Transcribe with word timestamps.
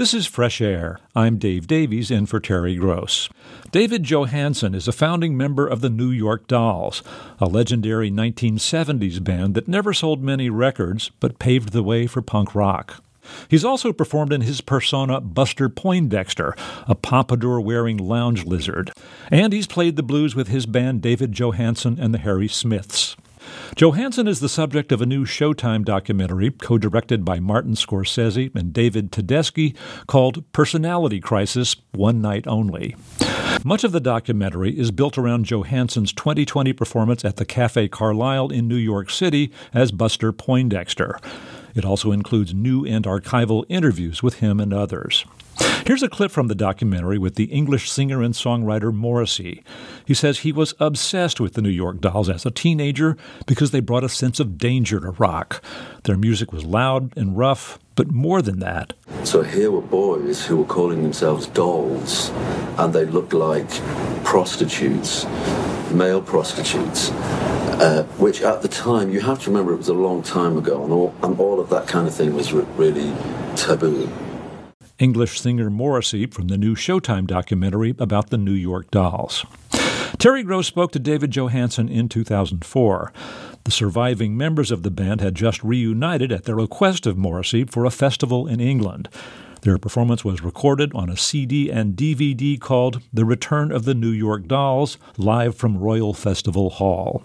This 0.00 0.14
is 0.14 0.26
Fresh 0.26 0.62
Air. 0.62 0.98
I'm 1.14 1.36
Dave 1.36 1.66
Davies 1.66 2.10
in 2.10 2.24
for 2.24 2.40
Terry 2.40 2.74
Gross. 2.74 3.28
David 3.70 4.02
Johansen 4.02 4.74
is 4.74 4.88
a 4.88 4.92
founding 4.92 5.36
member 5.36 5.66
of 5.66 5.82
the 5.82 5.90
New 5.90 6.08
York 6.08 6.46
Dolls, 6.46 7.02
a 7.38 7.44
legendary 7.44 8.10
1970s 8.10 9.22
band 9.22 9.54
that 9.54 9.68
never 9.68 9.92
sold 9.92 10.22
many 10.22 10.48
records 10.48 11.10
but 11.20 11.38
paved 11.38 11.72
the 11.72 11.82
way 11.82 12.06
for 12.06 12.22
punk 12.22 12.54
rock. 12.54 13.04
He's 13.48 13.62
also 13.62 13.92
performed 13.92 14.32
in 14.32 14.40
his 14.40 14.62
persona 14.62 15.20
Buster 15.20 15.68
Poindexter, 15.68 16.54
a 16.88 16.94
pompadour 16.94 17.60
wearing 17.60 17.98
lounge 17.98 18.46
lizard. 18.46 18.92
And 19.30 19.52
he's 19.52 19.66
played 19.66 19.96
the 19.96 20.02
blues 20.02 20.34
with 20.34 20.48
his 20.48 20.64
band 20.64 21.02
David 21.02 21.32
Johansen 21.32 21.98
and 22.00 22.14
the 22.14 22.18
Harry 22.20 22.48
Smiths. 22.48 23.16
Johansen 23.76 24.28
is 24.28 24.40
the 24.40 24.48
subject 24.48 24.92
of 24.92 25.00
a 25.00 25.06
new 25.06 25.24
Showtime 25.24 25.84
documentary 25.84 26.50
co 26.50 26.78
directed 26.78 27.24
by 27.24 27.40
Martin 27.40 27.74
Scorsese 27.74 28.54
and 28.54 28.72
David 28.72 29.10
Tedeschi 29.12 29.76
called 30.06 30.44
Personality 30.52 31.20
Crisis 31.20 31.76
One 31.92 32.20
Night 32.20 32.46
Only. 32.46 32.96
Much 33.64 33.84
of 33.84 33.92
the 33.92 34.00
documentary 34.00 34.78
is 34.78 34.90
built 34.90 35.18
around 35.18 35.44
Johansen's 35.44 36.12
2020 36.12 36.72
performance 36.72 37.24
at 37.24 37.36
the 37.36 37.44
Cafe 37.44 37.88
Carlyle 37.88 38.48
in 38.48 38.68
New 38.68 38.76
York 38.76 39.10
City 39.10 39.52
as 39.74 39.92
Buster 39.92 40.32
Poindexter. 40.32 41.18
It 41.74 41.84
also 41.84 42.12
includes 42.12 42.54
new 42.54 42.84
and 42.84 43.04
archival 43.04 43.64
interviews 43.68 44.22
with 44.22 44.40
him 44.40 44.60
and 44.60 44.72
others. 44.72 45.24
Here's 45.86 46.02
a 46.02 46.08
clip 46.08 46.30
from 46.30 46.48
the 46.48 46.54
documentary 46.54 47.18
with 47.18 47.34
the 47.34 47.46
English 47.46 47.90
singer 47.90 48.22
and 48.22 48.32
songwriter 48.32 48.94
Morrissey. 48.94 49.64
He 50.04 50.14
says 50.14 50.38
he 50.38 50.52
was 50.52 50.74
obsessed 50.78 51.40
with 51.40 51.54
the 51.54 51.62
New 51.62 51.68
York 51.68 52.00
Dolls 52.00 52.28
as 52.30 52.46
a 52.46 52.50
teenager 52.50 53.16
because 53.46 53.70
they 53.70 53.80
brought 53.80 54.04
a 54.04 54.08
sense 54.08 54.38
of 54.38 54.56
danger 54.56 55.00
to 55.00 55.10
rock. 55.10 55.62
Their 56.04 56.16
music 56.16 56.52
was 56.52 56.64
loud 56.64 57.16
and 57.16 57.36
rough, 57.36 57.78
but 57.96 58.10
more 58.10 58.40
than 58.40 58.60
that. 58.60 58.92
So 59.24 59.42
here 59.42 59.70
were 59.70 59.80
boys 59.80 60.46
who 60.46 60.58
were 60.58 60.64
calling 60.64 61.02
themselves 61.02 61.46
dolls, 61.48 62.30
and 62.78 62.92
they 62.92 63.04
looked 63.04 63.32
like 63.32 63.68
prostitutes, 64.22 65.26
male 65.90 66.22
prostitutes. 66.22 67.10
Uh, 67.80 68.02
which 68.18 68.42
at 68.42 68.60
the 68.60 68.68
time, 68.68 69.10
you 69.10 69.20
have 69.20 69.42
to 69.42 69.48
remember 69.48 69.72
it 69.72 69.78
was 69.78 69.88
a 69.88 69.94
long 69.94 70.22
time 70.22 70.58
ago, 70.58 70.84
and 70.84 70.92
all, 70.92 71.14
and 71.22 71.40
all 71.40 71.58
of 71.58 71.70
that 71.70 71.88
kind 71.88 72.06
of 72.06 72.14
thing 72.14 72.34
was 72.34 72.52
re- 72.52 72.66
really 72.76 73.10
taboo. 73.56 74.06
English 75.00 75.40
singer 75.40 75.70
Morrissey 75.70 76.26
from 76.26 76.48
the 76.48 76.58
new 76.58 76.76
Showtime 76.76 77.26
documentary 77.26 77.94
about 77.98 78.28
the 78.28 78.36
New 78.36 78.52
York 78.52 78.90
Dolls. 78.90 79.46
Terry 80.18 80.42
Gross 80.42 80.66
spoke 80.66 80.92
to 80.92 80.98
David 80.98 81.30
Johansen 81.30 81.88
in 81.88 82.10
2004. 82.10 83.10
The 83.64 83.70
surviving 83.70 84.36
members 84.36 84.70
of 84.70 84.82
the 84.82 84.90
band 84.90 85.22
had 85.22 85.34
just 85.34 85.64
reunited 85.64 86.30
at 86.30 86.44
the 86.44 86.54
request 86.54 87.06
of 87.06 87.16
Morrissey 87.16 87.64
for 87.64 87.86
a 87.86 87.90
festival 87.90 88.46
in 88.46 88.60
England. 88.60 89.08
Their 89.62 89.78
performance 89.78 90.22
was 90.22 90.42
recorded 90.42 90.92
on 90.94 91.08
a 91.08 91.16
CD 91.16 91.70
and 91.70 91.96
DVD 91.96 92.60
called 92.60 93.00
The 93.12 93.24
Return 93.24 93.72
of 93.72 93.84
the 93.84 93.94
New 93.94 94.10
York 94.10 94.46
Dolls, 94.46 94.98
live 95.16 95.54
from 95.54 95.78
Royal 95.78 96.12
Festival 96.12 96.70
Hall. 96.70 97.22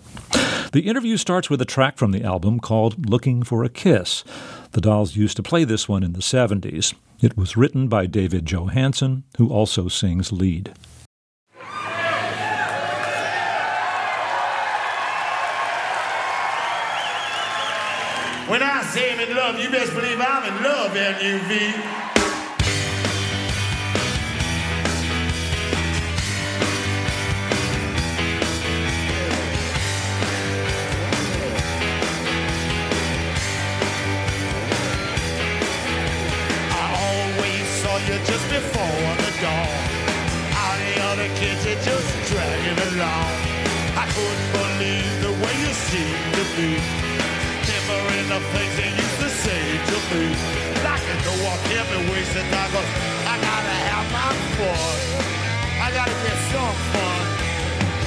The 0.72 0.82
interview 0.82 1.16
starts 1.16 1.50
with 1.50 1.62
a 1.62 1.66
track 1.66 1.98
from 1.98 2.12
the 2.12 2.24
album 2.24 2.60
called 2.60 3.10
Looking 3.10 3.44
for 3.44 3.64
a 3.64 3.70
Kiss. 3.70 4.26
The 4.72 4.82
Dolls 4.82 5.16
used 5.16 5.38
to 5.38 5.44
play 5.44 5.64
this 5.64 5.88
one 5.88 6.04
in 6.04 6.14
the 6.14 6.20
70s. 6.20 6.94
It 7.22 7.38
was 7.38 7.56
written 7.56 7.88
by 7.88 8.06
David 8.06 8.46
Johansen, 8.46 9.24
who 9.38 9.50
also 9.50 9.88
sings 9.88 10.32
lead. 10.32 10.74
When 18.48 18.62
I 18.62 18.84
say 18.84 19.12
I'm 19.14 19.20
in 19.20 19.36
love, 19.36 19.60
you 19.60 19.72
best 19.72 19.94
believe 19.96 20.22
I'm 20.22 20.44
in 20.46 20.64
love, 20.64 20.96
L-U-V. 20.96 21.74
You 38.08 38.18
just 38.26 38.46
before 38.50 39.14
the 39.24 39.32
dawn. 39.42 39.70
All 40.54 40.78
the 40.78 40.94
other 41.10 41.30
kids 41.42 41.66
are 41.66 41.82
just 41.82 42.10
dragging 42.30 42.80
along. 42.94 43.34
I 43.98 44.06
couldn't 44.14 44.50
believe 44.54 45.14
the 45.26 45.34
way 45.42 45.54
you 45.64 45.72
seem 45.90 46.18
to 46.38 46.44
be. 46.58 47.16
Remembering 47.86 48.30
the 48.30 48.40
things 48.50 48.74
they 48.78 48.90
used 48.90 49.20
to 49.22 49.30
say 49.30 49.62
to 49.90 49.98
me. 50.10 50.26
I 50.86 50.98
can 50.98 51.20
go 51.22 51.34
off 51.50 51.62
every 51.70 52.02
wasted 52.10 52.46
time, 52.50 52.72
cause 52.74 52.90
I 53.30 53.36
gotta 53.38 53.76
have 53.90 54.08
my 54.10 54.32
fun. 54.58 54.98
I 55.86 55.88
gotta 55.94 56.18
get 56.26 56.38
some 56.50 56.78
fun. 56.94 57.22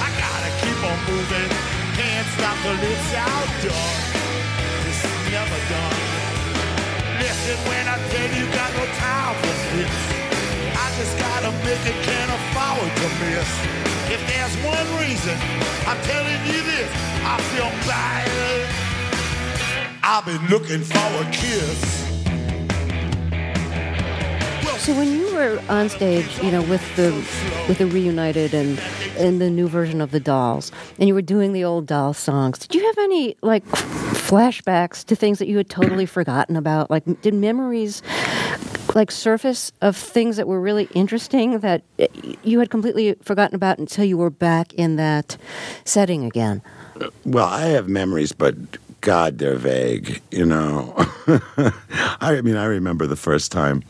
I 0.03 0.09
gotta 0.19 0.51
keep 0.59 0.79
on 0.83 0.99
moving. 1.07 1.49
Can't 1.95 2.27
stop 2.35 2.57
till 2.59 2.75
it's 2.91 3.13
outdone. 3.15 3.99
This 4.83 4.99
is 4.99 5.31
never 5.31 5.59
done. 5.71 6.08
When 7.39 7.87
I 7.87 7.97
tell 8.11 8.29
you 8.37 8.45
got 8.53 8.71
no 8.73 8.85
time 8.99 9.33
for 9.41 9.55
this. 9.73 9.93
I 10.75 10.87
just 10.97 11.17
gotta 11.17 11.51
make 11.63 11.83
it, 11.87 11.97
can't 12.03 12.31
afford 12.37 12.91
to 12.99 13.07
miss. 13.23 13.49
If 14.11 14.21
there's 14.27 14.55
one 14.63 14.87
reason 14.99 15.37
I'm 15.87 15.99
telling 16.03 16.41
you 16.45 16.61
this, 16.61 16.91
I 17.23 17.39
feel 17.51 17.71
bad. 17.87 18.89
I've 20.03 20.25
been 20.25 20.45
looking 20.47 20.81
for 20.81 20.97
a 20.97 21.31
kiss. 21.31 21.99
So 24.79 24.93
when 24.95 25.11
you 25.11 25.33
were 25.33 25.61
on 25.69 25.89
stage, 25.89 26.41
you 26.41 26.51
know, 26.51 26.61
with 26.63 26.83
the 26.95 27.11
with 27.67 27.77
the 27.77 27.85
reunited 27.87 28.53
and 28.53 28.79
in 29.17 29.39
the 29.39 29.49
new 29.49 29.67
version 29.67 30.01
of 30.01 30.11
the 30.11 30.19
Dolls, 30.19 30.71
and 30.97 31.07
you 31.07 31.13
were 31.13 31.21
doing 31.21 31.53
the 31.53 31.63
old 31.63 31.85
doll 31.85 32.13
songs, 32.13 32.59
did 32.59 32.75
you 32.75 32.85
have 32.85 32.97
any 32.97 33.35
like 33.41 33.63
flashbacks 34.29 35.03
to 35.05 35.15
things 35.15 35.39
that 35.39 35.47
you 35.47 35.57
had 35.57 35.69
totally 35.69 36.05
forgotten 36.17 36.55
about? 36.55 36.89
Like, 36.89 37.03
did 37.21 37.33
memories 37.33 38.01
like 38.95 39.11
surface 39.11 39.71
of 39.81 39.95
things 39.95 40.37
that 40.37 40.47
were 40.47 40.59
really 40.59 40.87
interesting 40.93 41.59
that 41.59 41.83
you 42.43 42.59
had 42.59 42.69
completely 42.69 43.15
forgotten 43.21 43.55
about 43.55 43.77
until 43.77 44.05
you 44.05 44.17
were 44.17 44.29
back 44.29 44.73
in 44.73 44.95
that 44.95 45.37
setting 45.85 46.25
again? 46.25 46.61
Well, 47.25 47.47
I 47.47 47.67
have 47.67 47.87
memories, 47.87 48.31
but 48.31 48.55
God, 49.01 49.37
they're 49.37 49.55
vague, 49.55 50.21
you 50.31 50.45
know. 50.45 50.93
I 52.21 52.41
mean, 52.41 52.57
I 52.57 52.65
remember 52.65 53.07
the 53.07 53.15
first 53.15 53.51
time 53.51 53.83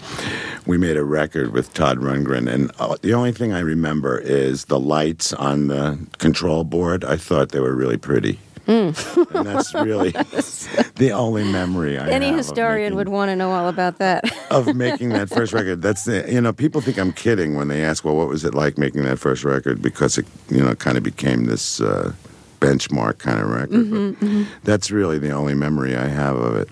we 0.66 0.78
made 0.78 0.98
a 0.98 1.04
record 1.04 1.52
with 1.52 1.74
Todd 1.74 1.98
Rundgren, 1.98 2.52
and 2.52 2.72
uh, 2.80 2.98
the 3.02 3.14
only 3.14 3.32
thing 3.32 3.52
I 3.54 3.60
remember 3.60 4.20
is 4.20 4.66
the 4.66 4.80
lights 4.80 5.34
on 5.34 5.68
the 5.68 5.98
control 6.20 6.64
board. 6.64 7.04
I 7.04 7.18
thought 7.18 7.50
they 7.50 7.60
were 7.60 7.76
really 7.76 7.98
pretty. 7.98 8.40
Mm. 8.70 9.36
and 9.36 9.48
that's 9.48 9.74
really 9.74 10.12
the 10.98 11.12
only 11.12 11.44
memory 11.44 11.98
I 11.98 12.08
Any 12.08 12.32
historian 12.32 12.94
making, 12.94 12.98
would 12.98 13.10
want 13.10 13.30
to 13.30 13.36
know 13.36 13.52
all 13.52 13.68
about 13.68 13.98
that. 13.98 14.32
of 14.52 14.76
making 14.76 15.10
that 15.10 15.28
first 15.28 15.54
record. 15.54 15.82
That's 15.82 16.06
the, 16.06 16.32
you 16.32 16.40
know, 16.40 16.54
people 16.54 16.80
think 16.80 17.00
I'm 17.00 17.12
kidding 17.12 17.56
when 17.56 17.68
they 17.68 17.84
ask, 17.84 18.06
well, 18.06 18.16
what 18.16 18.28
was 18.28 18.46
it 18.46 18.54
like 18.54 18.78
making 18.78 19.06
that 19.06 19.18
first 19.18 19.44
record? 19.44 19.82
Because 19.82 20.20
it, 20.20 20.28
you 20.50 20.64
know, 20.64 20.76
kind 20.76 20.98
of 20.98 21.04
became 21.04 21.46
this. 21.46 21.82
Uh, 21.82 22.14
benchmark 22.60 23.20
kind 23.20 23.40
of 23.40 23.50
record. 23.50 23.70
Mm-hmm, 23.70 24.26
mm-hmm. 24.26 24.44
That's 24.66 24.92
really 24.92 25.18
the 25.18 25.32
only 25.32 25.54
memory 25.54 25.96
I 25.96 26.08
have 26.08 26.36
of 26.36 26.58
it. 26.58 26.68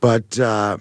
But 0.00 0.40
uh, 0.40 0.78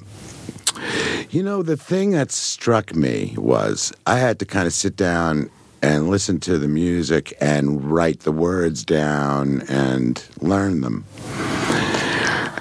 you 1.29 1.43
know, 1.43 1.61
the 1.61 1.77
thing 1.77 2.11
that 2.11 2.31
struck 2.31 2.95
me 2.95 3.35
was 3.37 3.93
I 4.07 4.17
had 4.17 4.39
to 4.39 4.45
kind 4.45 4.65
of 4.65 4.73
sit 4.73 4.95
down 4.95 5.51
and 5.87 6.09
listen 6.09 6.39
to 6.41 6.57
the 6.57 6.67
music 6.67 7.35
and 7.39 7.89
write 7.89 8.21
the 8.21 8.31
words 8.31 8.83
down 8.83 9.61
and 9.69 10.21
learn 10.41 10.81
them. 10.81 11.05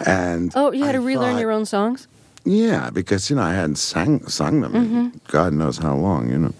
And 0.06 0.52
oh, 0.54 0.70
you 0.70 0.84
had 0.84 0.94
I 0.94 0.98
to 0.98 1.00
relearn 1.00 1.34
thought, 1.34 1.40
your 1.40 1.50
own 1.50 1.66
songs. 1.66 2.06
Yeah, 2.48 2.90
because 2.90 3.28
you 3.28 3.34
know 3.34 3.42
I 3.42 3.54
hadn't 3.54 3.74
sang 3.74 4.24
sung 4.28 4.60
them 4.60 4.72
mm-hmm. 4.72 5.08
God 5.26 5.52
knows 5.52 5.78
how 5.78 5.96
long. 5.96 6.30
You 6.30 6.38
know, 6.38 6.54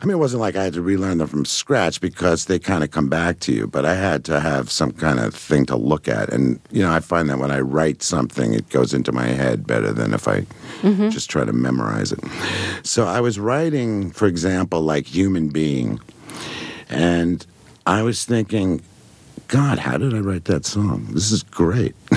I 0.00 0.04
mean 0.04 0.16
it 0.16 0.18
wasn't 0.18 0.40
like 0.40 0.56
I 0.56 0.64
had 0.64 0.74
to 0.74 0.82
relearn 0.82 1.18
them 1.18 1.28
from 1.28 1.44
scratch 1.44 2.00
because 2.00 2.46
they 2.46 2.58
kind 2.58 2.82
of 2.82 2.90
come 2.90 3.08
back 3.08 3.38
to 3.40 3.52
you. 3.52 3.68
But 3.68 3.84
I 3.86 3.94
had 3.94 4.24
to 4.24 4.40
have 4.40 4.72
some 4.72 4.90
kind 4.90 5.20
of 5.20 5.32
thing 5.32 5.66
to 5.66 5.76
look 5.76 6.08
at, 6.08 6.30
and 6.30 6.58
you 6.72 6.82
know 6.82 6.90
I 6.90 6.98
find 6.98 7.30
that 7.30 7.38
when 7.38 7.52
I 7.52 7.60
write 7.60 8.02
something, 8.02 8.52
it 8.52 8.68
goes 8.70 8.92
into 8.92 9.12
my 9.12 9.28
head 9.28 9.68
better 9.68 9.92
than 9.92 10.14
if 10.14 10.26
I 10.26 10.40
mm-hmm. 10.82 11.10
just 11.10 11.30
try 11.30 11.44
to 11.44 11.52
memorize 11.52 12.10
it. 12.10 12.20
So 12.82 13.06
I 13.06 13.20
was 13.20 13.38
writing, 13.38 14.10
for 14.10 14.26
example, 14.26 14.80
like 14.80 15.06
human 15.06 15.50
being, 15.50 16.00
and 16.88 17.46
I 17.86 18.02
was 18.02 18.24
thinking 18.24 18.82
God, 19.50 19.80
how 19.80 19.98
did 19.98 20.14
I 20.14 20.20
write 20.20 20.44
that 20.44 20.64
song? 20.64 21.08
This 21.10 21.32
is 21.32 21.42
great. 21.42 21.96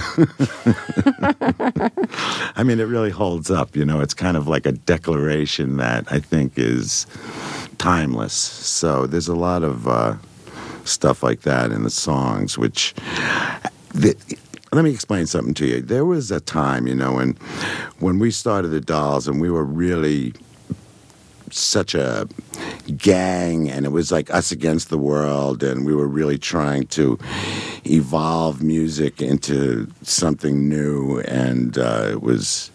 I 2.55 2.61
mean, 2.63 2.79
it 2.79 2.83
really 2.83 3.09
holds 3.09 3.49
up. 3.49 3.75
You 3.75 3.85
know, 3.85 4.01
it's 4.01 4.13
kind 4.13 4.37
of 4.37 4.47
like 4.47 4.67
a 4.67 4.73
declaration 4.73 5.77
that 5.77 6.05
I 6.11 6.19
think 6.19 6.59
is 6.59 7.07
timeless. 7.79 8.33
So 8.33 9.07
there's 9.07 9.27
a 9.27 9.35
lot 9.35 9.63
of 9.63 9.87
uh, 9.87 10.17
stuff 10.85 11.23
like 11.23 11.41
that 11.41 11.71
in 11.71 11.81
the 11.81 11.89
songs, 11.89 12.55
which. 12.55 12.93
The, 13.95 14.15
let 14.71 14.83
me 14.83 14.91
explain 14.91 15.25
something 15.25 15.53
to 15.55 15.65
you. 15.67 15.81
There 15.81 16.05
was 16.05 16.29
a 16.31 16.39
time, 16.39 16.87
you 16.87 16.95
know, 16.95 17.13
when 17.13 17.33
when 17.99 18.19
we 18.19 18.29
started 18.31 18.69
the 18.69 18.81
Dolls, 18.81 19.27
and 19.27 19.39
we 19.39 19.49
were 19.49 19.63
really 19.63 20.33
such 21.53 21.95
a 21.95 22.27
gang 22.97 23.69
and 23.69 23.85
it 23.85 23.89
was 23.89 24.11
like 24.11 24.29
us 24.31 24.51
against 24.51 24.89
the 24.89 24.97
world 24.97 25.63
and 25.63 25.85
we 25.85 25.95
were 25.95 26.07
really 26.07 26.37
trying 26.37 26.85
to 26.87 27.17
evolve 27.85 28.61
music 28.61 29.21
into 29.21 29.87
something 30.01 30.67
new 30.67 31.19
and 31.21 31.77
uh, 31.77 32.07
it 32.09 32.21
was 32.21 32.71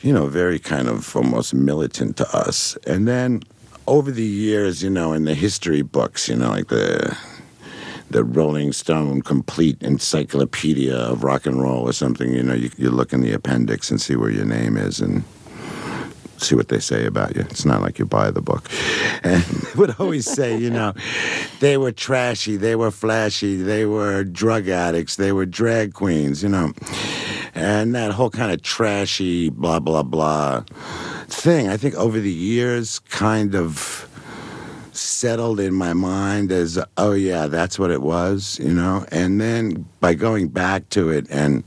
you 0.00 0.12
know 0.12 0.26
very 0.26 0.58
kind 0.58 0.88
of 0.88 1.14
almost 1.16 1.54
militant 1.54 2.16
to 2.16 2.36
us. 2.36 2.76
And 2.86 3.06
then 3.06 3.42
over 3.86 4.10
the 4.10 4.22
years 4.22 4.82
you 4.82 4.90
know 4.90 5.12
in 5.12 5.24
the 5.24 5.34
history 5.34 5.82
books 5.82 6.28
you 6.28 6.36
know 6.36 6.50
like 6.50 6.68
the 6.68 7.16
the 8.12 8.24
Rolling 8.24 8.72
Stone 8.72 9.22
complete 9.22 9.82
encyclopedia 9.82 10.94
of 10.94 11.24
rock 11.24 11.46
and 11.46 11.62
roll 11.62 11.88
or 11.88 11.94
something, 11.94 12.32
you 12.32 12.42
know, 12.42 12.52
you, 12.52 12.70
you 12.76 12.90
look 12.90 13.14
in 13.14 13.22
the 13.22 13.32
appendix 13.32 13.90
and 13.90 14.00
see 14.00 14.16
where 14.16 14.28
your 14.28 14.44
name 14.44 14.76
is 14.76 15.00
and 15.00 15.24
see 16.42 16.54
what 16.54 16.68
they 16.68 16.80
say 16.80 17.06
about 17.06 17.34
you. 17.36 17.42
It's 17.42 17.64
not 17.64 17.82
like 17.82 17.98
you 17.98 18.06
buy 18.06 18.30
the 18.30 18.42
book. 18.42 18.68
And 19.24 19.44
they 19.44 19.78
would 19.78 19.94
always 20.00 20.26
say, 20.26 20.56
you 20.56 20.68
know, 20.68 20.94
they 21.60 21.76
were 21.76 21.92
trashy, 21.92 22.56
they 22.56 22.74
were 22.74 22.90
flashy, 22.90 23.54
they 23.54 23.86
were 23.86 24.24
drug 24.24 24.68
addicts, 24.68 25.14
they 25.14 25.30
were 25.30 25.46
drag 25.46 25.94
queens, 25.94 26.42
you 26.42 26.48
know. 26.48 26.72
And 27.54 27.94
that 27.94 28.10
whole 28.10 28.30
kind 28.30 28.50
of 28.50 28.62
trashy, 28.62 29.48
blah, 29.48 29.78
blah, 29.78 30.02
blah 30.02 30.64
thing, 31.28 31.68
I 31.68 31.76
think 31.76 31.94
over 31.94 32.20
the 32.20 32.32
years 32.32 32.98
kind 32.98 33.54
of 33.54 34.08
settled 34.92 35.58
in 35.58 35.74
my 35.74 35.94
mind 35.94 36.52
as 36.52 36.78
oh 36.98 37.12
yeah 37.12 37.46
that's 37.46 37.78
what 37.78 37.90
it 37.90 38.02
was 38.02 38.60
you 38.62 38.72
know 38.72 39.06
and 39.10 39.40
then 39.40 39.86
by 40.00 40.12
going 40.12 40.48
back 40.48 40.86
to 40.90 41.08
it 41.08 41.26
and 41.30 41.64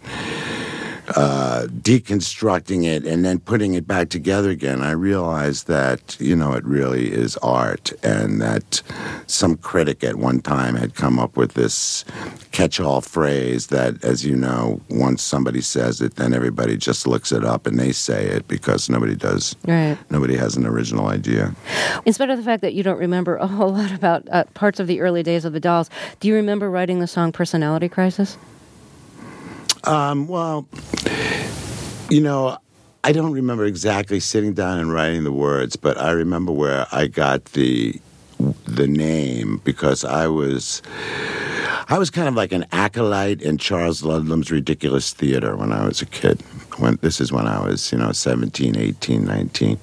uh, 1.10 1.68
deconstructing 1.70 2.86
it 2.86 3.06
and 3.06 3.24
then 3.24 3.40
putting 3.40 3.74
it 3.74 3.88
back 3.88 4.10
together 4.10 4.50
again, 4.50 4.82
I 4.82 4.92
realized 4.92 5.68
that, 5.68 6.18
you 6.20 6.36
know, 6.36 6.54
it 6.54 6.64
really 6.66 7.12
is 7.12 7.38
art 7.38 7.94
and 8.04 8.42
that 8.42 8.82
some 9.28 9.58
critic 9.58 10.04
at 10.04 10.16
one 10.16 10.42
time 10.42 10.76
had 10.76 10.96
come 10.96 11.20
up 11.20 11.38
with 11.38 11.54
this 11.54 12.06
catch 12.52 12.80
all 12.80 13.02
phrase 13.02 13.68
that, 13.68 14.04
as 14.04 14.26
you 14.26 14.36
know, 14.36 14.82
once 14.90 15.22
somebody 15.22 15.62
says 15.62 16.02
it, 16.02 16.16
then 16.16 16.34
everybody 16.34 16.78
just 16.78 17.06
looks 17.06 17.32
it 17.32 17.44
up 17.44 17.68
and 17.68 17.80
they 17.80 17.92
say 17.92 18.26
it 18.26 18.48
because 18.48 18.90
nobody 18.90 19.16
does. 19.16 19.56
Right. 19.68 19.98
Nobody 20.10 20.36
has 20.38 20.56
an 20.56 20.66
original 20.66 21.08
idea. 21.08 21.54
In 22.06 22.14
spite 22.14 22.30
of 22.30 22.38
the 22.38 22.44
fact 22.44 22.62
that 22.62 22.74
you 22.74 22.84
don't 22.84 23.00
remember 23.00 23.36
a 23.38 23.48
whole 23.48 23.72
lot 23.74 23.92
about 23.92 24.28
uh, 24.32 24.46
parts 24.54 24.80
of 24.80 24.88
the 24.88 25.02
early 25.02 25.24
days 25.24 25.46
of 25.46 25.54
the 25.54 25.60
Dolls, 25.60 25.90
do 26.20 26.28
you 26.28 26.36
remember 26.36 26.70
writing 26.70 27.00
the 27.00 27.08
song 27.08 27.32
Personality 27.32 27.90
Crisis? 27.90 28.38
Um, 29.86 30.28
well, 30.28 30.68
you 32.10 32.22
know, 32.22 32.58
I 33.04 33.12
don't 33.12 33.34
remember 33.34 33.66
exactly 33.66 34.20
sitting 34.20 34.54
down 34.54 34.80
and 34.80 34.92
writing 34.92 35.24
the 35.24 35.32
words, 35.32 35.76
but 35.76 35.98
I 35.98 36.12
remember 36.12 36.52
where 36.52 36.88
I 36.92 37.08
got 37.08 37.46
the 37.46 38.00
the 38.66 38.88
name 38.88 39.62
because 39.64 40.04
I 40.04 40.28
was 40.28 40.82
I 41.88 42.00
was 42.00 42.10
kind 42.10 42.28
of 42.28 42.34
like 42.34 42.52
an 42.52 42.66
acolyte 42.72 43.42
in 43.42 43.58
Charles 43.58 44.02
Ludlam's 44.02 44.52
Ridiculous 44.52 45.14
Theater 45.14 45.56
when 45.56 45.72
I 45.72 45.86
was 45.86 46.02
a 46.02 46.06
kid. 46.08 46.42
When 46.78 46.98
this 47.02 47.22
is 47.22 47.32
when 47.32 47.48
I 47.48 47.64
was, 47.64 47.92
you 47.92 47.98
know, 48.00 48.12
17, 48.12 48.76
18, 48.76 49.24
19. 49.24 49.80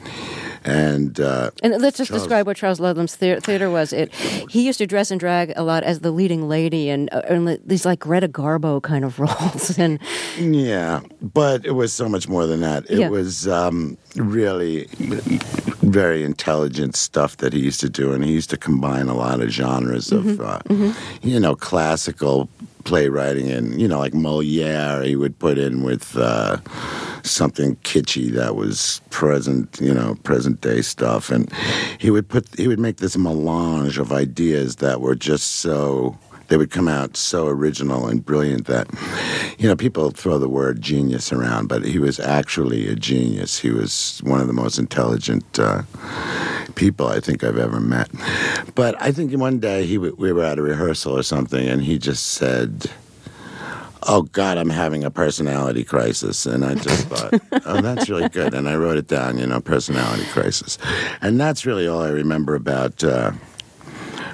And 0.65 1.19
uh, 1.21 1.51
And 1.63 1.81
let's 1.83 1.99
just 1.99 2.11
Charles- 2.11 2.23
describe 2.23 2.47
what 2.47 2.57
Charles 2.57 2.79
Ludlam's 2.81 3.17
thea- 3.17 3.41
theater 3.41 3.69
was. 3.71 3.93
It 3.93 4.13
he 4.51 4.65
used 4.67 4.79
to 4.79 4.87
dress 4.87 5.11
and 5.11 5.19
drag 5.19 5.53
a 5.57 5.63
lot 5.63 5.83
as 5.83 6.01
the 6.01 6.11
leading 6.11 6.49
lady 6.49 6.89
and, 6.89 7.13
uh, 7.13 7.23
and 7.29 7.59
these 7.67 7.85
like 7.85 7.99
Greta 8.01 8.29
Garbo 8.29 8.81
kind 8.83 9.05
of 9.05 9.19
roles. 9.25 9.77
And 9.79 9.99
Yeah, 10.39 11.01
but 11.21 11.65
it 11.67 11.73
was 11.73 11.93
so 11.93 12.09
much 12.09 12.29
more 12.29 12.47
than 12.47 12.61
that. 12.61 12.89
It 12.91 12.99
Yeah. 13.01 13.09
was 13.09 13.49
um, 13.49 13.97
really 14.17 14.87
very 15.83 16.23
intelligent 16.23 16.95
stuff 16.97 17.39
that 17.39 17.53
he 17.53 17.59
used 17.61 17.81
to 17.81 17.89
do, 17.89 18.13
and 18.13 18.25
he 18.25 18.33
used 18.33 18.51
to 18.51 18.57
combine 18.57 19.09
a 19.09 19.15
lot 19.15 19.41
of 19.41 19.51
genres 19.51 20.13
of, 20.13 20.41
uh, 20.41 20.61
you 21.23 21.41
know, 21.41 21.55
classical 21.57 22.49
playwriting 22.85 23.49
and 23.51 23.81
you 23.81 23.87
know, 23.89 23.99
like 23.99 24.15
Moliere. 24.15 25.03
He 25.03 25.17
would 25.17 25.39
put 25.39 25.59
in 25.59 25.83
with 25.83 26.17
uh, 26.17 26.59
something 27.23 27.77
kitschy 27.77 28.31
that 28.33 28.57
was 28.57 29.01
present, 29.11 29.81
you 29.81 29.95
know, 29.95 30.17
present 30.23 30.61
day 30.61 30.83
stuff, 30.83 31.31
and 31.31 31.53
he 31.99 32.11
would 32.11 32.29
put 32.29 32.47
he 32.59 32.69
would 32.69 32.81
make 32.81 32.99
this 32.99 33.17
melange 33.17 33.99
of 33.99 34.13
ideas 34.13 34.77
that 34.77 35.01
were 35.01 35.15
just 35.15 35.57
so 35.57 36.19
they 36.49 36.59
would 36.59 36.71
come 36.71 36.89
out 36.89 37.17
so 37.17 37.47
original 37.47 38.07
and 38.07 38.27
brilliant 38.27 38.67
that 38.67 38.87
you 39.59 39.67
know 39.67 39.75
people 39.75 40.11
throw 40.11 40.39
the 40.39 40.51
word 40.51 40.83
genius 40.83 41.33
around 41.33 41.67
but 41.67 41.83
he 41.83 41.99
was 41.99 42.21
actually 42.21 42.89
a 42.89 42.95
genius. 42.95 43.59
He 43.59 43.71
was 43.71 44.21
one 44.23 44.41
of 44.41 44.49
the 44.49 44.53
most 44.53 44.79
intelligent 44.79 45.59
uh, 45.59 45.83
people 46.75 47.07
i 47.07 47.21
think 47.21 47.43
i've 47.45 47.57
ever 47.57 47.81
met. 47.81 48.11
But 48.75 49.01
i 49.01 49.13
think 49.13 49.33
one 49.33 49.61
day 49.61 49.87
he 49.87 49.95
w- 49.95 50.15
we 50.19 50.33
were 50.33 50.45
at 50.45 50.59
a 50.59 50.63
rehearsal 50.63 51.17
or 51.17 51.23
something 51.23 51.67
and 51.67 51.83
he 51.83 51.99
just 51.99 52.27
said 52.27 52.91
Oh 54.07 54.23
God, 54.23 54.59
I'm 54.59 54.71
having 54.71 55.05
a 55.05 55.11
personality 55.11 55.85
crisis, 55.85 56.47
and 56.47 56.65
I 56.65 56.75
just 56.75 57.07
thought, 57.09 57.41
oh, 57.67 57.81
that's 57.81 58.09
really 58.09 58.29
good, 58.29 58.55
and 58.55 58.69
I 58.69 58.77
wrote 58.77 58.97
it 58.97 59.07
down. 59.07 59.39
You 59.39 59.47
know, 59.47 59.61
personality 59.61 60.25
crisis, 60.27 60.79
and 61.21 61.41
that's 61.41 61.65
really 61.65 61.87
all 61.87 62.03
I 62.03 62.09
remember 62.11 62.55
about 62.55 63.03
uh, 63.05 63.33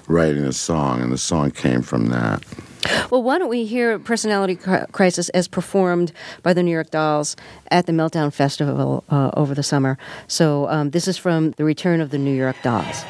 writing 0.07 0.45
the 0.45 0.53
song, 0.53 1.03
and 1.03 1.13
the 1.13 1.19
song 1.19 1.51
came 1.51 1.83
from 1.83 2.07
that. 2.07 2.43
well, 3.11 3.23
why 3.23 3.39
don't 3.39 3.49
we 3.49 3.67
hear 3.67 3.99
Personality 3.99 4.57
Crisis 4.93 5.29
as 5.31 5.49
performed 5.49 6.13
by 6.43 6.53
the 6.53 6.63
New 6.63 6.71
York 6.71 6.91
Dolls 6.91 7.37
at 7.71 7.87
the 7.87 7.93
Meltdown 7.93 8.33
Festival 8.33 9.05
uh, 9.11 9.31
over 9.35 9.55
the 9.55 9.63
summer? 9.63 9.99
So 10.29 10.69
um, 10.69 10.91
this 10.91 11.09
is 11.09 11.19
from 11.19 11.51
the 11.53 11.65
Return 11.65 12.01
of 12.01 12.11
the 12.11 12.19
New 12.19 12.35
York 12.35 12.57
Dolls. 12.63 13.05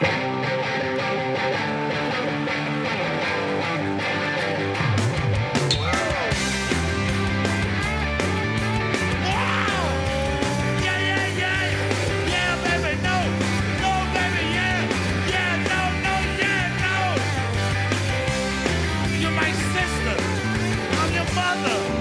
Your 21.68 21.97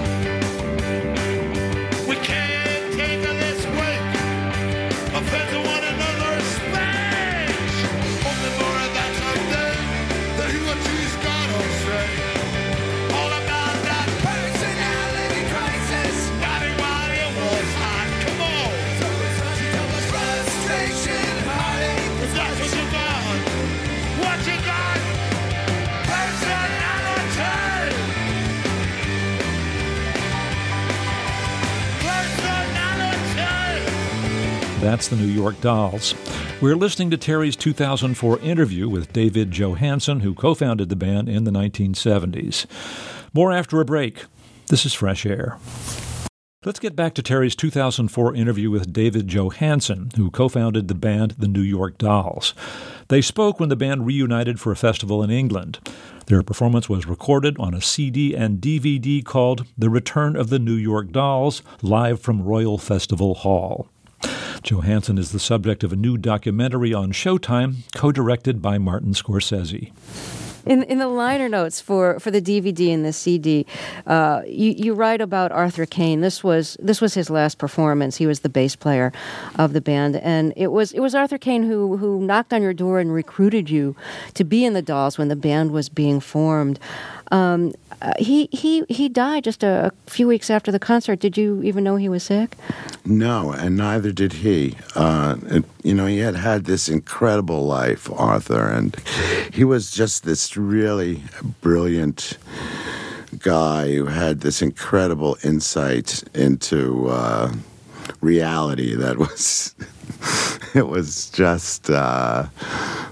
the 35.08 35.16
New 35.16 35.26
York 35.26 35.60
Dolls. 35.60 36.14
We're 36.60 36.76
listening 36.76 37.10
to 37.10 37.16
Terry's 37.16 37.56
2004 37.56 38.40
interview 38.40 38.88
with 38.88 39.12
David 39.12 39.50
Johansen, 39.50 40.20
who 40.20 40.34
co 40.34 40.54
founded 40.54 40.88
the 40.88 40.96
band 40.96 41.28
in 41.28 41.44
the 41.44 41.50
1970s. 41.50 42.66
More 43.32 43.52
after 43.52 43.80
a 43.80 43.84
break. 43.84 44.24
This 44.66 44.84
is 44.84 44.92
Fresh 44.92 45.24
Air. 45.24 45.58
Let's 46.64 46.80
get 46.80 46.96
back 46.96 47.14
to 47.14 47.22
Terry's 47.22 47.56
2004 47.56 48.34
interview 48.34 48.70
with 48.70 48.92
David 48.92 49.28
Johansen, 49.28 50.14
who 50.16 50.30
co 50.30 50.48
founded 50.48 50.88
the 50.88 50.94
band 50.94 51.36
The 51.38 51.48
New 51.48 51.62
York 51.62 51.96
Dolls. 51.96 52.52
They 53.08 53.22
spoke 53.22 53.58
when 53.58 53.70
the 53.70 53.76
band 53.76 54.04
reunited 54.04 54.60
for 54.60 54.72
a 54.72 54.76
festival 54.76 55.22
in 55.22 55.30
England. 55.30 55.78
Their 56.26 56.42
performance 56.42 56.88
was 56.88 57.06
recorded 57.06 57.56
on 57.58 57.72
a 57.72 57.80
CD 57.80 58.34
and 58.34 58.60
DVD 58.60 59.24
called 59.24 59.64
The 59.78 59.88
Return 59.88 60.36
of 60.36 60.50
the 60.50 60.58
New 60.58 60.74
York 60.74 61.12
Dolls, 61.12 61.62
live 61.80 62.20
from 62.20 62.42
Royal 62.42 62.76
Festival 62.76 63.36
Hall. 63.36 63.88
Johansen 64.20 65.18
is 65.18 65.32
the 65.32 65.38
subject 65.38 65.84
of 65.84 65.92
a 65.92 65.96
new 65.96 66.16
documentary 66.16 66.92
on 66.92 67.12
Showtime, 67.12 67.76
co 67.94 68.12
directed 68.12 68.60
by 68.60 68.78
Martin 68.78 69.12
Scorsese. 69.12 69.92
In, 70.68 70.82
in 70.84 70.98
the 70.98 71.08
liner 71.08 71.48
notes 71.48 71.80
for, 71.80 72.20
for 72.20 72.30
the 72.30 72.42
DVD 72.42 72.92
and 72.92 73.04
the 73.04 73.12
CD, 73.12 73.64
uh, 74.06 74.42
you, 74.46 74.72
you 74.72 74.94
write 74.94 75.20
about 75.20 75.50
Arthur 75.50 75.86
Kane. 75.86 76.20
This 76.20 76.44
was 76.44 76.76
this 76.78 77.00
was 77.00 77.14
his 77.14 77.30
last 77.30 77.58
performance. 77.58 78.16
He 78.16 78.26
was 78.26 78.40
the 78.40 78.48
bass 78.48 78.76
player 78.76 79.12
of 79.56 79.72
the 79.72 79.80
band, 79.80 80.16
and 80.16 80.52
it 80.56 80.68
was 80.68 80.92
it 80.92 81.00
was 81.00 81.14
Arthur 81.14 81.38
Kane 81.38 81.62
who 81.62 81.96
who 81.96 82.20
knocked 82.20 82.52
on 82.52 82.60
your 82.62 82.74
door 82.74 83.00
and 83.00 83.12
recruited 83.12 83.70
you 83.70 83.96
to 84.34 84.44
be 84.44 84.64
in 84.64 84.74
the 84.74 84.82
Dolls 84.82 85.16
when 85.18 85.28
the 85.28 85.36
band 85.36 85.70
was 85.72 85.88
being 85.88 86.20
formed. 86.20 86.78
Um, 87.30 87.72
uh, 88.00 88.12
he 88.18 88.48
he 88.52 88.84
he 88.88 89.08
died 89.08 89.44
just 89.44 89.62
a, 89.62 89.90
a 90.06 90.10
few 90.10 90.26
weeks 90.28 90.50
after 90.50 90.70
the 90.70 90.78
concert. 90.78 91.18
Did 91.18 91.36
you 91.36 91.62
even 91.62 91.82
know 91.82 91.96
he 91.96 92.08
was 92.08 92.22
sick? 92.22 92.56
No, 93.04 93.52
and 93.52 93.76
neither 93.76 94.12
did 94.12 94.32
he. 94.34 94.76
Uh, 94.94 95.36
it- 95.46 95.64
you 95.88 95.94
know, 95.94 96.04
he 96.04 96.18
had 96.18 96.36
had 96.36 96.66
this 96.66 96.86
incredible 96.86 97.64
life, 97.64 98.10
Arthur, 98.12 98.68
and 98.68 98.94
he 99.54 99.64
was 99.64 99.90
just 99.90 100.22
this 100.22 100.54
really 100.54 101.22
brilliant 101.62 102.36
guy 103.38 103.94
who 103.94 104.04
had 104.04 104.40
this 104.40 104.60
incredible 104.60 105.38
insight 105.42 106.22
into 106.34 107.08
uh, 107.08 107.50
reality 108.20 108.94
that 108.94 109.16
was. 109.16 109.74
It 110.74 110.86
was 110.86 111.30
just 111.30 111.88
uh, 111.88 112.44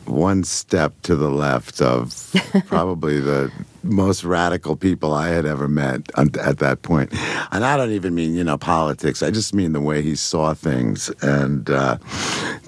one 0.05 0.45
step 0.45 0.93
to 1.03 1.17
the 1.17 1.31
left 1.31 1.81
of 1.81 2.31
probably 2.67 3.19
the 3.19 3.51
most 3.87 4.25
radical 4.25 4.77
people 4.77 5.15
I 5.15 5.29
had 5.29 5.47
ever 5.47 5.69
met 5.69 6.03
at 6.17 6.37
at 6.37 6.59
that 6.59 6.83
point. 6.83 7.13
And 7.53 7.65
I 7.65 7.77
don't 7.77 7.93
even 7.93 8.15
mean, 8.15 8.35
you 8.35 8.45
know, 8.45 8.59
politics. 8.59 9.23
I 9.23 9.31
just 9.31 9.55
mean 9.55 9.73
the 9.73 9.81
way 9.81 10.03
he 10.03 10.15
saw 10.15 10.55
things. 10.55 11.11
And 11.23 11.71
uh, 11.71 11.99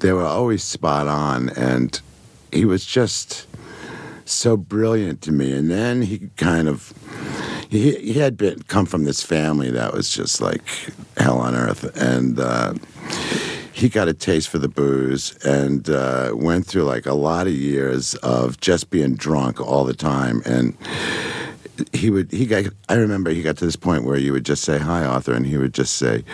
they 0.00 0.12
were 0.12 0.24
always 0.24 0.62
spot 0.62 1.08
on. 1.08 1.50
And 1.50 2.00
he 2.52 2.64
was 2.64 2.84
just 2.84 3.46
so 4.24 4.56
brilliant 4.56 5.22
to 5.22 5.32
me. 5.32 5.52
And 5.52 5.70
then 5.70 6.02
he 6.02 6.30
kind 6.36 6.68
of. 6.68 6.92
He, 7.70 7.96
he 7.96 8.14
had 8.14 8.38
been 8.38 8.62
come 8.62 8.86
from 8.86 9.04
this 9.04 9.22
family 9.22 9.70
that 9.72 9.92
was 9.92 10.08
just 10.08 10.40
like 10.40 10.62
hell 11.18 11.38
on 11.38 11.54
earth, 11.54 11.84
and 12.00 12.40
uh, 12.40 12.72
he 13.78 13.88
got 13.88 14.08
a 14.08 14.12
taste 14.12 14.48
for 14.48 14.58
the 14.58 14.68
booze 14.68 15.36
and 15.44 15.88
uh, 15.88 16.32
went 16.34 16.66
through 16.66 16.82
like 16.82 17.06
a 17.06 17.14
lot 17.14 17.46
of 17.46 17.52
years 17.52 18.16
of 18.16 18.58
just 18.60 18.90
being 18.90 19.14
drunk 19.14 19.60
all 19.60 19.84
the 19.84 19.94
time. 19.94 20.42
And 20.44 20.76
he 21.92 22.10
would 22.10 22.32
he 22.32 22.44
got 22.44 22.64
i 22.88 22.94
remember 22.94 23.30
he 23.30 23.40
got 23.40 23.56
to 23.56 23.64
this 23.64 23.76
point 23.76 24.02
where 24.02 24.16
you 24.16 24.32
would 24.32 24.44
just 24.44 24.64
say 24.64 24.78
hi 24.78 25.04
arthur 25.04 25.32
and 25.32 25.46
he 25.46 25.56
would 25.56 25.72
just 25.72 25.94
say 25.94 26.24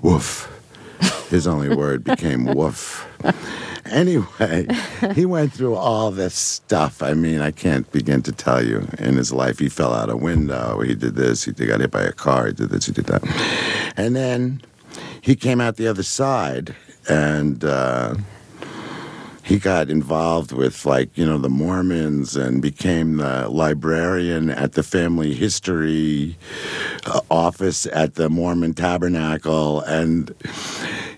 woof. 0.00 0.50
His 1.28 1.46
only 1.46 1.76
word 1.76 2.04
became 2.04 2.44
woof. 2.54 3.06
Anyway 3.84 4.66
he 5.14 5.26
went 5.26 5.52
through 5.52 5.74
all 5.74 6.10
this 6.10 6.34
stuff. 6.34 7.02
I 7.02 7.12
mean 7.12 7.42
i 7.42 7.50
can't 7.50 7.90
begin 7.92 8.22
to 8.22 8.32
tell 8.32 8.64
you 8.64 8.88
in 8.98 9.18
his 9.18 9.30
life. 9.30 9.58
He 9.58 9.68
fell 9.68 9.92
out 9.92 10.08
a 10.08 10.16
window. 10.16 10.80
He 10.80 10.94
did 10.94 11.16
this. 11.16 11.44
He 11.44 11.52
got 11.52 11.80
hit 11.80 11.90
by 11.90 12.02
a 12.02 12.12
car. 12.12 12.46
He 12.46 12.54
did 12.54 12.70
this. 12.70 12.86
He 12.86 12.92
did 12.92 13.04
that. 13.06 13.92
And 13.94 14.16
then 14.16 14.62
he 15.20 15.36
came 15.36 15.60
out 15.60 15.76
the 15.76 15.88
other 15.88 16.02
side 16.02 16.74
and 17.08 17.64
uh, 17.64 18.14
he 19.44 19.58
got 19.58 19.90
involved 19.90 20.52
with 20.52 20.86
like 20.86 21.16
you 21.16 21.24
know 21.24 21.36
the 21.38 21.50
mormons 21.50 22.34
and 22.34 22.62
became 22.62 23.18
the 23.18 23.48
librarian 23.48 24.48
at 24.48 24.72
the 24.72 24.82
family 24.82 25.34
history 25.34 26.36
uh, 27.04 27.20
office 27.30 27.86
at 27.86 28.14
the 28.14 28.30
mormon 28.30 28.72
tabernacle. 28.72 29.82
And 29.82 30.34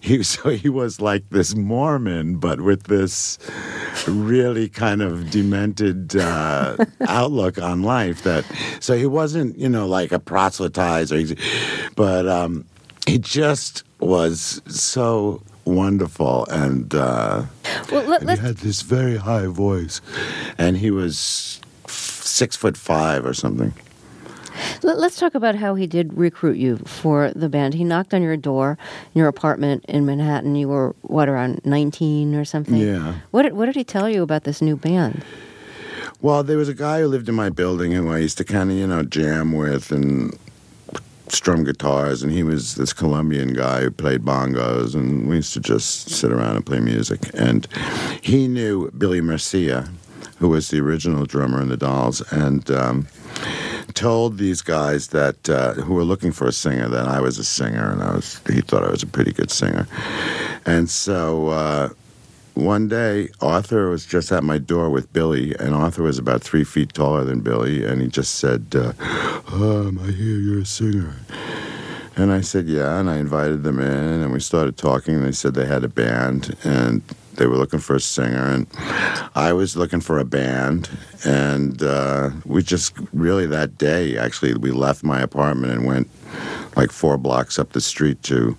he 0.01 0.23
so 0.25 0.51
he 0.51 0.69
was 0.69 1.01
like 1.01 1.31
this 1.31 1.55
mormon 1.55 2.39
but 2.39 2.61
with 2.61 2.85
this 2.85 3.39
really 4.09 4.69
kind 4.69 5.03
of 5.03 5.31
demented 5.31 6.17
uh, 6.17 6.77
outlook 7.09 7.59
on 7.59 7.83
life 7.83 8.23
that 8.25 8.45
so 8.81 8.97
he 8.97 9.07
wasn't 9.07 9.57
you 9.57 9.69
know 9.69 9.87
like 9.87 10.11
a 10.11 10.19
proselytizer. 10.19 11.39
But 11.95 12.27
um, 12.27 12.65
he 13.07 13.19
just 13.19 13.85
was 14.01 14.61
so 14.67 15.43
wonderful 15.67 16.47
and 16.47 16.95
uh, 16.95 17.45
Well, 17.91 18.07
let, 18.07 18.23
and 18.23 18.31
he 18.31 18.37
had 18.37 18.57
this 18.59 18.83
very 18.83 19.17
high 19.17 19.47
voice 19.47 20.01
and 20.57 20.77
he 20.79 20.91
was 20.91 21.61
six 21.89 22.57
foot 22.57 22.77
five 22.77 23.27
or 23.27 23.35
something 23.35 23.75
Let, 24.83 24.97
us 24.99 25.17
talk 25.17 25.35
about 25.35 25.55
how 25.57 25.75
he 25.75 25.87
did 25.87 26.17
recruit 26.17 26.57
you 26.57 26.79
for 26.79 27.31
the 27.35 27.49
band. 27.49 27.75
He 27.75 27.85
knocked 27.85 28.15
on 28.15 28.23
your 28.23 28.37
door 28.37 28.79
in 29.15 29.19
your 29.19 29.29
apartment 29.29 29.85
in 29.87 30.07
Manhattan. 30.07 30.55
You 30.57 30.69
were 30.69 30.95
what 31.03 31.29
around 31.29 31.61
nineteen 31.65 32.35
or 32.35 32.45
something. 32.45 32.77
Yeah. 32.77 33.17
What 33.33 33.43
did 33.43 33.53
What 33.53 33.67
did 33.67 33.77
he 33.77 33.85
tell 33.85 34.09
you 34.09 34.23
about 34.23 34.45
this 34.45 34.63
new 34.63 34.77
band? 34.77 35.23
Well, 36.23 36.43
there 36.43 36.57
was 36.57 36.69
a 36.69 36.75
guy 36.75 37.01
who 37.01 37.09
lived 37.09 37.29
in 37.29 37.35
my 37.35 37.51
building 37.51 37.93
who 37.93 38.11
I 38.11 38.19
used 38.19 38.39
to 38.39 38.45
kind 38.45 38.71
of, 38.71 38.77
you 38.77 38.87
know, 38.87 39.03
jam 39.03 39.53
with 39.53 39.91
and 39.91 40.37
strum 41.29 41.65
guitars, 41.65 42.23
and 42.23 42.33
he 42.33 42.43
was 42.43 42.75
this 42.75 42.93
Colombian 42.93 43.53
guy 43.53 43.83
who 43.83 43.91
played 43.91 44.23
bongos, 44.23 44.95
and 44.95 45.29
we 45.29 45.37
used 45.37 45.53
to 45.55 45.61
just 45.61 46.11
sit 46.11 46.33
around 46.33 46.57
and 46.57 46.67
play 46.67 46.81
music. 46.81 47.21
And 47.35 47.67
he 48.23 48.49
knew 48.49 48.91
Billy 48.93 49.21
Murcia, 49.21 49.89
who 50.39 50.49
was 50.49 50.69
the 50.69 50.81
original 50.81 51.27
drummer 51.27 51.61
in 51.61 51.69
the 51.69 51.77
Dolls, 51.77 52.21
and 52.33 52.71
um, 52.71 53.07
told 53.95 54.39
these 54.39 54.63
guys 54.63 55.09
that 55.09 55.49
uh, 55.49 55.75
who 55.75 55.95
were 55.95 56.05
looking 56.05 56.33
for 56.33 56.47
a 56.47 56.53
singer 56.53 56.89
that 56.89 57.09
I 57.09 57.21
was 57.21 57.39
a 57.39 57.45
singer, 57.45 57.91
and 57.91 58.03
I 58.03 58.15
was 58.15 58.41
he 58.51 58.61
thought 58.61 58.85
I 58.85 58.91
was 58.91 59.03
a 59.03 59.07
pretty 59.07 59.33
good 59.33 59.51
singer, 59.51 59.87
and 60.65 60.89
so. 60.89 61.49
Uh, 61.49 61.89
one 62.57 62.89
day, 62.89 63.29
Arthur 63.43 63.91
was 63.91 64.07
just 64.07 64.33
at 64.33 64.43
my 64.43 64.57
door 64.57 64.89
with 64.89 65.13
Billy, 65.13 65.55
and 65.61 65.75
Arthur 65.75 66.03
was 66.03 66.19
about 66.19 66.43
three 66.43 66.65
feet 66.65 66.95
taller 66.95 67.23
than 67.23 67.41
Billy, 67.41 67.85
and 67.85 68.01
he 68.01 68.09
just 68.09 68.37
said, 68.37 68.75
uh, 68.75 68.93
um, 69.53 70.01
I 70.03 70.11
hear 70.11 70.39
you're 70.39 70.63
a 70.63 70.67
singer. 70.67 71.17
And 72.17 72.33
I 72.33 72.41
said, 72.41 72.67
yeah, 72.67 72.99
and 72.99 73.11
I 73.11 73.19
invited 73.19 73.63
them 73.63 73.79
in, 73.79 74.23
and 74.23 74.33
we 74.33 74.41
started 74.41 74.79
talking, 74.79 75.17
and 75.17 75.25
they 75.25 75.33
said 75.33 75.53
they 75.53 75.67
had 75.67 75.85
a 75.85 75.89
band, 75.89 76.57
and 76.65 77.03
they 77.35 77.47
were 77.47 77.59
looking 77.59 77.79
for 77.79 77.95
a 77.95 78.01
singer, 78.01 78.51
and 78.51 78.67
I 79.35 79.53
was 79.53 79.77
looking 79.77 80.01
for 80.01 80.19
a 80.19 80.25
band, 80.25 80.89
and 81.27 81.83
uh, 81.83 82.31
we 82.47 82.63
just 82.63 82.95
really 83.13 83.45
that 83.49 83.77
day, 83.77 84.17
actually, 84.17 84.55
we 84.55 84.71
left 84.71 85.05
my 85.05 85.21
apartment 85.21 85.75
and 85.75 85.85
went 85.85 86.09
like 86.75 86.91
four 86.91 87.19
blocks 87.19 87.59
up 87.59 87.73
the 87.73 87.83
street 87.83 88.23
to 88.23 88.57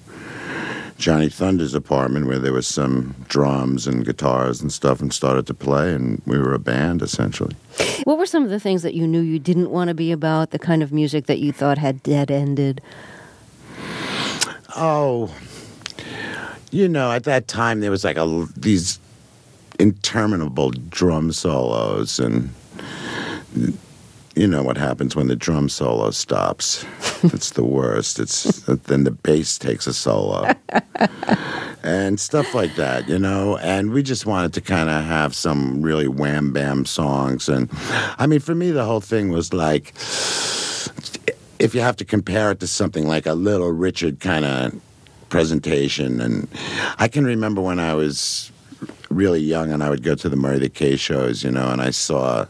Johnny 0.97 1.29
Thunder's 1.29 1.75
apartment 1.75 2.25
where 2.25 2.39
there 2.39 2.53
was 2.53 2.67
some 2.67 3.15
drums 3.27 3.85
and 3.85 4.05
guitars 4.05 4.61
and 4.61 4.71
stuff 4.71 4.99
and 4.99 5.13
started 5.13 5.45
to 5.47 5.53
play 5.53 5.93
and 5.93 6.21
we 6.25 6.37
were 6.37 6.53
a 6.53 6.59
band 6.59 7.01
essentially. 7.01 7.55
What 8.03 8.17
were 8.17 8.25
some 8.25 8.43
of 8.43 8.49
the 8.49 8.59
things 8.59 8.81
that 8.81 8.95
you 8.95 9.07
knew 9.07 9.21
you 9.21 9.37
didn't 9.37 9.69
want 9.69 9.89
to 9.89 9.93
be 9.93 10.11
about? 10.11 10.51
The 10.51 10.59
kind 10.59 10.81
of 10.81 10.91
music 10.91 11.27
that 11.27 11.39
you 11.39 11.51
thought 11.51 11.77
had 11.77 12.01
dead 12.01 12.31
ended. 12.31 12.81
Oh, 14.75 15.33
you 16.71 16.87
know, 16.87 17.11
at 17.11 17.23
that 17.25 17.47
time 17.47 17.79
there 17.79 17.91
was 17.91 18.03
like 18.03 18.17
a 18.17 18.47
these 18.55 18.99
interminable 19.79 20.71
drum 20.71 21.31
solos 21.31 22.19
and 22.19 22.49
you 24.37 24.47
know 24.47 24.61
what 24.61 24.77
happens 24.77 25.15
when 25.15 25.27
the 25.27 25.35
drum 25.35 25.67
solo 25.67 26.11
stops. 26.11 26.85
it's 27.23 27.51
the 27.51 27.63
worst. 27.63 28.19
It's 28.19 28.43
then 28.65 29.03
the 29.03 29.11
bass 29.11 29.57
takes 29.57 29.87
a 29.87 29.93
solo. 29.93 30.53
and 31.83 32.19
stuff 32.19 32.53
like 32.53 32.75
that, 32.75 33.09
you 33.09 33.17
know. 33.17 33.57
And 33.57 33.91
we 33.91 34.03
just 34.03 34.25
wanted 34.25 34.53
to 34.53 34.61
kind 34.61 34.89
of 34.89 35.03
have 35.03 35.33
some 35.33 35.81
really 35.81 36.07
wham 36.07 36.53
bam 36.53 36.85
songs. 36.85 37.49
And 37.49 37.69
I 38.19 38.27
mean, 38.27 38.39
for 38.39 38.53
me, 38.53 38.71
the 38.71 38.85
whole 38.85 39.01
thing 39.01 39.29
was 39.29 39.53
like, 39.53 39.93
if 41.59 41.73
you 41.73 41.81
have 41.81 41.95
to 41.97 42.05
compare 42.05 42.51
it 42.51 42.59
to 42.59 42.67
something 42.67 43.07
like 43.07 43.25
a 43.25 43.33
Little 43.33 43.71
Richard 43.71 44.19
kind 44.19 44.45
of 44.45 44.79
presentation, 45.29 46.21
and 46.21 46.47
I 46.99 47.07
can 47.07 47.25
remember 47.25 47.61
when 47.61 47.79
I 47.79 47.95
was 47.95 48.51
really 49.09 49.39
young 49.39 49.71
and 49.71 49.83
I 49.83 49.89
would 49.89 50.03
go 50.03 50.15
to 50.15 50.29
the 50.29 50.35
Murray 50.35 50.59
the 50.59 50.69
K 50.69 50.95
shows, 50.95 51.43
you 51.43 51.51
know, 51.51 51.69
and 51.69 51.81
I 51.81 51.91
saw 51.91 52.45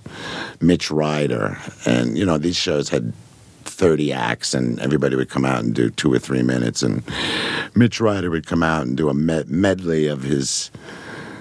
Mitch 0.59 0.89
Ryder, 0.91 1.57
and 1.85 2.17
you 2.17 2.25
know, 2.25 2.37
these 2.37 2.55
shows 2.55 2.89
had 2.89 3.13
30 3.77 4.11
acts 4.11 4.53
and 4.53 4.79
everybody 4.79 5.15
would 5.15 5.29
come 5.29 5.45
out 5.45 5.63
and 5.63 5.75
do 5.75 5.89
two 5.91 6.11
or 6.11 6.17
three 6.17 6.41
minutes. 6.41 6.81
And 6.81 7.03
mitch 7.75 8.01
ryder 8.01 8.29
would 8.31 8.47
come 8.47 8.63
out 8.63 8.87
and 8.87 8.97
do 8.97 9.07
a 9.07 9.13
med- 9.13 9.49
medley 9.49 10.07
of 10.07 10.23
his 10.23 10.71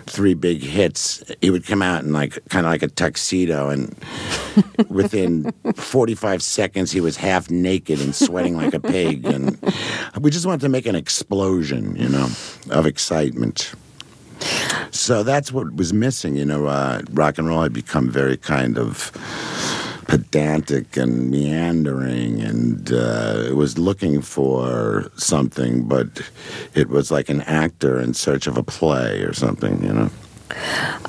three 0.05 0.35
big 0.35 0.63
hits. 0.63 1.25
He 1.41 1.51
would 1.51 1.65
come 1.65 1.83
out 1.83 2.05
in 2.05 2.13
like 2.13 2.39
kind 2.51 2.67
of 2.67 2.73
like 2.73 2.83
a 2.83 2.89
tuxedo. 2.89 3.71
And 3.71 3.97
within 4.89 5.51
45 5.77 6.43
seconds 6.43 6.93
he 6.93 7.01
was 7.01 7.17
half 7.17 7.51
naked 7.51 8.01
and 8.01 8.15
sweating 8.15 8.57
like 8.57 8.75
a 8.75 8.81
pig. 8.81 9.25
And 9.25 9.59
we 10.21 10.31
just 10.31 10.45
wanted 10.45 10.61
to 10.61 10.69
make 10.69 10.87
an 10.87 10.95
explosion 10.95 11.97
you 11.97 12.09
know 12.09 12.29
of 12.71 12.87
excitement 12.87 13.73
so 14.91 15.23
that's 15.23 15.53
what 15.53 15.75
was 15.75 15.93
missing 15.93 16.37
you 16.37 16.45
know 16.45 16.67
uh, 16.67 17.03
rock 17.13 17.39
and 17.39 17.49
roll 17.49 17.63
had 17.63 17.73
become 17.73 18.11
very 18.11 18.37
kind 18.37 18.79
of 18.79 19.13
pedantic 20.07 20.97
and 20.97 21.31
meandering 21.31 22.41
and 22.41 22.93
uh, 22.93 23.43
it 23.47 23.57
was 23.57 23.77
looking 23.77 24.23
for 24.23 25.11
something 25.17 25.83
but 25.89 26.09
it 26.75 26.89
was 26.89 27.11
like 27.11 27.29
an 27.29 27.43
actor 27.43 28.01
in 28.01 28.15
search 28.15 28.47
of 28.47 28.57
a 28.57 28.63
play 28.63 29.23
or 29.23 29.33
something 29.33 29.83
you 29.83 29.93
know 29.93 30.11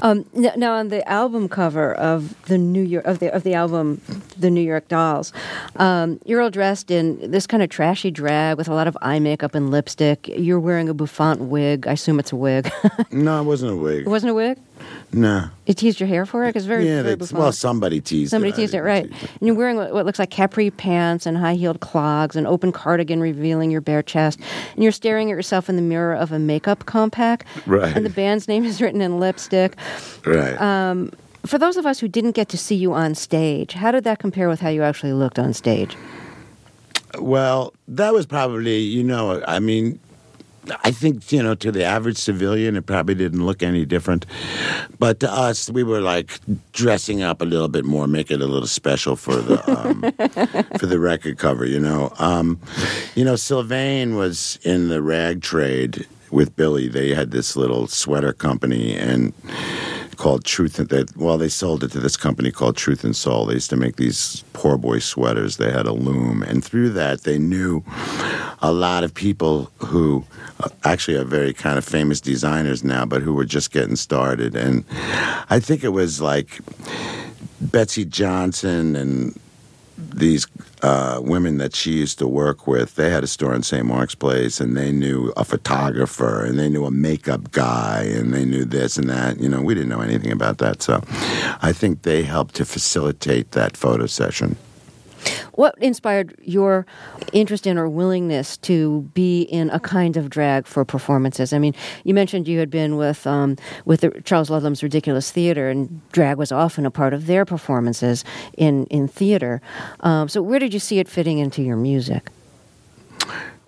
Um, 0.01 0.25
now, 0.33 0.73
on 0.73 0.89
the 0.89 1.07
album 1.07 1.49
cover 1.49 1.93
of 1.93 2.39
the 2.43 2.57
New 2.57 2.81
York 2.81 3.05
of 3.05 3.19
the 3.19 3.33
of 3.33 3.43
the 3.43 3.53
album, 3.53 4.01
the 4.37 4.49
New 4.49 4.61
York 4.61 4.87
Dolls, 4.87 5.33
um, 5.77 6.19
you're 6.25 6.41
all 6.41 6.49
dressed 6.49 6.91
in 6.91 7.31
this 7.31 7.47
kind 7.47 7.63
of 7.63 7.69
trashy 7.69 8.11
drag 8.11 8.57
with 8.57 8.67
a 8.67 8.73
lot 8.73 8.87
of 8.87 8.97
eye 9.01 9.19
makeup 9.19 9.55
and 9.55 9.71
lipstick. 9.71 10.27
You're 10.27 10.59
wearing 10.59 10.89
a 10.89 10.93
bouffant 10.93 11.41
wig. 11.41 11.87
I 11.87 11.93
assume 11.93 12.19
it's 12.19 12.31
a 12.31 12.35
wig. 12.35 12.71
no 13.11 13.41
it 13.41 13.45
wasn't 13.45 13.71
a 13.71 13.75
wig 13.75 14.01
it 14.01 14.09
wasn't 14.09 14.31
a 14.31 14.33
wig. 14.33 14.57
No. 15.13 15.49
You 15.65 15.73
teased 15.73 15.99
your 15.99 16.07
hair 16.07 16.25
for 16.25 16.43
it? 16.45 16.49
Because 16.49 16.65
very, 16.65 16.87
Yeah, 16.87 17.01
very 17.01 17.15
they, 17.15 17.35
well, 17.35 17.51
somebody 17.51 18.01
teased 18.01 18.31
Somebody 18.31 18.51
it. 18.51 18.55
Teased 18.55 18.73
it, 18.73 18.81
right? 18.81 19.09
tease 19.11 19.23
it. 19.23 19.31
And 19.39 19.47
you're 19.47 19.55
wearing 19.55 19.77
what, 19.77 19.93
what 19.93 20.05
looks 20.05 20.19
like 20.19 20.29
capri 20.29 20.69
pants 20.69 21.25
and 21.25 21.37
high 21.37 21.55
heeled 21.55 21.79
clogs, 21.79 22.35
an 22.35 22.45
open 22.45 22.71
cardigan 22.71 23.21
revealing 23.21 23.71
your 23.71 23.81
bare 23.81 24.03
chest, 24.03 24.39
and 24.73 24.83
you're 24.83 24.91
staring 24.91 25.31
at 25.31 25.35
yourself 25.35 25.69
in 25.69 25.75
the 25.75 25.81
mirror 25.81 26.13
of 26.13 26.31
a 26.31 26.39
makeup 26.39 26.85
compact. 26.85 27.45
Right. 27.65 27.95
And 27.95 28.05
the 28.05 28.09
band's 28.09 28.47
name 28.47 28.65
is 28.65 28.81
written 28.81 29.01
in 29.01 29.19
lipstick. 29.19 29.75
Right. 30.25 30.59
Um, 30.61 31.11
for 31.45 31.57
those 31.57 31.77
of 31.77 31.85
us 31.85 31.99
who 31.99 32.07
didn't 32.07 32.31
get 32.31 32.49
to 32.49 32.57
see 32.57 32.75
you 32.75 32.93
on 32.93 33.15
stage, 33.15 33.73
how 33.73 33.91
did 33.91 34.03
that 34.03 34.19
compare 34.19 34.49
with 34.49 34.59
how 34.59 34.69
you 34.69 34.83
actually 34.83 35.13
looked 35.13 35.39
on 35.39 35.53
stage? 35.53 35.95
Well, 37.19 37.73
that 37.87 38.13
was 38.13 38.25
probably, 38.25 38.79
you 38.79 39.03
know, 39.03 39.41
I 39.47 39.59
mean, 39.59 39.99
I 40.83 40.91
think, 40.91 41.31
you 41.31 41.41
know, 41.41 41.55
to 41.55 41.71
the 41.71 41.83
average 41.83 42.17
civilian, 42.17 42.75
it 42.75 42.85
probably 42.85 43.15
didn't 43.15 43.45
look 43.45 43.63
any 43.63 43.85
different. 43.85 44.25
But 44.99 45.19
to 45.21 45.31
us, 45.31 45.69
we 45.69 45.83
were 45.83 46.01
like 46.01 46.39
dressing 46.73 47.21
up 47.21 47.41
a 47.41 47.45
little 47.45 47.67
bit 47.67 47.85
more, 47.85 48.07
make 48.07 48.31
it 48.31 48.41
a 48.41 48.47
little 48.47 48.67
special 48.67 49.15
for 49.15 49.35
the 49.35 49.57
um, 49.69 50.01
for 50.79 50.85
the 50.85 50.99
record 50.99 51.37
cover, 51.37 51.65
you 51.65 51.79
know. 51.79 52.13
Um, 52.19 52.59
you 53.15 53.23
know, 53.23 53.35
Sylvain 53.35 54.15
was 54.15 54.59
in 54.63 54.89
the 54.89 55.01
rag 55.01 55.41
trade 55.41 56.05
with 56.31 56.55
Billy. 56.55 56.87
They 56.87 57.13
had 57.13 57.31
this 57.31 57.55
little 57.55 57.87
sweater 57.87 58.33
company 58.33 58.95
and 58.95 59.33
called 60.17 60.43
Truth 60.43 60.79
and 60.79 61.11
well 61.15 61.37
they 61.37 61.49
sold 61.49 61.83
it 61.83 61.91
to 61.91 61.99
this 61.99 62.17
company 62.17 62.51
called 62.51 62.75
Truth 62.75 63.03
and 63.03 63.15
Soul. 63.15 63.45
They 63.45 63.55
used 63.55 63.69
to 63.69 63.77
make 63.77 63.95
these 63.95 64.43
poor 64.53 64.77
boy 64.77 64.99
sweaters. 64.99 65.57
They 65.57 65.71
had 65.71 65.85
a 65.85 65.93
loom 65.93 66.43
and 66.43 66.63
through 66.63 66.89
that 66.91 67.21
they 67.21 67.37
knew 67.37 67.83
a 68.61 68.71
lot 68.71 69.03
of 69.03 69.13
people 69.13 69.71
who 69.77 70.25
uh, 70.59 70.69
actually 70.83 71.17
are 71.17 71.23
very 71.23 71.53
kind 71.53 71.77
of 71.77 71.85
famous 71.85 72.19
designers 72.19 72.83
now 72.83 73.05
but 73.05 73.21
who 73.21 73.33
were 73.33 73.45
just 73.45 73.71
getting 73.71 73.95
started 73.95 74.55
and 74.55 74.83
I 75.49 75.59
think 75.59 75.83
it 75.83 75.89
was 75.89 76.19
like 76.19 76.59
Betsey 77.61 78.05
Johnson 78.05 78.95
and 78.95 79.39
these 79.97 80.47
uh, 80.83 81.19
women 81.23 81.57
that 81.57 81.75
she 81.75 81.91
used 81.91 82.19
to 82.19 82.27
work 82.27 82.67
with, 82.67 82.95
they 82.95 83.09
had 83.09 83.23
a 83.23 83.27
store 83.27 83.55
in 83.55 83.63
St. 83.63 83.85
Mark's 83.85 84.15
Place, 84.15 84.59
and 84.59 84.77
they 84.77 84.91
knew 84.91 85.33
a 85.35 85.43
photographer, 85.43 86.45
and 86.45 86.59
they 86.59 86.69
knew 86.69 86.85
a 86.85 86.91
makeup 86.91 87.51
guy, 87.51 88.03
and 88.03 88.33
they 88.33 88.45
knew 88.45 88.63
this 88.63 88.97
and 88.97 89.09
that. 89.09 89.39
You 89.39 89.49
know, 89.49 89.61
we 89.61 89.73
didn't 89.73 89.89
know 89.89 90.01
anything 90.01 90.31
about 90.31 90.59
that, 90.59 90.81
so 90.81 91.03
I 91.61 91.73
think 91.73 92.03
they 92.03 92.23
helped 92.23 92.55
to 92.55 92.65
facilitate 92.65 93.51
that 93.51 93.75
photo 93.75 94.05
session. 94.05 94.57
What 95.53 95.75
inspired 95.79 96.35
your 96.41 96.85
interest 97.33 97.65
in 97.65 97.77
or 97.77 97.89
willingness 97.89 98.57
to 98.57 99.01
be 99.13 99.41
in 99.41 99.69
a 99.71 99.79
kind 99.79 100.17
of 100.17 100.29
drag 100.29 100.67
for 100.67 100.85
performances? 100.85 101.53
I 101.53 101.59
mean, 101.59 101.73
you 102.03 102.13
mentioned 102.13 102.47
you 102.47 102.59
had 102.59 102.69
been 102.69 102.97
with 102.97 103.25
um, 103.25 103.57
with 103.85 104.01
the, 104.01 104.21
Charles 104.23 104.49
Ludlam's 104.49 104.83
Ridiculous 104.83 105.31
Theater, 105.31 105.69
and 105.69 106.01
drag 106.11 106.37
was 106.37 106.51
often 106.51 106.85
a 106.85 106.91
part 106.91 107.13
of 107.13 107.25
their 107.25 107.45
performances 107.45 108.23
in 108.57 108.85
in 108.87 109.07
theater. 109.07 109.61
Um, 110.01 110.29
so, 110.29 110.41
where 110.41 110.59
did 110.59 110.73
you 110.73 110.79
see 110.79 110.99
it 110.99 111.07
fitting 111.07 111.39
into 111.39 111.61
your 111.61 111.77
music? 111.77 112.29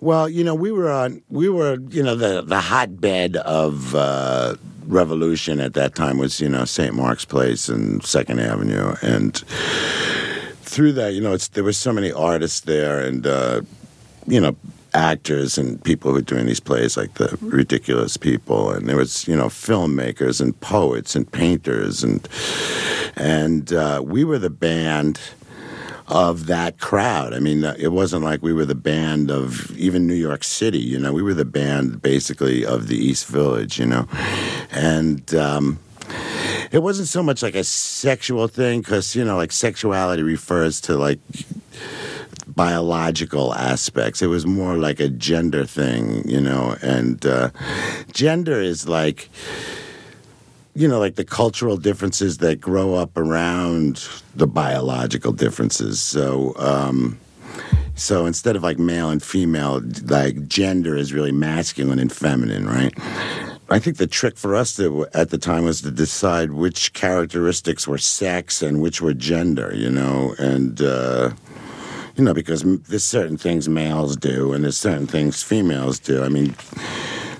Well, 0.00 0.30
you 0.30 0.44
know, 0.44 0.54
we 0.54 0.72
were 0.72 0.90
on, 0.90 1.22
we 1.28 1.50
were, 1.50 1.78
you 1.90 2.02
know, 2.02 2.14
the 2.14 2.40
the 2.40 2.60
hotbed 2.60 3.36
of 3.36 3.94
uh, 3.94 4.54
revolution 4.86 5.60
at 5.60 5.74
that 5.74 5.94
time 5.94 6.16
was, 6.16 6.40
you 6.40 6.48
know, 6.48 6.64
St. 6.64 6.94
Mark's 6.94 7.26
Place 7.26 7.68
and 7.68 8.02
Second 8.02 8.40
Avenue, 8.40 8.94
and 9.02 9.42
through 10.70 10.92
that, 10.92 11.14
you 11.14 11.20
know, 11.20 11.32
it's 11.32 11.48
there 11.48 11.64
were 11.64 11.72
so 11.72 11.92
many 11.92 12.12
artists 12.12 12.60
there, 12.60 13.00
and 13.00 13.26
uh, 13.26 13.62
you 14.26 14.40
know, 14.40 14.56
actors 14.94 15.58
and 15.58 15.82
people 15.82 16.10
who 16.10 16.16
were 16.16 16.22
doing 16.22 16.46
these 16.46 16.60
plays, 16.60 16.96
like 16.96 17.14
the 17.14 17.36
ridiculous 17.42 18.16
people, 18.16 18.70
and 18.70 18.88
there 18.88 18.96
was, 18.96 19.26
you 19.26 19.36
know, 19.36 19.46
filmmakers 19.46 20.40
and 20.40 20.58
poets 20.60 21.16
and 21.16 21.30
painters, 21.30 22.04
and 22.04 22.28
and 23.16 23.72
uh, 23.72 24.00
we 24.04 24.22
were 24.22 24.38
the 24.38 24.50
band 24.50 25.20
of 26.06 26.46
that 26.46 26.78
crowd. 26.78 27.34
I 27.34 27.40
mean, 27.40 27.64
it 27.64 27.92
wasn't 27.92 28.24
like 28.24 28.42
we 28.42 28.52
were 28.52 28.64
the 28.64 28.74
band 28.74 29.30
of 29.30 29.76
even 29.76 30.06
New 30.06 30.14
York 30.14 30.44
City. 30.44 30.78
You 30.78 31.00
know, 31.00 31.12
we 31.12 31.22
were 31.22 31.34
the 31.34 31.44
band 31.44 32.00
basically 32.00 32.64
of 32.64 32.86
the 32.86 32.96
East 32.96 33.26
Village. 33.26 33.78
You 33.80 33.86
know, 33.86 34.08
and. 34.70 35.34
Um, 35.34 35.80
it 36.72 36.82
wasn't 36.82 37.08
so 37.08 37.22
much 37.22 37.42
like 37.42 37.54
a 37.54 37.64
sexual 37.64 38.48
thing 38.48 38.80
because 38.80 39.14
you 39.16 39.24
know 39.24 39.36
like 39.36 39.52
sexuality 39.52 40.22
refers 40.22 40.80
to 40.80 40.96
like 40.96 41.18
biological 42.46 43.54
aspects 43.54 44.22
it 44.22 44.26
was 44.26 44.44
more 44.44 44.76
like 44.76 45.00
a 45.00 45.08
gender 45.08 45.64
thing 45.64 46.28
you 46.28 46.40
know 46.40 46.76
and 46.82 47.24
uh, 47.24 47.50
gender 48.12 48.60
is 48.60 48.88
like 48.88 49.28
you 50.74 50.86
know, 50.88 50.98
like 50.98 51.16
the 51.16 51.24
cultural 51.24 51.76
differences 51.76 52.38
that 52.38 52.60
grow 52.60 52.94
up 52.94 53.16
around 53.16 54.08
the 54.34 54.46
biological 54.46 55.32
differences. 55.32 56.00
So, 56.00 56.54
um, 56.56 57.18
so 57.96 58.24
instead 58.26 58.56
of 58.56 58.62
like 58.62 58.78
male 58.78 59.10
and 59.10 59.22
female, 59.22 59.82
like 60.04 60.46
gender 60.48 60.96
is 60.96 61.12
really 61.12 61.32
masculine 61.32 61.98
and 61.98 62.12
feminine, 62.12 62.66
right? 62.66 62.94
I 63.70 63.78
think 63.78 63.98
the 63.98 64.06
trick 64.06 64.36
for 64.36 64.54
us 64.56 64.76
to, 64.76 65.06
at 65.14 65.30
the 65.30 65.38
time 65.38 65.64
was 65.64 65.80
to 65.82 65.90
decide 65.90 66.52
which 66.52 66.92
characteristics 66.92 67.86
were 67.86 67.98
sex 67.98 68.62
and 68.62 68.80
which 68.82 69.00
were 69.00 69.14
gender, 69.14 69.72
you 69.74 69.90
know, 69.90 70.34
and. 70.38 70.80
Uh, 70.80 71.30
you 72.16 72.24
know, 72.24 72.34
because 72.34 72.62
there's 72.62 73.04
certain 73.04 73.38
things 73.38 73.66
males 73.66 74.14
do 74.14 74.52
and 74.52 74.64
there's 74.64 74.76
certain 74.76 75.06
things 75.06 75.42
females 75.42 75.98
do. 75.98 76.22
I 76.22 76.28
mean, 76.28 76.54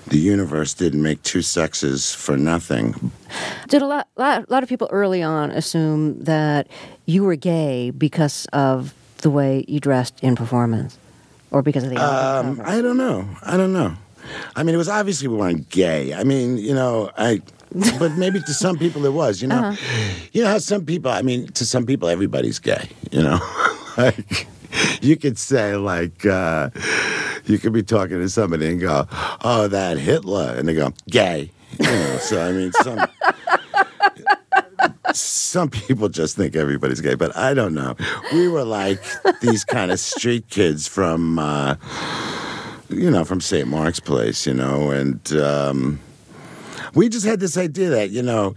the 0.07 0.17
universe 0.17 0.73
didn't 0.73 1.03
make 1.03 1.21
two 1.21 1.41
sexes 1.41 2.15
for 2.15 2.35
nothing. 2.35 3.11
Did 3.67 3.81
a 3.81 3.85
lot, 3.85 4.07
lot, 4.17 4.49
lot 4.49 4.63
of 4.63 4.69
people 4.69 4.89
early 4.91 5.21
on 5.21 5.51
assume 5.51 6.23
that 6.23 6.67
you 7.05 7.23
were 7.23 7.35
gay 7.35 7.91
because 7.91 8.47
of 8.53 8.93
the 9.17 9.29
way 9.29 9.65
you 9.67 9.79
dressed 9.79 10.19
in 10.21 10.35
performance, 10.35 10.97
or 11.51 11.61
because 11.61 11.83
of 11.83 11.91
the 11.91 11.97
Um. 11.97 12.59
I 12.63 12.81
don't 12.81 12.97
know. 12.97 13.27
I 13.43 13.57
don't 13.57 13.73
know. 13.73 13.95
I 14.55 14.63
mean, 14.63 14.75
it 14.75 14.77
was 14.77 14.89
obviously 14.89 15.27
we 15.27 15.35
weren't 15.35 15.69
gay. 15.69 16.13
I 16.13 16.23
mean, 16.23 16.57
you 16.57 16.73
know, 16.73 17.11
I. 17.17 17.41
but 17.99 18.17
maybe 18.17 18.41
to 18.41 18.53
some 18.53 18.77
people 18.77 19.05
it 19.05 19.13
was. 19.13 19.41
You 19.41 19.47
know, 19.47 19.75
you 20.33 20.43
know 20.43 20.49
how 20.49 20.57
some 20.57 20.85
people. 20.85 21.11
I 21.11 21.21
mean, 21.21 21.47
to 21.53 21.65
some 21.65 21.85
people 21.85 22.09
everybody's 22.09 22.59
gay. 22.59 22.89
You 23.11 23.23
know, 23.23 23.39
like 23.97 24.47
you 25.01 25.17
could 25.17 25.37
say 25.37 25.75
like. 25.75 26.25
uh 26.25 26.69
you 27.45 27.57
could 27.57 27.73
be 27.73 27.83
talking 27.83 28.19
to 28.19 28.29
somebody 28.29 28.67
and 28.67 28.79
go, 28.79 29.07
"Oh, 29.43 29.67
that 29.67 29.97
Hitler," 29.97 30.55
and 30.57 30.67
they 30.67 30.73
go, 30.73 30.93
"Gay." 31.09 31.51
You 31.79 31.85
know, 31.85 32.17
so 32.17 32.41
I 32.41 32.51
mean, 32.51 32.71
some 32.73 32.99
some 35.13 35.69
people 35.69 36.09
just 36.09 36.35
think 36.35 36.55
everybody's 36.55 37.01
gay, 37.01 37.15
but 37.15 37.35
I 37.35 37.53
don't 37.53 37.73
know. 37.73 37.95
We 38.33 38.47
were 38.47 38.63
like 38.63 39.01
these 39.41 39.63
kind 39.63 39.91
of 39.91 39.99
street 39.99 40.49
kids 40.49 40.87
from, 40.87 41.39
uh, 41.39 41.75
you 42.91 43.09
know, 43.09 43.25
from 43.25 43.41
St. 43.41 43.67
Mark's 43.67 43.99
Place, 43.99 44.45
you 44.45 44.53
know, 44.53 44.91
and 44.91 45.31
um, 45.33 45.99
we 46.93 47.09
just 47.09 47.25
had 47.25 47.39
this 47.39 47.57
idea 47.57 47.89
that, 47.89 48.09
you 48.09 48.21
know, 48.21 48.55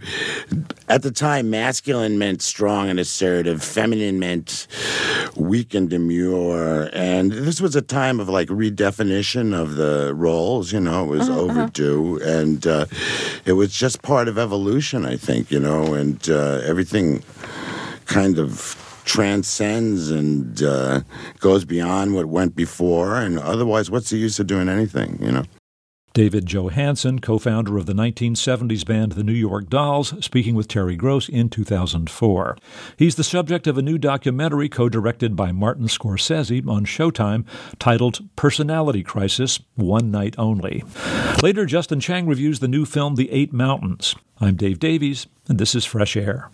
at 0.88 1.02
the 1.02 1.10
time, 1.10 1.50
masculine 1.50 2.18
meant 2.18 2.42
strong 2.42 2.88
and 2.88 2.98
assertive, 2.98 3.62
feminine 3.62 4.18
meant 4.18 4.66
weak 5.36 5.74
and 5.74 5.88
demure. 5.88 6.90
And 6.92 7.32
this 7.32 7.60
was 7.60 7.76
a 7.76 7.82
time 7.82 8.20
of 8.20 8.28
like 8.28 8.48
redefinition 8.48 9.54
of 9.58 9.76
the 9.76 10.12
roles, 10.14 10.72
you 10.72 10.80
know, 10.80 11.04
it 11.04 11.18
was 11.18 11.28
overdue. 11.28 12.20
And 12.22 12.66
uh, 12.66 12.86
it 13.44 13.52
was 13.52 13.72
just 13.72 14.02
part 14.02 14.28
of 14.28 14.38
evolution, 14.38 15.04
I 15.04 15.16
think, 15.16 15.50
you 15.50 15.60
know, 15.60 15.94
and 15.94 16.28
uh, 16.28 16.60
everything 16.64 17.22
kind 18.06 18.38
of 18.38 18.80
transcends 19.04 20.10
and 20.10 20.62
uh, 20.62 21.00
goes 21.40 21.64
beyond 21.64 22.14
what 22.14 22.26
went 22.26 22.56
before. 22.56 23.16
And 23.16 23.38
otherwise, 23.38 23.90
what's 23.90 24.10
the 24.10 24.18
use 24.18 24.38
of 24.38 24.46
doing 24.46 24.68
anything, 24.68 25.18
you 25.20 25.32
know? 25.32 25.44
David 26.14 26.46
Johansen, 26.46 27.18
co 27.20 27.38
founder 27.40 27.76
of 27.76 27.86
the 27.86 27.92
1970s 27.92 28.86
band 28.86 29.12
The 29.12 29.24
New 29.24 29.32
York 29.32 29.68
Dolls, 29.68 30.14
speaking 30.24 30.54
with 30.54 30.68
Terry 30.68 30.94
Gross 30.94 31.28
in 31.28 31.48
2004. 31.48 32.56
He's 32.96 33.16
the 33.16 33.24
subject 33.24 33.66
of 33.66 33.76
a 33.76 33.82
new 33.82 33.98
documentary 33.98 34.68
co 34.68 34.88
directed 34.88 35.34
by 35.34 35.50
Martin 35.50 35.88
Scorsese 35.88 36.68
on 36.68 36.84
Showtime 36.84 37.44
titled 37.80 38.20
Personality 38.36 39.02
Crisis 39.02 39.58
One 39.74 40.12
Night 40.12 40.36
Only. 40.38 40.84
Later, 41.42 41.66
Justin 41.66 41.98
Chang 41.98 42.28
reviews 42.28 42.60
the 42.60 42.68
new 42.68 42.84
film 42.84 43.16
The 43.16 43.32
Eight 43.32 43.52
Mountains. 43.52 44.14
I'm 44.38 44.54
Dave 44.54 44.78
Davies, 44.78 45.26
and 45.48 45.58
this 45.58 45.74
is 45.74 45.84
Fresh 45.84 46.16
Air. 46.16 46.48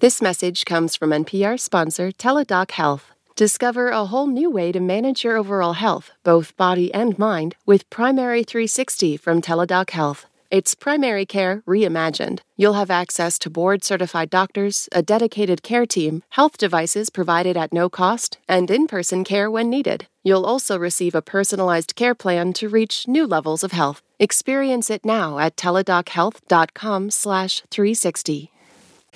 This 0.00 0.22
message 0.22 0.64
comes 0.64 0.94
from 0.94 1.10
NPR 1.10 1.58
sponsor 1.58 2.12
Teladoc 2.12 2.70
Health. 2.70 3.10
Discover 3.34 3.88
a 3.88 4.04
whole 4.04 4.28
new 4.28 4.48
way 4.48 4.70
to 4.70 4.78
manage 4.78 5.24
your 5.24 5.36
overall 5.36 5.72
health, 5.72 6.12
both 6.22 6.56
body 6.56 6.94
and 6.94 7.18
mind, 7.18 7.56
with 7.66 7.90
Primary 7.90 8.44
360 8.44 9.16
from 9.16 9.42
Teladoc 9.42 9.90
Health. 9.90 10.26
It's 10.52 10.76
primary 10.76 11.26
care 11.26 11.64
reimagined. 11.66 12.38
You'll 12.56 12.74
have 12.74 12.92
access 12.92 13.40
to 13.40 13.50
board 13.50 13.82
certified 13.82 14.30
doctors, 14.30 14.88
a 14.92 15.02
dedicated 15.02 15.64
care 15.64 15.84
team, 15.84 16.22
health 16.28 16.56
devices 16.56 17.10
provided 17.10 17.56
at 17.56 17.72
no 17.72 17.90
cost, 17.90 18.38
and 18.48 18.70
in 18.70 18.86
person 18.86 19.24
care 19.24 19.50
when 19.50 19.68
needed. 19.68 20.06
You'll 20.22 20.46
also 20.46 20.78
receive 20.78 21.16
a 21.16 21.22
personalized 21.22 21.96
care 21.96 22.14
plan 22.14 22.52
to 22.52 22.68
reach 22.68 23.08
new 23.08 23.26
levels 23.26 23.64
of 23.64 23.72
health. 23.72 24.00
Experience 24.20 24.90
it 24.90 25.04
now 25.04 25.40
at 25.40 25.56
teladochealth.com/360. 25.56 28.50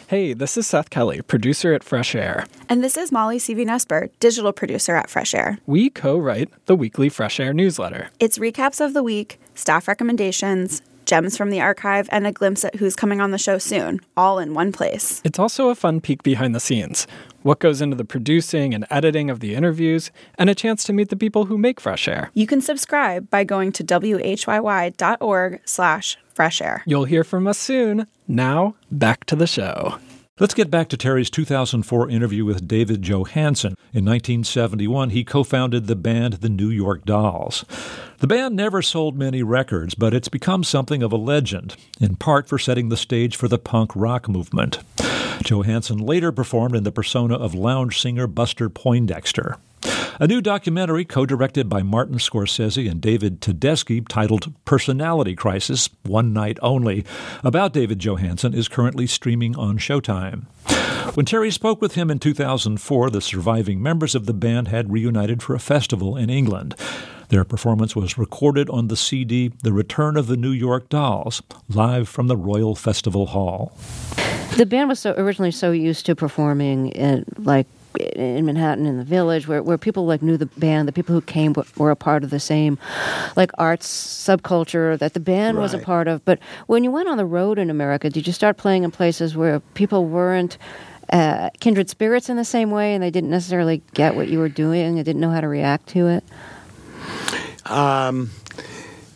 Hey, 0.09 0.35
this 0.35 0.57
is 0.57 0.67
Seth 0.67 0.91
Kelly, 0.91 1.23
producer 1.23 1.73
at 1.73 1.83
Fresh 1.83 2.15
Air. 2.15 2.47
And 2.69 2.85
this 2.85 2.97
is 2.97 3.11
Molly 3.11 3.39
Seavy-Nesper, 3.39 4.11
digital 4.21 4.53
producer 4.53 4.95
at 4.95 5.09
Fresh 5.09 5.35
Air. 5.35 5.59
We 5.65 5.89
co 5.91 6.19
write 6.19 6.51
the 6.67 6.77
weekly 6.77 7.09
Fresh 7.09 7.41
Air 7.41 7.55
newsletter. 7.55 8.11
It's 8.21 8.39
recaps 8.39 8.85
of 8.85 8.93
the 8.93 9.03
week, 9.03 9.41
staff 9.55 9.89
recommendations, 9.89 10.83
gems 11.05 11.37
from 11.37 11.51
the 11.51 11.61
archive, 11.61 12.09
and 12.13 12.27
a 12.27 12.33
glimpse 12.33 12.65
at 12.65 12.77
who's 12.77 12.97
coming 12.97 13.21
on 13.21 13.31
the 13.31 13.39
show 13.39 13.59
soon, 13.59 14.01
all 14.17 14.39
in 14.39 14.55
one 14.55 14.73
place. 14.73 15.21
It's 15.25 15.39
also 15.39 15.69
a 15.69 15.75
fun 15.75 16.01
peek 16.01 16.23
behind 16.23 16.55
the 16.55 16.61
scenes 16.61 17.07
what 17.43 17.59
goes 17.59 17.81
into 17.81 17.97
the 17.97 18.05
producing 18.05 18.75
and 18.75 18.87
editing 18.91 19.31
of 19.31 19.41
the 19.41 19.55
interviews, 19.55 20.11
and 20.39 20.49
a 20.49 20.55
chance 20.55 20.85
to 20.85 20.93
meet 20.93 21.09
the 21.09 21.17
people 21.17 21.47
who 21.47 21.59
make 21.59 21.81
Fresh 21.81 22.09
Air. 22.09 22.31
You 22.35 22.47
can 22.47 22.61
subscribe 22.61 23.29
by 23.31 23.45
going 23.45 23.73
to 23.73 23.85
whyy.org 23.85 25.61
slash 25.65 26.19
fresh 26.33 26.61
air. 26.61 26.83
You'll 26.87 27.05
hear 27.05 27.25
from 27.25 27.47
us 27.47 27.59
soon. 27.59 28.07
Now, 28.27 28.75
back 28.91 29.25
to 29.27 29.37
the 29.37 29.47
show. 29.47 29.99
Let's 30.41 30.55
get 30.55 30.71
back 30.71 30.89
to 30.89 30.97
Terry's 30.97 31.29
2004 31.29 32.09
interview 32.09 32.47
with 32.47 32.67
David 32.67 33.03
Johansen. 33.03 33.77
In 33.93 34.07
1971, 34.07 35.11
he 35.11 35.25
co 35.25 35.45
founded 35.45 35.87
the 35.87 35.95
band 35.95 36.35
The 36.35 36.49
New 36.49 36.71
York 36.71 37.05
Dolls. 37.05 37.67
The 38.17 38.27
band 38.27 38.57
never 38.57 38.81
sold 38.81 39.15
many 39.15 39.43
records, 39.43 39.95
but 39.95 40.15
it's 40.15 40.31
become 40.31 40.65
something 40.65 41.03
of 41.03 41.13
a 41.13 41.17
legend, 41.17 41.77
in 42.01 42.17
part 42.17 42.49
for 42.49 42.59
setting 42.59 42.89
the 42.89 42.97
stage 42.97 43.37
for 43.37 43.47
the 43.47 43.59
punk 43.59 43.95
rock 43.95 44.27
movement. 44.27 44.79
Johansen 45.45 45.99
later 45.99 46.33
performed 46.33 46.77
in 46.77 46.85
the 46.85 46.93
persona 46.93 47.35
of 47.35 47.55
lounge 47.55 48.01
singer 48.01 48.27
Buster 48.27 48.71
Poindexter. 48.71 49.59
A 50.21 50.27
new 50.27 50.41
documentary 50.41 51.05
co 51.05 51.27
directed 51.27 51.69
by 51.69 51.83
Martin 51.83 52.19
Scorsese 52.19 52.89
and 52.89 53.01
David 53.01 53.41
Tedeschi 53.41 54.07
titled 54.07 54.53
Personality 54.65 55.35
Crisis 55.35 55.89
One 56.05 56.33
Night 56.33 56.59
Only 56.63 57.05
about 57.43 57.73
David 57.73 57.99
Johansen 57.99 58.55
is 58.55 58.69
currently 58.69 59.07
streaming 59.07 59.57
on 59.57 59.79
Showtime. 59.79 60.45
When 61.15 61.27
Terry 61.27 61.51
spoke 61.51 61.81
with 61.81 61.95
him 61.95 62.11
in 62.11 62.21
2004, 62.21 63.11
the 63.11 63.21
surviving 63.21 63.83
members 63.83 64.15
of 64.15 64.27
the 64.27 64.33
band 64.33 64.69
had 64.69 64.93
reunited 64.93 65.43
for 65.43 65.55
a 65.55 65.59
festival 65.59 66.17
in 66.17 66.31
England. 66.31 66.75
Their 67.29 67.45
performance 67.45 67.97
was 67.97 68.17
recorded 68.17 68.71
on 68.71 68.89
the 68.89 68.97
CD 68.97 69.51
The 69.63 69.73
Return 69.73 70.17
of 70.17 70.27
the 70.27 70.37
New 70.37 70.53
York 70.53 70.89
Dolls, 70.89 71.43
live 71.69 72.09
from 72.09 72.29
the 72.29 72.37
Royal 72.37 72.75
Festival 72.75 73.27
Hall. 73.27 73.77
The 74.57 74.67
band 74.67 74.91
was 74.91 75.01
so 75.01 75.15
originally 75.17 75.51
so 75.51 75.73
used 75.73 76.07
to 76.07 76.15
performing 76.15 76.91
in 76.91 77.25
like 77.39 77.67
in 77.99 78.45
Manhattan 78.47 78.87
in 78.87 78.99
the 78.99 79.05
village 79.05 79.47
where, 79.47 79.63
where 79.63 79.79
people 79.79 80.07
like 80.07 80.23
knew 80.23 80.37
the 80.37 80.47
band 80.47 80.89
the 80.89 80.93
people 80.93 81.15
who 81.15 81.21
came 81.21 81.55
were 81.77 81.91
a 81.91 81.97
part 81.97 82.25
of 82.25 82.31
the 82.31 82.41
same 82.41 82.79
like 83.37 83.51
arts 83.59 83.87
subculture 83.87 84.99
that 84.99 85.15
the 85.15 85.21
band 85.21 85.57
right. 85.57 85.63
was 85.63 85.75
a 85.75 85.79
part 85.79 86.09
of. 86.09 86.25
But 86.25 86.39
when 86.67 86.85
you 86.85 86.91
went 86.91 87.09
on 87.09 87.17
the 87.17 87.27
road 87.27 87.59
in 87.59 87.71
America 87.71 88.11
did 88.11 88.27
you 88.27 88.33
start 88.33 88.57
playing 88.57 88.85
in 88.85 88.91
places 88.91 89.37
where 89.37 89.61
people 89.75 90.07
weren't 90.07 90.59
uh, 91.13 91.51
kindred 91.61 91.91
spirits 91.91 92.29
in 92.29 92.37
the 92.37 92.45
same 92.45 92.71
way 92.71 92.95
and 92.95 93.03
they 93.03 93.11
didn't 93.11 93.31
necessarily 93.31 93.83
get 93.95 94.15
what 94.15 94.29
you 94.29 94.39
were 94.39 94.49
doing 94.49 94.99
and 94.99 95.05
didn't 95.05 95.21
know 95.21 95.31
how 95.31 95.41
to 95.41 95.49
react 95.49 95.89
to 95.89 96.09
it? 96.09 96.25
Um, 97.67 98.31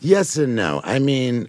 yes 0.01 0.37
and 0.37 0.55
no. 0.55 0.81
I 0.85 0.99
mean 0.99 1.49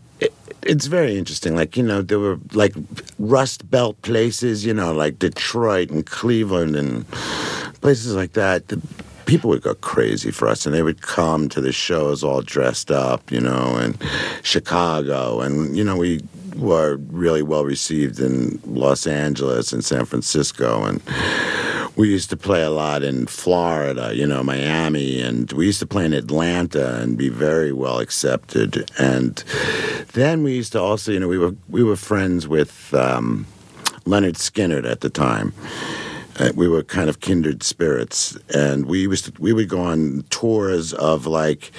it's 0.68 0.88
very 0.88 1.18
interesting. 1.18 1.56
Like, 1.56 1.78
you 1.78 1.84
know, 1.84 2.02
there 2.02 2.20
were 2.20 2.40
like 2.54 2.74
Rust 3.18 3.70
Belt 3.70 4.02
places, 4.02 4.66
you 4.66 4.74
know, 4.74 4.94
like 4.94 5.20
Detroit 5.20 5.90
and 5.90 6.06
Cleveland 6.06 6.76
and 6.76 7.10
places 7.82 8.14
like 8.16 8.34
that. 8.34 8.68
The 8.68 8.82
people 9.26 9.50
would 9.50 9.62
go 9.62 9.76
crazy 9.76 10.32
for 10.32 10.48
us 10.48 10.66
and 10.66 10.76
they 10.76 10.84
would 10.84 11.02
come 11.02 11.50
to 11.50 11.62
the 11.62 11.72
shows 11.72 12.24
all 12.24 12.42
dressed 12.42 12.92
up, 12.92 13.32
you 13.32 13.40
know, 13.42 13.78
and 13.78 13.98
Chicago. 14.44 15.42
And, 15.42 15.76
you 15.76 15.84
know, 15.84 15.96
we 15.96 16.22
were 16.56 16.98
really 17.10 17.44
well 17.44 17.66
received 17.66 18.20
in 18.20 18.60
Los 18.66 19.08
Angeles 19.08 19.72
and 19.74 19.84
San 19.84 20.06
Francisco. 20.06 20.84
And, 20.84 21.02
we 21.98 22.10
used 22.10 22.30
to 22.30 22.38
play 22.38 22.62
a 22.62 22.70
lot 22.70 23.02
in 23.02 23.26
Florida, 23.26 24.16
you 24.16 24.26
know, 24.26 24.44
Miami, 24.44 25.20
and 25.20 25.52
we 25.54 25.66
used 25.66 25.80
to 25.80 25.88
play 25.88 26.06
in 26.06 26.14
Atlanta 26.14 27.02
and 27.02 27.18
be 27.18 27.28
very 27.28 27.74
well 27.74 28.00
accepted. 28.00 28.90
And 29.00 29.44
then 30.14 30.44
we 30.44 30.54
used 30.56 30.74
to 30.74 30.80
also, 30.80 31.12
you 31.12 31.20
know, 31.20 31.28
we 31.28 31.40
were 31.40 31.56
we 31.68 31.84
were 31.84 31.96
friends 31.96 32.48
with 32.48 32.94
um, 32.94 33.48
Lynyrd 34.06 34.36
Skynyrd 34.36 34.90
at 34.90 35.02
the 35.02 35.10
time. 35.10 35.54
Uh, 36.40 36.52
we 36.56 36.68
were 36.68 36.84
kind 36.84 37.10
of 37.10 37.20
kindred 37.20 37.64
spirits, 37.64 38.38
and 38.54 38.86
we 38.86 39.08
was 39.08 39.32
we 39.40 39.52
would 39.52 39.68
go 39.68 39.82
on 39.82 40.24
tours 40.30 40.94
of 40.94 41.26
like 41.26 41.72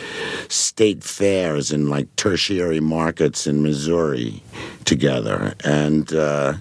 state 0.48 1.04
fairs 1.04 1.70
and 1.70 1.88
like 1.88 2.14
tertiary 2.16 2.81
markets 2.81 3.46
in 3.46 3.62
Missouri 3.62 4.42
together, 4.85 5.54
and. 5.64 6.12
Uh, 6.12 6.54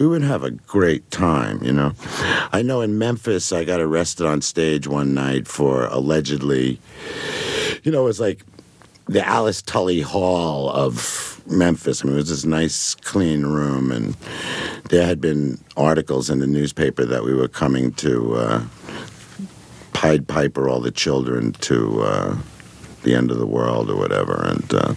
we 0.00 0.06
would 0.06 0.22
have 0.22 0.42
a 0.42 0.50
great 0.50 1.10
time, 1.10 1.62
you 1.62 1.72
know. 1.72 1.92
I 2.52 2.62
know 2.62 2.80
in 2.80 2.96
Memphis, 2.96 3.52
I 3.52 3.64
got 3.64 3.80
arrested 3.80 4.26
on 4.26 4.40
stage 4.40 4.88
one 4.88 5.12
night 5.12 5.46
for 5.46 5.84
allegedly, 5.88 6.80
you 7.82 7.92
know, 7.92 8.00
it 8.00 8.06
was 8.06 8.18
like 8.18 8.42
the 9.04 9.24
Alice 9.24 9.60
Tully 9.60 10.00
Hall 10.00 10.70
of 10.70 11.42
Memphis. 11.46 12.02
I 12.02 12.06
mean, 12.06 12.14
it 12.14 12.20
was 12.20 12.30
this 12.30 12.46
nice, 12.46 12.94
clean 12.94 13.44
room, 13.44 13.92
and 13.92 14.16
there 14.88 15.06
had 15.06 15.20
been 15.20 15.58
articles 15.76 16.30
in 16.30 16.38
the 16.38 16.46
newspaper 16.46 17.04
that 17.04 17.22
we 17.22 17.34
were 17.34 17.48
coming 17.48 17.92
to 17.94 18.36
uh, 18.36 18.64
Pied 19.92 20.26
Piper 20.26 20.66
all 20.66 20.80
the 20.80 20.90
children 20.90 21.52
to. 21.52 22.02
Uh, 22.02 22.38
the 23.02 23.14
end 23.14 23.30
of 23.30 23.38
the 23.38 23.46
world 23.46 23.88
or 23.88 23.96
whatever, 23.96 24.44
and 24.44 24.74
uh, 24.74 24.94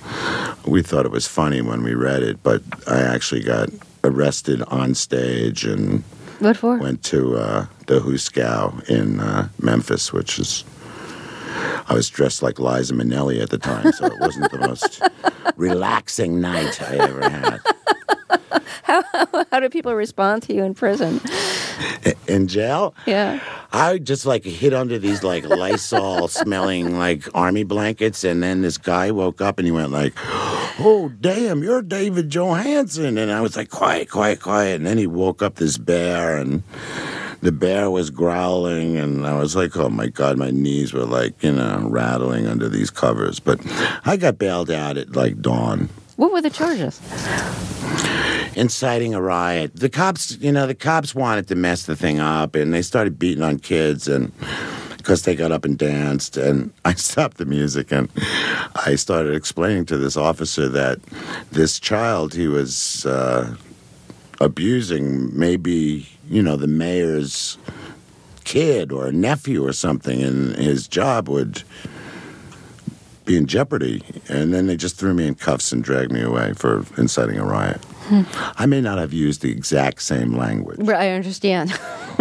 we 0.68 0.82
thought 0.82 1.06
it 1.06 1.12
was 1.12 1.26
funny 1.26 1.62
when 1.62 1.82
we 1.84 1.94
read 1.94 2.22
it. 2.22 2.44
But 2.44 2.62
I 2.86 3.00
actually 3.00 3.44
got 3.44 3.70
arrested 4.04 4.62
on 4.64 4.96
stage 4.96 5.66
and 5.66 6.04
what 6.40 6.58
for? 6.58 6.78
Went 6.78 7.04
to 7.06 7.38
uh, 7.38 7.66
the 7.88 8.00
hoosegow 8.00 8.90
in 8.90 9.20
uh, 9.20 9.48
Memphis, 9.60 10.12
which 10.12 10.40
is. 10.40 10.64
I 11.88 11.94
was 11.94 12.10
dressed 12.10 12.42
like 12.42 12.60
Liza 12.60 12.94
Minnelli 12.94 13.42
at 13.42 13.50
the 13.52 13.60
time, 13.60 13.92
so 13.92 14.06
it 14.08 14.20
wasn't 14.20 14.52
the 14.52 14.58
most 14.58 15.02
relaxing 15.56 16.42
night 16.42 16.82
I 16.82 16.96
ever 16.96 17.30
had. 17.30 17.60
How, 18.84 19.04
how 19.52 19.60
do 19.60 19.70
people 19.70 19.94
respond 19.94 20.44
to 20.44 20.54
you 20.54 20.64
in 20.64 20.74
prison? 20.74 21.22
In 22.28 22.48
jail? 22.48 22.96
Yeah. 23.06 23.40
I 23.72 23.98
just 23.98 24.26
like 24.26 24.44
hid 24.44 24.74
under 24.74 25.00
these 25.00 25.24
like 25.24 25.46
Lysol 25.46 26.28
smelling 26.30 26.98
like 26.98 27.28
army 27.34 27.64
blankets, 27.64 28.24
and 28.24 28.42
then 28.42 28.62
this 28.62 28.78
guy 28.78 29.12
woke 29.12 29.42
up 29.42 29.60
and 29.60 29.66
he 29.66 29.72
went 29.72 29.92
like, 29.92 30.14
"Oh 30.80 31.12
damn, 31.20 31.64
you're 31.64 31.82
David 31.82 32.30
Johansen," 32.30 33.18
and 33.18 33.32
I 33.32 33.42
was 33.42 33.58
like, 33.58 33.70
"Quiet, 33.70 34.10
quiet, 34.10 34.42
quiet," 34.42 34.76
and 34.76 34.86
then 34.86 34.98
he 34.98 35.08
woke 35.08 35.42
up 35.42 35.56
this 35.56 35.78
bear 35.78 36.38
and 36.38 36.64
the 37.44 37.52
bear 37.52 37.92
was 37.92 38.10
growling, 38.10 38.98
and 38.98 39.28
I 39.28 39.38
was 39.38 39.54
like, 39.54 39.76
oh 39.76 39.90
my 39.90 40.08
God, 40.08 40.38
my 40.38 40.50
knees 40.50 40.94
were 40.94 41.04
like, 41.04 41.44
you 41.44 41.52
know, 41.52 41.88
rattling 41.90 42.48
under 42.48 42.70
these 42.70 42.90
covers. 42.90 43.42
But 43.42 43.60
I 44.06 44.16
got 44.16 44.38
bailed 44.38 44.72
out 44.72 44.98
at 44.98 45.14
like 45.14 45.42
dawn. 45.42 45.90
What 46.16 46.32
were 46.32 46.42
the 46.42 46.50
charges? 46.50 47.00
inciting 48.56 49.14
a 49.14 49.22
riot. 49.22 49.76
The 49.76 49.90
cops, 49.90 50.38
you 50.40 50.52
know, 50.52 50.68
the 50.68 50.76
cops 50.76 51.16
wanted 51.16 51.48
to 51.48 51.56
mess 51.56 51.86
the 51.86 51.96
thing 51.96 52.20
up, 52.20 52.56
and 52.56 52.74
they 52.74 52.82
started 52.82 53.18
beating 53.20 53.44
on 53.44 53.60
kids, 53.60 54.08
and 54.08 54.32
because 54.98 55.24
they 55.24 55.36
got 55.36 55.52
up 55.52 55.66
and 55.66 55.78
danced, 55.78 56.38
and 56.38 56.72
I 56.86 56.94
stopped 56.94 57.38
the 57.38 57.46
music, 57.46 57.92
and 57.92 58.10
I 58.86 58.96
started 58.96 59.36
explaining 59.36 59.86
to 59.88 59.98
this 59.98 60.18
officer 60.18 60.70
that 60.70 61.00
this 61.52 61.80
child 61.80 62.34
he 62.34 62.48
was 62.48 63.06
uh, 63.06 63.56
abusing, 64.40 65.38
maybe 65.38 66.08
you 66.30 66.42
know, 66.42 66.56
the 66.56 66.68
mayor's 66.68 67.58
kid 68.44 68.92
or 68.92 69.12
nephew 69.12 69.66
or 69.66 69.74
something, 69.74 70.22
and 70.22 70.56
his 70.56 70.88
job 70.88 71.30
would 71.30 71.64
be 73.26 73.38
in 73.38 73.46
jeopardy. 73.46 74.02
And 74.30 74.54
then 74.54 74.68
they 74.68 74.76
just 74.76 74.98
threw 74.98 75.14
me 75.14 75.28
in 75.28 75.36
cuffs 75.36 75.72
and 75.72 75.84
dragged 75.84 76.12
me 76.12 76.22
away 76.22 76.54
for 76.54 76.86
inciting 76.98 77.38
a 77.38 77.46
riot. 77.46 77.84
Hmm. 78.08 78.24
I 78.58 78.66
may 78.66 78.82
not 78.82 78.98
have 78.98 79.14
used 79.14 79.42
the 79.42 79.52
exact 79.52 80.02
same 80.02 80.36
language. 80.36 80.88
I 80.90 81.10
understand. 81.10 81.72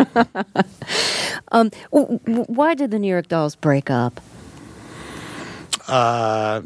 um, 1.53 1.71
w- 1.93 2.19
w- 2.25 2.45
why 2.47 2.75
did 2.75 2.91
the 2.93 2.99
New 2.99 3.09
York 3.09 3.29
Dolls 3.29 3.57
break 3.57 3.91
up? 3.91 4.21
Uh, 5.89 6.63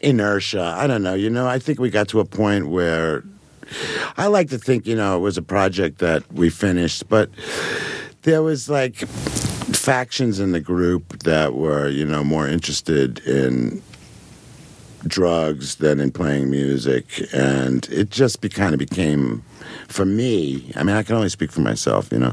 inertia. 0.00 0.74
I 0.76 0.86
don't 0.86 1.02
know. 1.02 1.14
You 1.14 1.30
know, 1.30 1.48
I 1.48 1.58
think 1.58 1.80
we 1.80 1.90
got 1.90 2.08
to 2.08 2.20
a 2.20 2.24
point 2.24 2.68
where 2.68 3.24
I 4.16 4.26
like 4.26 4.50
to 4.50 4.58
think, 4.58 4.86
you 4.86 4.94
know, 4.94 5.16
it 5.16 5.20
was 5.20 5.36
a 5.36 5.42
project 5.42 5.98
that 5.98 6.30
we 6.32 6.50
finished, 6.50 7.08
but 7.08 7.30
there 8.22 8.42
was 8.42 8.68
like 8.68 9.04
factions 9.82 10.38
in 10.38 10.52
the 10.52 10.60
group 10.60 11.24
that 11.24 11.54
were, 11.54 11.88
you 11.88 12.04
know, 12.04 12.22
more 12.22 12.46
interested 12.46 13.18
in 13.26 13.82
drugs 15.08 15.76
than 15.76 15.98
in 15.98 16.12
playing 16.12 16.48
music, 16.48 17.04
and 17.34 17.88
it 17.90 18.08
just 18.08 18.40
be, 18.40 18.48
kind 18.48 18.72
of 18.72 18.78
became, 18.78 19.42
for 19.88 20.04
me. 20.04 20.70
I 20.76 20.84
mean, 20.84 20.94
I 20.94 21.02
can 21.02 21.16
only 21.16 21.28
speak 21.28 21.50
for 21.50 21.60
myself, 21.60 22.12
you 22.12 22.20
know. 22.20 22.32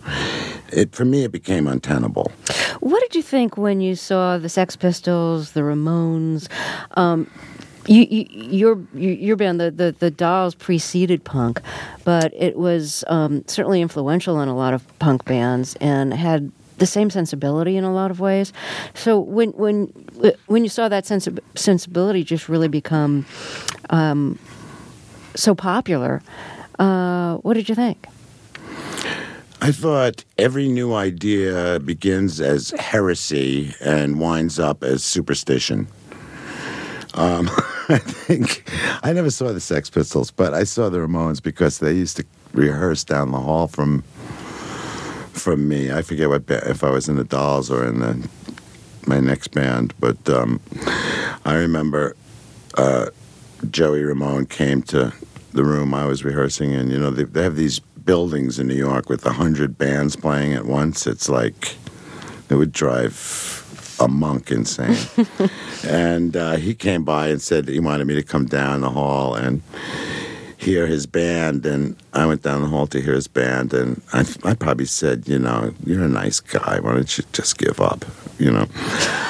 It 0.71 0.93
for 0.93 1.05
me, 1.05 1.23
it 1.23 1.31
became 1.31 1.67
untenable. 1.67 2.31
What 2.81 2.99
did 3.01 3.15
you 3.15 3.23
think 3.23 3.57
when 3.57 3.81
you 3.81 3.95
saw 3.95 4.37
the 4.37 4.49
Sex 4.49 4.75
Pistols, 4.75 5.53
the 5.53 5.61
Ramones? 5.61 6.47
Um, 6.91 7.27
you, 7.87 8.03
you, 8.03 8.27
your 8.29 8.79
your 8.93 9.35
band, 9.35 9.59
the, 9.59 9.71
the, 9.71 9.95
the 9.97 10.11
Dolls, 10.11 10.53
preceded 10.53 11.23
punk, 11.23 11.59
but 12.03 12.31
it 12.35 12.55
was 12.55 13.03
um, 13.07 13.43
certainly 13.47 13.81
influential 13.81 14.39
in 14.41 14.47
a 14.47 14.55
lot 14.55 14.75
of 14.75 14.99
punk 14.99 15.25
bands 15.25 15.75
and 15.81 16.13
had 16.13 16.51
the 16.79 16.85
same 16.85 17.09
sensibility 17.09 17.77
in 17.77 17.83
a 17.83 17.93
lot 17.93 18.11
of 18.11 18.19
ways. 18.19 18.51
So 18.93 19.19
when 19.19 19.49
when 19.51 19.87
when 20.47 20.63
you 20.63 20.69
saw 20.69 20.89
that 20.89 21.05
sensi- 21.05 21.37
sensibility 21.55 22.23
just 22.23 22.49
really 22.49 22.67
become 22.67 23.25
um, 23.89 24.39
so 25.35 25.53
popular, 25.53 26.21
uh, 26.79 27.35
what 27.37 27.53
did 27.53 27.69
you 27.69 27.75
think? 27.75 28.07
I 29.61 29.73
thought 29.73 30.23
every 30.37 30.69
new 30.69 30.93
idea 30.93 31.79
begins 31.81 32.39
as 32.39 32.71
heresy 32.79 33.73
and 33.81 34.19
winds 34.19 34.57
up 34.57 34.83
as 34.83 35.03
superstition. 35.03 35.87
Um, 37.15 37.49
I 37.89 37.97
think 37.97 38.71
I 39.03 39.11
never 39.11 39.29
saw 39.29 39.51
the 39.51 39.59
Sex 39.59 39.89
Pistols, 39.89 40.31
but 40.31 40.53
I 40.53 40.63
saw 40.63 40.89
the 40.89 40.99
Ramones 40.99 41.43
because 41.43 41.79
they 41.79 41.91
used 41.91 42.17
to 42.17 42.25
rehearse 42.53 43.03
down 43.03 43.31
the 43.31 43.39
hall 43.39 43.67
from 43.67 44.03
from 45.33 45.67
me. 45.67 45.91
I 45.91 46.01
forget 46.01 46.29
what 46.29 46.43
if 46.47 46.83
I 46.83 46.89
was 46.89 47.07
in 47.07 47.15
the 47.15 47.23
Dolls 47.23 47.71
or 47.71 47.85
in 47.85 47.99
the 47.99 48.29
my 49.05 49.19
next 49.19 49.49
band, 49.49 49.93
but 49.99 50.29
um, 50.29 50.59
I 51.45 51.55
remember 51.55 52.15
uh, 52.75 53.07
Joey 53.71 54.03
Ramone 54.03 54.45
came 54.45 54.81
to 54.83 55.13
the 55.51 55.63
room 55.63 55.93
I 55.93 56.05
was 56.05 56.23
rehearsing 56.23 56.71
in. 56.71 56.91
You 56.91 56.99
know, 56.99 57.09
they, 57.09 57.23
they 57.23 57.43
have 57.43 57.55
these 57.55 57.79
buildings 57.79 58.59
in 58.59 58.67
New 58.67 58.75
York 58.75 59.09
with 59.09 59.25
a 59.25 59.33
hundred 59.33 59.77
bands 59.77 60.15
playing 60.15 60.53
at 60.53 60.65
once. 60.65 61.07
It's 61.07 61.29
like 61.29 61.75
it 62.49 62.55
would 62.55 62.71
drive 62.71 63.97
a 63.99 64.07
monk 64.07 64.51
insane. 64.51 64.97
and 65.83 66.37
uh, 66.37 66.55
he 66.55 66.73
came 66.73 67.03
by 67.03 67.27
and 67.27 67.41
said 67.41 67.65
that 67.65 67.73
he 67.73 67.79
wanted 67.79 68.07
me 68.07 68.15
to 68.15 68.23
come 68.23 68.45
down 68.45 68.81
the 68.81 68.91
hall 68.91 69.35
and 69.35 69.61
hear 70.59 70.85
his 70.85 71.05
band. 71.05 71.65
And 71.65 71.95
I 72.13 72.25
went 72.25 72.43
down 72.43 72.61
the 72.61 72.67
hall 72.67 72.85
to 72.87 73.01
hear 73.01 73.13
his 73.13 73.27
band. 73.27 73.73
And 73.73 74.01
I, 74.11 74.25
I 74.43 74.53
probably 74.53 74.85
said, 74.85 75.27
you 75.27 75.39
know, 75.39 75.73
you're 75.85 76.03
a 76.03 76.09
nice 76.09 76.41
guy. 76.41 76.79
Why 76.79 76.93
don't 76.93 77.17
you 77.17 77.23
just 77.31 77.57
give 77.57 77.79
up? 77.79 78.05
You 78.37 78.51
know, 78.51 78.67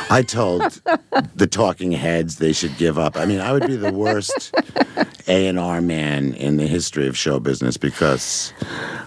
I 0.10 0.24
told 0.28 0.62
the 1.36 1.48
Talking 1.48 1.92
Heads 1.92 2.38
they 2.38 2.52
should 2.52 2.76
give 2.78 2.98
up. 2.98 3.16
I 3.16 3.26
mean, 3.26 3.40
I 3.40 3.54
would 3.54 3.68
be 3.68 3.76
the 3.76 3.94
worst 3.94 4.54
A 5.28 5.48
and 5.48 5.60
R 5.60 5.82
man 5.82 6.34
in 6.34 6.58
the 6.58 6.68
history 6.68 7.08
of 7.08 7.16
show 7.16 7.40
business 7.40 7.78
because 7.78 8.52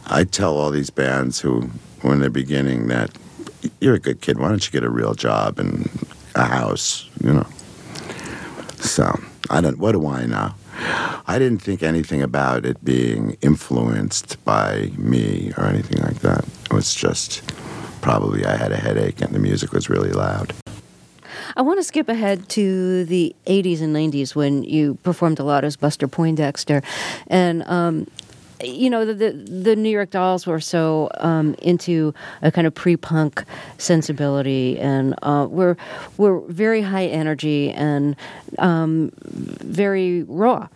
I 0.06 0.24
tell 0.24 0.56
all 0.56 0.70
these 0.70 0.90
bands 0.90 1.40
who, 1.40 1.62
when 2.02 2.20
they're 2.20 2.30
beginning, 2.30 2.86
that 2.88 3.10
you're 3.80 3.94
a 3.94 4.00
good 4.00 4.20
kid. 4.20 4.38
Why 4.38 4.48
don't 4.48 4.64
you 4.64 4.72
get 4.72 4.84
a 4.84 4.90
real 4.90 5.14
job 5.14 5.58
and 5.58 5.88
a 6.36 6.44
house? 6.44 7.08
You 7.22 7.32
know. 7.32 7.46
So 8.78 9.20
I 9.50 9.60
don't. 9.60 9.78
What 9.78 9.92
do 9.92 10.06
I 10.06 10.26
know? 10.26 10.52
I 11.26 11.38
didn't 11.38 11.58
think 11.58 11.82
anything 11.82 12.22
about 12.22 12.64
it 12.66 12.84
being 12.84 13.36
influenced 13.40 14.42
by 14.44 14.90
me 14.96 15.52
or 15.56 15.64
anything 15.64 16.02
like 16.02 16.20
that. 16.20 16.44
It 16.64 16.72
was 16.72 16.94
just 16.94 17.42
probably 18.00 18.44
I 18.44 18.56
had 18.56 18.72
a 18.72 18.76
headache 18.76 19.20
and 19.20 19.32
the 19.32 19.38
music 19.38 19.72
was 19.72 19.88
really 19.88 20.10
loud. 20.10 20.52
I 21.56 21.62
want 21.62 21.78
to 21.78 21.84
skip 21.84 22.08
ahead 22.08 22.48
to 22.50 23.04
the 23.04 23.34
80s 23.46 23.82
and 23.82 23.94
90s 23.94 24.34
when 24.34 24.64
you 24.64 24.94
performed 25.02 25.38
a 25.38 25.44
lot 25.44 25.64
as 25.64 25.76
Buster 25.76 26.08
Poindexter. 26.08 26.82
And, 27.26 27.62
um, 27.64 28.06
you 28.62 28.90
know, 28.90 29.04
the, 29.04 29.14
the, 29.14 29.32
the 29.32 29.76
New 29.76 29.90
York 29.90 30.10
Dolls 30.10 30.46
were 30.46 30.60
so 30.60 31.10
um, 31.18 31.54
into 31.62 32.14
a 32.42 32.50
kind 32.50 32.66
of 32.66 32.74
pre 32.74 32.96
punk 32.96 33.44
sensibility 33.78 34.78
and 34.78 35.14
uh, 35.22 35.46
we're, 35.50 35.76
we're 36.16 36.40
very 36.48 36.82
high 36.82 37.06
energy 37.06 37.70
and 37.70 38.16
um, 38.58 39.12
very 39.22 40.22
raw. 40.24 40.68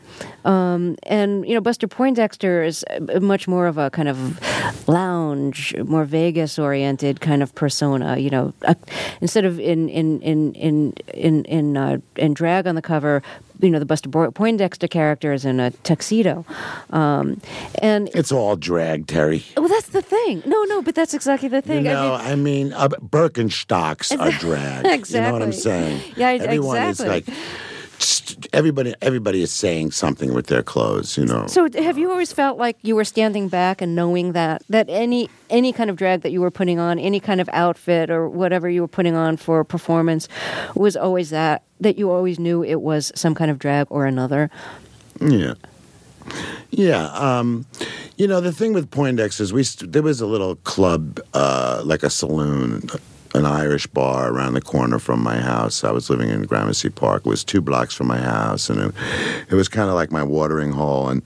Um, 0.45 0.97
and, 1.05 1.47
you 1.47 1.55
know, 1.55 1.61
Buster 1.61 1.89
Poindexter 1.89 2.63
is 2.63 2.85
uh, 2.91 3.21
much 3.21 3.49
more 3.49 3.67
of 3.67 3.79
a 3.79 3.91
kind 3.91 4.09
of 4.09 4.39
lounge, 4.89 5.75
more 5.85 6.05
Vegas 6.05 6.59
oriented 6.59 7.21
kind 7.21 7.43
of 7.43 7.55
persona. 7.55 8.17
You 8.17 8.31
know, 8.31 8.55
uh, 8.63 8.75
instead 9.21 9.45
of 9.45 9.59
in 9.59 9.89
in 9.89 10.21
in 10.21 10.55
in 10.55 10.93
in 11.13 11.45
in, 11.45 11.77
uh, 11.77 11.99
in 12.17 12.35
drag 12.35 12.67
on 12.67 12.75
the 12.75 12.83
cover, 12.83 13.23
you 13.61 13.71
know, 13.71 13.79
the 13.79 13.87
Buster 13.87 14.09
Poindexter 14.09 14.89
character 14.89 15.33
is 15.33 15.45
in 15.45 15.61
a 15.61 15.71
tuxedo, 15.83 16.45
um, 16.91 17.41
and 17.81 18.09
It's 18.15 18.33
all 18.33 18.57
drag, 18.57 19.07
Terry. 19.07 19.45
well, 19.57 19.69
that's 19.69 19.89
the 19.89 20.03
thing. 20.03 20.43
No, 20.47 20.63
no, 20.65 20.83
but 20.83 20.95
that's 20.95 21.15
exactly 21.15 21.49
the 21.49 21.57
You 21.57 21.63
thing. 21.63 21.85
know, 21.85 22.15
I 22.15 22.35
mean, 22.35 22.37
I 22.37 22.37
mean, 22.37 22.73
uh, 22.73 22.89
Birkenstocks 22.89 24.19
are 24.19 24.31
drag. 24.39 24.87
exactly. 24.87 25.17
You 25.19 25.27
know 25.27 25.33
what 25.33 25.43
I'm 25.43 25.53
saying? 25.53 26.01
Yeah, 26.17 26.29
Everyone 26.31 26.77
exactly. 26.77 27.19
is 27.21 27.29
like, 27.29 27.37
everybody, 28.53 28.95
everybody 29.03 29.43
is 29.43 29.53
saying 29.53 29.91
something 29.93 30.35
with 30.35 30.47
their 30.47 30.63
clothes. 30.63 31.17
You 31.17 31.27
know. 31.27 31.47
So 31.47 31.69
have 31.75 31.99
you 31.99 32.11
always 32.11 32.33
felt 32.33 32.59
like 32.59 32.77
you 32.83 32.97
were 32.97 33.05
standing 33.05 33.49
back 33.49 33.81
and 33.81 33.95
knowing 33.95 34.33
that 34.33 34.63
that 34.69 34.87
any 34.89 35.29
any 35.51 35.73
kind 35.73 35.91
of 35.91 35.97
drag 35.97 36.23
that 36.23 36.33
you 36.33 36.41
were 36.41 36.51
putting 36.51 36.79
on, 36.79 36.99
any 36.99 37.21
kind 37.21 37.41
of 37.41 37.49
outfit 37.53 38.11
or 38.11 38.29
whatever 38.29 38.69
you 38.69 38.81
were 38.81 38.89
putting 38.89 39.15
on 39.15 39.37
for 39.37 39.65
performance 39.65 40.29
was 40.75 40.97
always 40.97 41.31
that 41.31 41.63
that 41.81 41.99
you 41.99 42.11
always 42.11 42.39
knew 42.39 42.63
it 42.65 42.81
was 42.81 43.13
some 43.15 43.35
kind 43.35 43.51
of 43.51 43.59
drag 43.59 43.87
or 43.91 44.07
another. 44.07 44.51
Yeah. 45.21 45.55
Yeah. 46.71 47.07
Um, 47.13 47.67
you 48.17 48.27
know, 48.27 48.41
the 48.41 48.53
thing 48.53 48.73
with 48.73 48.91
Poindexter 48.91 49.43
is 49.43 49.53
we 49.53 49.63
st- 49.63 49.93
there 49.93 50.03
was 50.03 50.21
a 50.21 50.27
little 50.27 50.57
club, 50.57 51.21
uh, 51.35 51.83
like 51.85 52.03
a 52.03 52.11
saloon, 52.11 52.89
an 53.37 53.45
Irish 53.45 53.87
bar 53.87 54.33
around 54.33 54.55
the 54.55 54.61
corner 54.63 54.99
from 54.99 55.23
my 55.23 55.37
house. 55.37 55.85
I 55.85 55.91
was 55.91 56.09
living 56.09 56.31
in 56.31 56.45
Gramercy 56.45 56.89
Park. 56.89 57.27
It 57.27 57.29
was 57.29 57.45
two 57.45 57.61
blocks 57.61 57.95
from 57.95 58.07
my 58.07 58.19
house, 58.19 58.71
and 58.71 58.81
it, 58.81 58.95
it 59.51 59.55
was 59.55 59.69
kind 59.69 59.89
of 59.89 59.95
like 59.95 60.11
my 60.11 60.23
watering 60.23 60.73
hole. 60.73 61.09
And 61.09 61.23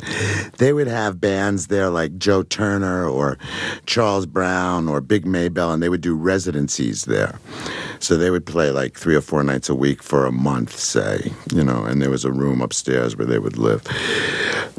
they 0.59 0.73
would 0.73 0.88
have 0.88 1.20
bands 1.20 1.68
there 1.68 1.88
like 1.88 2.18
Joe 2.18 2.42
Turner 2.42 3.09
or 3.09 3.38
Charles 3.87 4.27
Brown 4.27 4.88
or 4.88 5.01
Big 5.01 5.25
Maybelle, 5.25 5.73
and 5.73 5.83
they 5.83 5.88
would 5.88 6.01
do 6.01 6.16
residencies 6.16 7.05
there. 7.05 7.38
So 8.01 8.16
they 8.16 8.31
would 8.31 8.44
play 8.44 8.70
like 8.70 8.96
three 8.96 9.14
or 9.14 9.20
four 9.20 9.44
nights 9.44 9.68
a 9.68 9.75
week 9.75 10.03
for 10.03 10.27
a 10.27 10.33
month, 10.33 10.77
say, 10.77 11.33
you 11.53 11.62
know, 11.62 11.85
and 11.85 12.03
there 12.03 12.11
was 12.11 12.25
a 12.25 12.33
room 12.33 12.61
upstairs 12.61 13.16
where 13.16 13.27
they 13.27 13.38
would 13.38 13.57
live. 13.57 13.87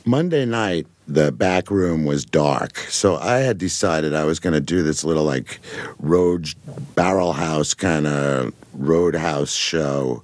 Monday 0.06 0.46
night, 0.46 0.88
the 1.08 1.32
back 1.32 1.70
room 1.70 2.06
was 2.06 2.26
dark. 2.26 2.78
So 2.90 3.18
I 3.18 3.40
had 3.40 3.58
decided 3.58 4.14
I 4.14 4.24
was 4.24 4.40
going 4.40 4.54
to 4.54 4.62
do 4.62 4.82
this 4.82 5.04
little 5.04 5.26
like 5.26 5.60
road 6.00 6.54
barrel 6.96 7.34
house 7.34 7.74
kind 7.74 8.08
of 8.08 8.54
roadhouse 8.74 9.54
show 9.54 10.24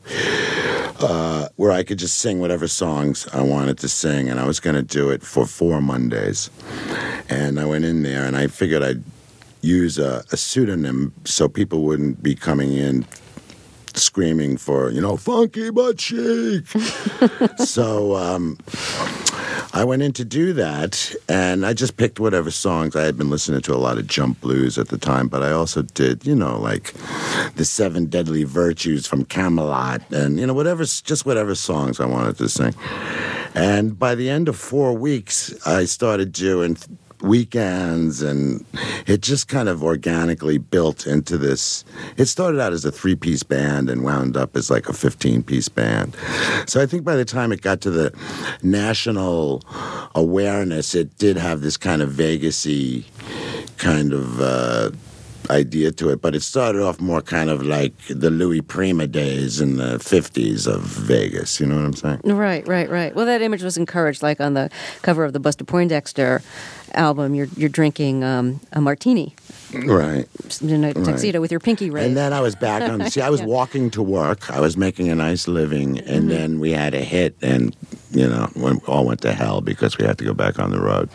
uh, 0.99 1.49
where 1.57 1.71
I 1.71 1.83
could 1.83 1.99
just 1.99 2.19
sing 2.19 2.39
whatever 2.39 2.67
songs 2.67 3.27
I 3.33 3.41
wanted 3.41 3.77
to 3.79 3.89
sing. 3.89 4.29
And 4.29 4.39
I 4.39 4.47
was 4.47 4.59
going 4.59 4.75
to 4.75 4.81
do 4.81 5.09
it 5.09 5.21
for 5.23 5.45
four 5.45 5.81
Mondays. 5.81 6.49
And 7.29 7.59
I 7.59 7.65
went 7.65 7.85
in 7.85 8.03
there 8.03 8.25
and 8.25 8.37
I 8.37 8.47
figured 8.47 8.81
I'd 8.81 9.03
use 9.61 9.99
a, 9.99 10.23
a 10.31 10.37
pseudonym 10.37 11.13
so 11.25 11.49
people 11.49 11.83
wouldn't 11.83 12.23
be 12.23 12.33
coming 12.33 12.73
in 12.73 13.05
screaming 13.93 14.57
for, 14.57 14.91
you 14.91 15.01
know, 15.01 15.17
funky 15.17 15.69
but 15.69 15.99
chic. 15.99 16.65
so 17.57 18.15
um, 18.15 18.57
I 19.73 19.83
went 19.83 20.01
in 20.01 20.13
to 20.13 20.25
do 20.25 20.53
that, 20.53 21.13
and 21.27 21.65
I 21.65 21.73
just 21.73 21.97
picked 21.97 22.19
whatever 22.19 22.49
songs. 22.49 22.95
I 22.95 23.03
had 23.03 23.17
been 23.17 23.29
listening 23.29 23.61
to 23.61 23.73
a 23.73 23.77
lot 23.77 23.97
of 23.97 24.07
jump 24.07 24.41
blues 24.41 24.77
at 24.77 24.87
the 24.87 24.97
time, 24.97 25.27
but 25.27 25.43
I 25.43 25.51
also 25.51 25.81
did, 25.81 26.25
you 26.25 26.35
know, 26.35 26.59
like 26.59 26.93
the 27.55 27.65
Seven 27.65 28.05
Deadly 28.05 28.43
Virtues 28.43 29.05
from 29.05 29.25
Camelot, 29.25 30.01
and, 30.11 30.39
you 30.39 30.47
know, 30.47 30.53
whatever, 30.53 30.83
just 30.83 31.25
whatever 31.25 31.53
songs 31.53 31.99
I 31.99 32.05
wanted 32.05 32.37
to 32.37 32.49
sing. 32.49 32.73
And 33.55 33.97
by 33.97 34.15
the 34.15 34.29
end 34.29 34.47
of 34.47 34.55
four 34.55 34.93
weeks, 34.93 35.53
I 35.67 35.85
started 35.85 36.31
doing 36.31 36.77
weekends 37.21 38.21
and 38.21 38.65
it 39.07 39.21
just 39.21 39.47
kind 39.47 39.69
of 39.69 39.83
organically 39.83 40.57
built 40.57 41.07
into 41.07 41.37
this. 41.37 41.83
It 42.17 42.25
started 42.25 42.59
out 42.59 42.73
as 42.73 42.85
a 42.85 42.91
three 42.91 43.15
piece 43.15 43.43
band 43.43 43.89
and 43.89 44.03
wound 44.03 44.37
up 44.37 44.55
as 44.55 44.69
like 44.69 44.87
a 44.89 44.93
15 44.93 45.43
piece 45.43 45.69
band. 45.69 46.15
So 46.67 46.81
i 46.81 46.85
think 46.85 47.03
by 47.03 47.15
the 47.15 47.25
time 47.25 47.51
it 47.51 47.61
got 47.61 47.81
to 47.81 47.91
the 47.91 48.13
national 48.63 49.63
awareness 50.15 50.95
it 50.95 51.17
did 51.17 51.37
have 51.37 51.61
this 51.61 51.77
kind 51.77 52.01
of 52.01 52.11
vegasy 52.11 53.05
kind 53.77 54.13
of 54.13 54.41
uh 54.41 54.91
idea 55.49 55.91
to 55.91 56.09
it, 56.09 56.21
but 56.21 56.35
it 56.35 56.41
started 56.41 56.81
off 56.81 56.99
more 56.99 57.21
kind 57.21 57.49
of 57.49 57.63
like 57.63 57.93
the 58.09 58.29
Louis 58.29 58.61
Prima 58.61 59.07
days 59.07 59.59
in 59.61 59.77
the 59.77 59.97
50s 59.97 60.67
of 60.67 60.81
Vegas. 60.81 61.59
You 61.59 61.67
know 61.67 61.75
what 61.75 61.85
I'm 61.85 61.93
saying? 61.93 62.19
Right, 62.23 62.67
right, 62.67 62.89
right. 62.89 63.15
Well, 63.15 63.25
that 63.25 63.41
image 63.41 63.63
was 63.63 63.77
encouraged, 63.77 64.21
like 64.23 64.39
on 64.41 64.53
the 64.53 64.69
cover 65.01 65.23
of 65.23 65.33
the 65.33 65.39
Buster 65.39 65.63
Poindexter 65.65 66.41
album. 66.93 67.35
You're 67.35 67.47
you're 67.57 67.69
drinking 67.69 68.23
um, 68.23 68.59
a 68.71 68.79
martini 68.81 69.35
Right. 69.73 70.25
in 70.61 70.83
a 70.85 70.93
tuxedo 70.93 71.41
with 71.41 71.51
your 71.51 71.59
pinky 71.59 71.89
raised. 71.89 72.07
And 72.07 72.17
then 72.17 72.31
I 72.31 72.39
was 72.39 72.55
back 72.55 72.81
on. 72.83 73.09
See, 73.11 73.19
I 73.21 73.29
was 73.29 73.41
walking 73.57 73.89
to 73.91 74.01
work. 74.01 74.49
I 74.49 74.61
was 74.61 74.77
making 74.77 75.09
a 75.09 75.15
nice 75.15 75.47
living, 75.47 75.99
and 75.99 76.07
Mm-hmm. 76.23 76.29
then 76.29 76.59
we 76.59 76.71
had 76.71 76.93
a 76.93 77.01
hit, 77.01 77.35
and 77.41 77.75
you 78.11 78.27
know, 78.27 78.49
all 78.87 79.05
went 79.05 79.21
to 79.21 79.33
hell 79.33 79.59
because 79.61 79.97
we 79.97 80.05
had 80.05 80.17
to 80.19 80.23
go 80.23 80.33
back 80.33 80.57
on 80.59 80.71
the 80.71 80.79
road. 80.79 81.09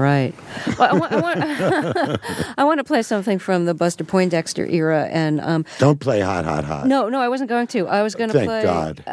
Right. 0.00 0.34
Well, 0.78 0.88
I 0.94 0.98
want, 0.98 1.12
I, 1.12 1.20
want, 1.20 2.20
I 2.58 2.64
want 2.64 2.78
to 2.78 2.84
play 2.84 3.02
something 3.02 3.38
from 3.38 3.66
the 3.66 3.74
Buster 3.74 4.02
Poindexter 4.02 4.64
era, 4.66 5.06
and 5.10 5.42
um, 5.42 5.66
Don't 5.78 6.00
play 6.00 6.20
hot, 6.20 6.46
hot, 6.46 6.64
hot. 6.64 6.86
no, 6.86 7.10
no, 7.10 7.20
I 7.20 7.28
wasn't 7.28 7.50
going 7.50 7.66
to. 7.68 7.86
I 7.86 8.02
was 8.02 8.14
going 8.14 8.30
to 8.30 8.34
Thank 8.38 8.48
play. 8.48 8.62
God. 8.62 9.04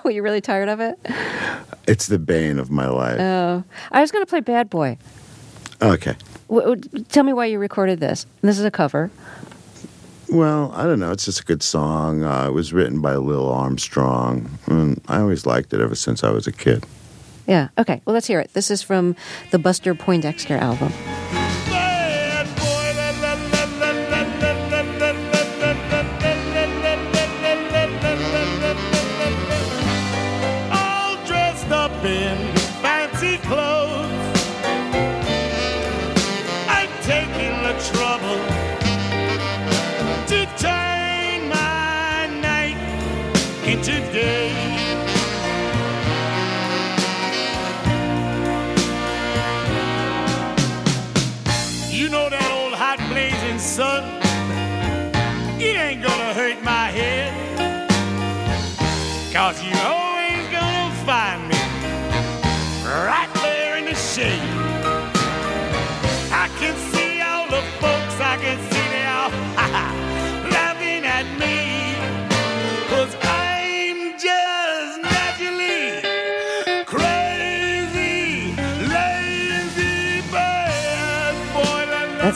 Were 0.04 0.10
you 0.10 0.22
really 0.24 0.40
tired 0.40 0.68
of 0.68 0.80
it? 0.80 0.98
It's 1.86 2.06
the 2.08 2.18
bane 2.18 2.58
of 2.58 2.68
my 2.68 2.88
life. 2.88 3.20
Oh, 3.20 3.62
I 3.92 4.00
was 4.00 4.10
going 4.10 4.24
to 4.24 4.28
play 4.28 4.40
Bad 4.40 4.70
Boy. 4.70 4.98
okay. 5.80 6.16
W- 6.48 6.74
w- 6.76 7.04
tell 7.10 7.22
me 7.22 7.32
why 7.32 7.46
you 7.46 7.60
recorded 7.60 8.00
this. 8.00 8.26
This 8.42 8.58
is 8.58 8.64
a 8.64 8.70
cover. 8.72 9.12
Well, 10.30 10.72
I 10.74 10.82
don't 10.84 10.98
know. 10.98 11.12
It's 11.12 11.26
just 11.26 11.40
a 11.40 11.44
good 11.44 11.62
song. 11.62 12.24
Uh, 12.24 12.48
it 12.48 12.52
was 12.52 12.72
written 12.72 13.00
by 13.00 13.14
Lil 13.14 13.48
Armstrong, 13.48 14.50
and 14.66 15.00
I 15.06 15.20
always 15.20 15.46
liked 15.46 15.72
it 15.72 15.80
ever 15.80 15.94
since 15.94 16.24
I 16.24 16.30
was 16.30 16.48
a 16.48 16.52
kid. 16.52 16.84
Yeah. 17.46 17.68
Okay. 17.78 18.00
Well, 18.04 18.14
let's 18.14 18.26
hear 18.26 18.40
it. 18.40 18.52
This 18.54 18.70
is 18.70 18.82
from 18.82 19.16
the 19.50 19.58
Buster 19.58 19.94
Poindexter 19.94 20.56
album. 20.56 20.92
Cause 59.34 59.64
you. 59.64 59.74
always 59.74 60.03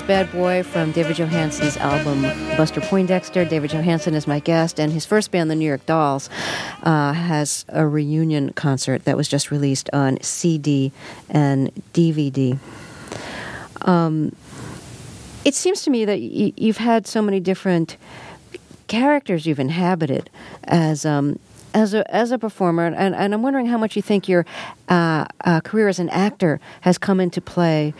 Bad 0.08 0.32
Boy 0.32 0.62
from 0.62 0.90
David 0.92 1.16
Johansen's 1.16 1.76
album 1.76 2.22
Buster 2.56 2.80
Poindexter. 2.80 3.44
David 3.44 3.72
Johansen 3.72 4.14
is 4.14 4.26
my 4.26 4.40
guest, 4.40 4.80
and 4.80 4.90
his 4.90 5.04
first 5.04 5.30
band, 5.30 5.50
the 5.50 5.54
New 5.54 5.66
York 5.66 5.84
Dolls, 5.84 6.30
uh, 6.82 7.12
has 7.12 7.66
a 7.68 7.86
reunion 7.86 8.54
concert 8.54 9.04
that 9.04 9.18
was 9.18 9.28
just 9.28 9.50
released 9.50 9.90
on 9.92 10.18
CD 10.22 10.92
and 11.28 11.70
DVD. 11.92 12.58
Um, 13.82 14.34
it 15.44 15.54
seems 15.54 15.82
to 15.82 15.90
me 15.90 16.06
that 16.06 16.18
y- 16.18 16.54
you've 16.56 16.78
had 16.78 17.06
so 17.06 17.20
many 17.20 17.38
different 17.38 17.98
characters 18.86 19.44
you've 19.44 19.60
inhabited 19.60 20.30
as 20.64 21.04
um, 21.04 21.38
as 21.74 21.92
a 21.92 22.10
as 22.14 22.30
a 22.30 22.38
performer, 22.38 22.86
and, 22.86 23.14
and 23.14 23.34
I'm 23.34 23.42
wondering 23.42 23.66
how 23.66 23.76
much 23.76 23.94
you 23.94 24.00
think 24.00 24.26
your 24.26 24.46
uh, 24.88 25.26
uh, 25.44 25.60
career 25.60 25.86
as 25.88 25.98
an 25.98 26.08
actor 26.08 26.60
has 26.80 26.96
come 26.96 27.20
into 27.20 27.42
play 27.42 27.92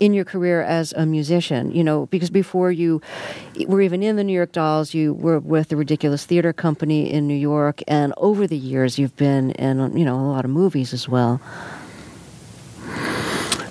in 0.00 0.14
your 0.14 0.24
career 0.24 0.62
as 0.62 0.92
a 0.94 1.06
musician. 1.06 1.70
You 1.72 1.84
know, 1.84 2.06
because 2.06 2.30
before 2.30 2.70
you 2.72 3.00
were 3.66 3.80
even 3.80 4.02
in 4.02 4.16
the 4.16 4.24
New 4.24 4.32
York 4.32 4.52
Dolls, 4.52 4.94
you 4.94 5.14
were 5.14 5.38
with 5.38 5.68
the 5.68 5.76
Ridiculous 5.76 6.24
Theater 6.24 6.52
Company 6.52 7.12
in 7.12 7.26
New 7.26 7.34
York, 7.34 7.82
and 7.88 8.12
over 8.16 8.46
the 8.46 8.56
years 8.56 8.98
you've 8.98 9.16
been 9.16 9.52
in 9.52 9.96
you 9.96 10.04
know 10.04 10.18
a 10.18 10.28
lot 10.28 10.44
of 10.44 10.50
movies 10.50 10.92
as 10.92 11.08
well. 11.08 11.40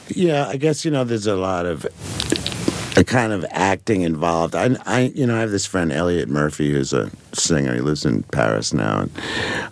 Yeah, 0.09 0.47
I 0.47 0.57
guess 0.57 0.85
you 0.85 0.91
know 0.91 1.03
there's 1.03 1.27
a 1.27 1.35
lot 1.35 1.65
of 1.65 1.85
a 2.95 3.03
kind 3.03 3.33
of 3.33 3.45
acting 3.49 4.01
involved. 4.01 4.55
I, 4.55 4.75
I, 4.85 4.99
you 5.15 5.25
know, 5.25 5.35
I 5.35 5.41
have 5.41 5.51
this 5.51 5.65
friend 5.65 5.91
Elliott 5.91 6.29
Murphy 6.29 6.71
who's 6.71 6.93
a 6.93 7.11
singer. 7.33 7.73
He 7.73 7.81
lives 7.81 8.05
in 8.05 8.23
Paris 8.23 8.73
now, 8.73 9.01
and 9.01 9.11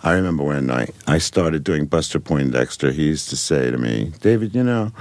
I 0.02 0.12
remember 0.12 0.44
when 0.44 0.70
I 0.70 0.88
I 1.06 1.18
started 1.18 1.64
doing 1.64 1.86
Buster 1.86 2.20
Poindexter. 2.20 2.92
He 2.92 3.04
used 3.04 3.30
to 3.30 3.36
say 3.36 3.70
to 3.70 3.78
me, 3.78 4.12
David, 4.20 4.54
you 4.54 4.62
know, 4.62 4.92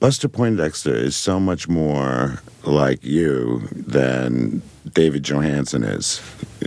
Buster 0.00 0.28
Poindexter 0.28 0.94
is 0.94 1.16
so 1.16 1.38
much 1.38 1.68
more 1.68 2.42
like 2.64 3.04
you 3.04 3.68
than 3.72 4.62
David 4.92 5.22
Johansen 5.22 5.84
is. 5.84 6.20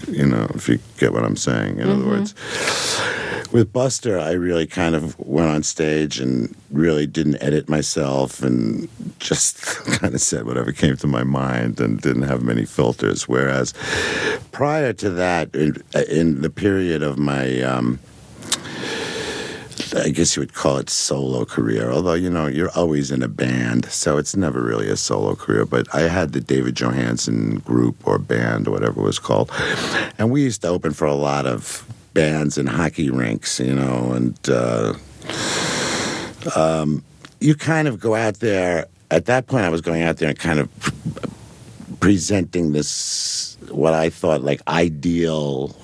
You 0.07 0.27
know, 0.27 0.49
if 0.53 0.69
you 0.69 0.79
get 0.97 1.13
what 1.13 1.25
I'm 1.25 1.35
saying. 1.35 1.79
In 1.79 1.89
other 1.89 2.01
mm-hmm. 2.01 2.09
words 2.09 2.35
with 3.51 3.73
Buster, 3.73 4.19
I 4.19 4.31
really 4.31 4.65
kind 4.65 4.95
of 4.95 5.19
went 5.19 5.49
on 5.49 5.63
stage 5.63 6.19
and 6.19 6.55
really 6.69 7.05
didn't 7.05 7.41
edit 7.41 7.69
myself 7.69 8.41
and 8.41 8.87
just 9.19 9.61
kind 9.99 10.13
of 10.13 10.21
said 10.21 10.45
whatever 10.45 10.71
came 10.71 10.95
to 10.97 11.07
my 11.07 11.23
mind 11.23 11.79
and 11.79 12.01
didn't 12.01 12.23
have 12.23 12.43
many 12.43 12.65
filters. 12.65 13.27
Whereas 13.27 13.73
prior 14.51 14.93
to 14.93 15.09
that, 15.11 15.53
in, 15.55 15.81
in 16.09 16.41
the 16.41 16.49
period 16.49 17.03
of 17.03 17.17
my, 17.17 17.61
um, 17.61 17.99
I 19.95 20.09
guess 20.09 20.35
you 20.35 20.41
would 20.41 20.53
call 20.53 20.77
it 20.77 20.89
solo 20.89 21.43
career, 21.43 21.91
although, 21.91 22.13
you 22.13 22.29
know, 22.29 22.47
you're 22.47 22.71
always 22.71 23.11
in 23.11 23.21
a 23.21 23.27
band, 23.27 23.85
so 23.85 24.17
it's 24.17 24.35
never 24.35 24.61
really 24.61 24.89
a 24.89 24.95
solo 24.95 25.35
career. 25.35 25.65
But 25.65 25.93
I 25.93 26.01
had 26.01 26.31
the 26.31 26.39
David 26.39 26.75
Johansen 26.75 27.63
group 27.65 28.07
or 28.07 28.17
band 28.17 28.67
or 28.67 28.71
whatever 28.71 29.01
it 29.01 29.03
was 29.03 29.19
called. 29.19 29.51
And 30.17 30.31
we 30.31 30.43
used 30.43 30.61
to 30.61 30.69
open 30.69 30.93
for 30.93 31.05
a 31.05 31.15
lot 31.15 31.45
of 31.45 31.85
bands 32.13 32.57
and 32.57 32.67
hockey 32.67 33.09
rinks, 33.09 33.59
you 33.59 33.73
know, 33.73 34.11
and 34.13 34.37
uh, 34.49 34.93
um, 36.55 37.03
you 37.39 37.55
kind 37.55 37.87
of 37.87 37.99
go 37.99 38.15
out 38.15 38.39
there. 38.39 38.85
At 39.09 39.25
that 39.25 39.47
point, 39.47 39.65
I 39.65 39.69
was 39.69 39.81
going 39.81 40.03
out 40.03 40.17
there 40.17 40.29
and 40.29 40.39
kind 40.39 40.59
of 40.59 40.69
presenting 41.99 42.71
this, 42.71 43.57
what 43.69 43.93
I 43.93 44.09
thought 44.09 44.41
like 44.41 44.61
ideal 44.67 45.75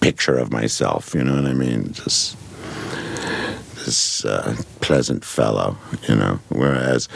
picture 0.00 0.36
of 0.36 0.50
myself, 0.50 1.14
you 1.14 1.22
know 1.22 1.34
what 1.34 1.44
I 1.44 1.54
mean? 1.54 1.92
Just 1.92 2.36
this 3.84 4.24
uh, 4.24 4.56
pleasant 4.80 5.24
fellow, 5.24 5.76
you 6.08 6.16
know. 6.16 6.40
Whereas 6.48 7.08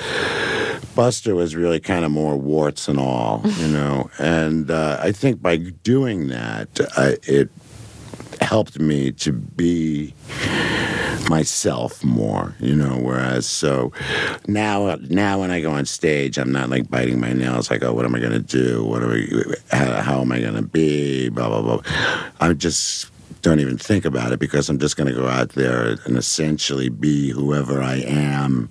Buster 0.94 1.35
was 1.35 1.57
really 1.57 1.81
kind 1.81 2.05
of 2.05 2.11
more 2.11 2.37
warts 2.37 2.88
and 2.88 2.98
all, 2.98 3.42
you 3.44 3.68
know. 3.68 4.11
And 4.18 4.70
uh, 4.70 4.98
I 5.00 5.12
think 5.12 5.42
by 5.42 5.57
doing 5.57 6.29
that, 6.29 6.68
I, 6.96 7.16
it 7.24 7.50
helped 8.44 8.78
me 8.78 9.11
to 9.12 9.33
be 9.33 10.14
myself 11.28 12.04
more, 12.04 12.54
you 12.61 12.74
know. 12.74 12.98
Whereas, 12.98 13.46
so 13.46 13.92
now, 14.46 14.96
now 15.09 15.40
when 15.40 15.50
I 15.50 15.61
go 15.61 15.72
on 15.72 15.87
stage, 15.87 16.38
I'm 16.38 16.52
not 16.52 16.68
like 16.68 16.90
biting 16.90 17.20
my 17.20 17.33
nails. 17.33 17.70
Like, 17.70 17.83
oh, 17.83 17.92
what 17.92 18.04
am 18.04 18.14
I 18.14 18.20
to 18.33 18.38
do? 18.38 18.85
What 18.85 19.02
are 19.02 19.09
we? 19.09 19.54
How, 19.70 20.02
how 20.02 20.20
am 20.20 20.33
I 20.33 20.40
to 20.54 20.62
be? 20.62 21.30
Blah 21.30 21.48
blah 21.48 21.62
blah. 21.62 22.22
I 22.40 22.52
just 22.52 23.11
don't 23.42 23.61
even 23.61 23.76
think 23.76 24.04
about 24.04 24.33
it 24.33 24.38
because 24.38 24.68
I'm 24.68 24.78
just 24.78 24.96
to 25.09 25.14
go 25.14 25.26
out 25.28 25.50
there 25.50 25.96
and 26.04 26.16
essentially 26.16 26.88
be 26.88 27.30
whoever 27.30 27.83
I 27.83 27.96
am 27.96 28.70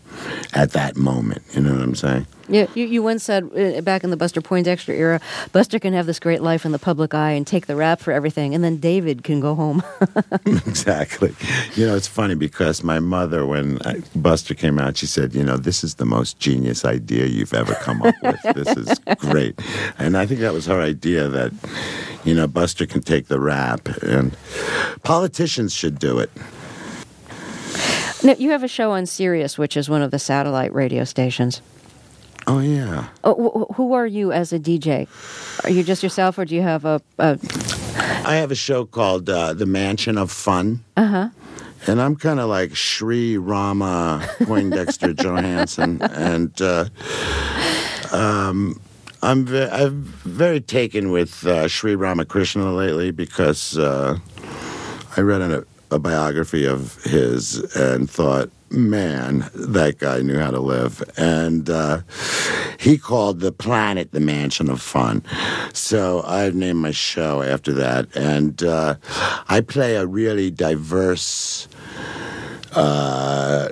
at 0.53 0.71
that 0.71 0.95
moment. 0.95 1.43
You 1.53 1.61
know 1.61 1.73
what 1.73 1.81
I'm 1.81 1.95
saying? 1.95 2.27
Yeah, 2.49 2.67
you, 2.75 2.85
you 2.85 3.01
once 3.01 3.23
said 3.23 3.49
uh, 3.55 3.81
back 3.81 4.03
in 4.03 4.09
the 4.09 4.17
Buster 4.17 4.41
Poindexter 4.41 4.91
era, 4.91 5.21
Buster 5.53 5.79
can 5.79 5.93
have 5.93 6.05
this 6.05 6.19
great 6.19 6.41
life 6.41 6.65
in 6.65 6.73
the 6.73 6.79
public 6.79 7.13
eye 7.13 7.31
and 7.31 7.47
take 7.47 7.67
the 7.67 7.75
rap 7.75 8.01
for 8.01 8.11
everything, 8.11 8.53
and 8.53 8.63
then 8.63 8.77
David 8.77 9.23
can 9.23 9.39
go 9.39 9.55
home. 9.55 9.81
exactly. 10.45 11.33
You 11.75 11.87
know, 11.87 11.95
it's 11.95 12.07
funny 12.07 12.35
because 12.35 12.83
my 12.83 12.99
mother, 12.99 13.45
when 13.45 13.79
I, 13.85 14.01
Buster 14.15 14.53
came 14.53 14.77
out, 14.77 14.97
she 14.97 15.05
said, 15.05 15.33
"You 15.33 15.43
know, 15.43 15.55
this 15.55 15.83
is 15.83 15.95
the 15.95 16.05
most 16.05 16.39
genius 16.39 16.83
idea 16.83 17.27
you've 17.27 17.53
ever 17.53 17.75
come 17.75 18.01
up 18.01 18.15
with. 18.21 18.41
this 18.55 18.75
is 18.75 18.99
great." 19.17 19.59
And 19.97 20.17
I 20.17 20.25
think 20.25 20.41
that 20.41 20.53
was 20.53 20.65
her 20.65 20.81
idea 20.81 21.29
that, 21.29 21.53
you 22.25 22.33
know, 22.33 22.47
Buster 22.47 22.85
can 22.85 23.01
take 23.01 23.27
the 23.27 23.39
rap, 23.39 23.87
and 24.03 24.35
politicians 25.03 25.73
should 25.73 25.97
do 25.97 26.19
it. 26.19 26.29
now, 28.21 28.35
you 28.37 28.51
have 28.51 28.63
a 28.63 28.67
show 28.67 28.91
on 28.91 29.05
Sirius, 29.05 29.57
which 29.57 29.77
is 29.77 29.89
one 29.89 30.01
of 30.01 30.11
the 30.11 30.19
satellite 30.19 30.73
radio 30.73 31.05
stations. 31.05 31.61
Oh 32.47 32.59
yeah. 32.59 33.07
Oh, 33.23 33.67
wh- 33.69 33.75
who 33.75 33.93
are 33.93 34.05
you 34.07 34.31
as 34.31 34.51
a 34.53 34.59
DJ? 34.59 35.07
Are 35.63 35.69
you 35.69 35.83
just 35.83 36.03
yourself, 36.03 36.37
or 36.37 36.45
do 36.45 36.55
you 36.55 36.61
have 36.61 36.83
a? 36.85 37.01
a 37.19 37.39
I 38.25 38.35
have 38.35 38.51
a 38.51 38.55
show 38.55 38.85
called 38.85 39.29
uh, 39.29 39.53
The 39.53 39.65
Mansion 39.65 40.17
of 40.17 40.31
Fun. 40.31 40.83
Uh 40.97 41.05
huh. 41.05 41.29
And 41.87 42.01
I'm 42.01 42.15
kind 42.15 42.39
of 42.39 42.47
like 42.49 42.75
Sri 42.75 43.37
Rama 43.37 44.25
Poindexter 44.43 45.13
Johansen, 45.21 46.01
and 46.01 46.61
uh, 46.61 46.85
um, 48.11 48.79
I'm 49.21 49.45
ve- 49.45 49.69
I'm 49.69 50.03
very 50.23 50.61
taken 50.61 51.11
with 51.11 51.45
uh, 51.45 51.67
Sri 51.67 51.95
Ramakrishna 51.95 52.71
lately 52.73 53.11
because 53.11 53.77
uh, 53.77 54.17
I 55.17 55.21
read 55.21 55.41
a, 55.41 55.65
a 55.91 55.99
biography 55.99 56.65
of 56.65 57.01
his 57.03 57.59
and 57.75 58.09
thought, 58.09 58.49
man, 58.73 59.49
that 59.53 59.99
guy 59.99 60.21
knew 60.21 60.39
how 60.39 60.51
to 60.51 60.59
live. 60.59 61.03
And 61.17 61.69
uh, 61.69 62.01
he 62.79 62.97
called 62.97 63.39
the 63.39 63.51
planet 63.51 64.11
the 64.11 64.19
mansion 64.19 64.69
of 64.69 64.81
fun. 64.81 65.23
So 65.73 66.23
I've 66.25 66.55
named 66.55 66.79
my 66.79 66.91
show 66.91 67.41
after 67.41 67.73
that. 67.73 68.15
And 68.15 68.61
uh, 68.63 68.95
I 69.47 69.61
play 69.61 69.95
a 69.95 70.05
really 70.05 70.49
diverse 70.51 71.67
uh, 72.75 73.69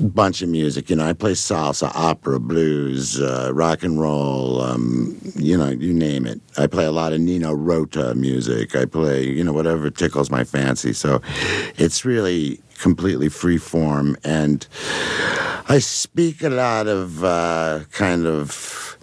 bunch 0.00 0.42
of 0.42 0.48
music. 0.48 0.90
You 0.90 0.96
know, 0.96 1.06
I 1.06 1.12
play 1.12 1.32
salsa, 1.32 1.90
opera, 1.94 2.38
blues, 2.38 3.20
uh, 3.20 3.50
rock 3.52 3.82
and 3.82 4.00
roll, 4.00 4.60
um, 4.60 5.18
you 5.34 5.56
know, 5.56 5.70
you 5.70 5.92
name 5.92 6.26
it. 6.26 6.40
I 6.56 6.66
play 6.66 6.84
a 6.84 6.92
lot 6.92 7.12
of 7.12 7.20
Nino 7.20 7.52
Rota 7.52 8.14
music. 8.14 8.76
I 8.76 8.84
play, 8.84 9.24
you 9.24 9.42
know, 9.42 9.52
whatever 9.52 9.90
tickles 9.90 10.30
my 10.30 10.44
fancy. 10.44 10.92
So 10.92 11.20
it's 11.76 12.04
really 12.04 12.60
completely 12.78 13.28
free 13.28 13.58
form. 13.58 14.16
And 14.24 14.66
I 15.68 15.78
speak 15.80 16.42
a 16.42 16.48
lot 16.48 16.86
of 16.86 17.24
uh, 17.24 17.80
kind 17.92 18.26
of 18.26 18.96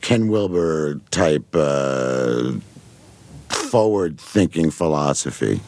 Ken 0.00 0.28
Wilber 0.28 0.96
type 1.10 1.46
uh, 1.54 2.52
forward 3.48 4.20
thinking 4.20 4.70
philosophy. 4.70 5.60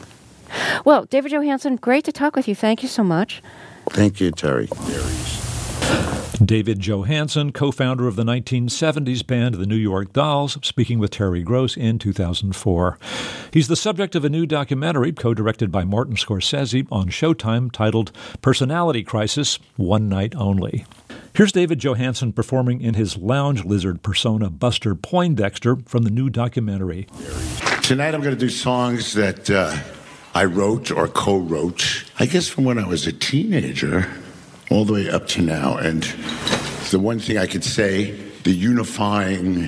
well, 0.85 1.05
David 1.05 1.31
Johansen, 1.31 1.77
great 1.77 2.03
to 2.05 2.11
talk 2.11 2.35
with 2.35 2.47
you. 2.47 2.55
Thank 2.55 2.83
you 2.83 2.89
so 2.89 3.03
much. 3.03 3.41
Thank 3.89 4.19
you, 4.19 4.31
Terry. 4.31 4.67
David 6.43 6.79
Johansen, 6.79 7.53
co 7.53 7.71
founder 7.71 8.07
of 8.07 8.15
the 8.15 8.23
1970s 8.23 9.25
band 9.25 9.55
The 9.55 9.65
New 9.65 9.75
York 9.75 10.11
Dolls, 10.11 10.57
speaking 10.63 10.99
with 10.99 11.11
Terry 11.11 11.43
Gross 11.43 11.77
in 11.77 11.97
2004. 11.97 12.99
He's 13.51 13.67
the 13.67 13.75
subject 13.75 14.15
of 14.15 14.25
a 14.25 14.29
new 14.29 14.45
documentary 14.45 15.13
co 15.13 15.33
directed 15.33 15.71
by 15.71 15.85
Martin 15.85 16.15
Scorsese 16.15 16.87
on 16.91 17.07
Showtime 17.07 17.71
titled 17.71 18.11
Personality 18.41 19.03
Crisis 19.03 19.59
One 19.77 20.09
Night 20.09 20.35
Only. 20.35 20.85
Here's 21.33 21.51
David 21.51 21.79
Johansen 21.79 22.33
performing 22.33 22.81
in 22.81 22.95
his 22.95 23.17
lounge 23.17 23.63
lizard 23.63 24.01
persona 24.03 24.49
Buster 24.49 24.93
Poindexter 24.93 25.77
from 25.85 26.03
the 26.03 26.11
new 26.11 26.29
documentary. 26.29 27.07
Tonight 27.81 28.13
I'm 28.13 28.21
going 28.21 28.35
to 28.35 28.39
do 28.39 28.49
songs 28.49 29.13
that 29.13 29.49
uh, 29.49 29.77
I 30.33 30.45
wrote 30.45 30.91
or 30.91 31.07
co 31.07 31.37
wrote, 31.37 32.03
I 32.19 32.25
guess 32.25 32.49
from 32.49 32.65
when 32.65 32.77
I 32.77 32.87
was 32.87 33.07
a 33.07 33.13
teenager 33.13 34.09
all 34.69 34.85
the 34.85 34.93
way 34.93 35.09
up 35.09 35.27
to 35.29 35.41
now. 35.41 35.77
And 35.77 36.03
the 36.91 36.99
one 36.99 37.19
thing 37.19 37.37
I 37.37 37.47
could 37.47 37.63
say, 37.63 38.11
the 38.43 38.51
unifying 38.51 39.67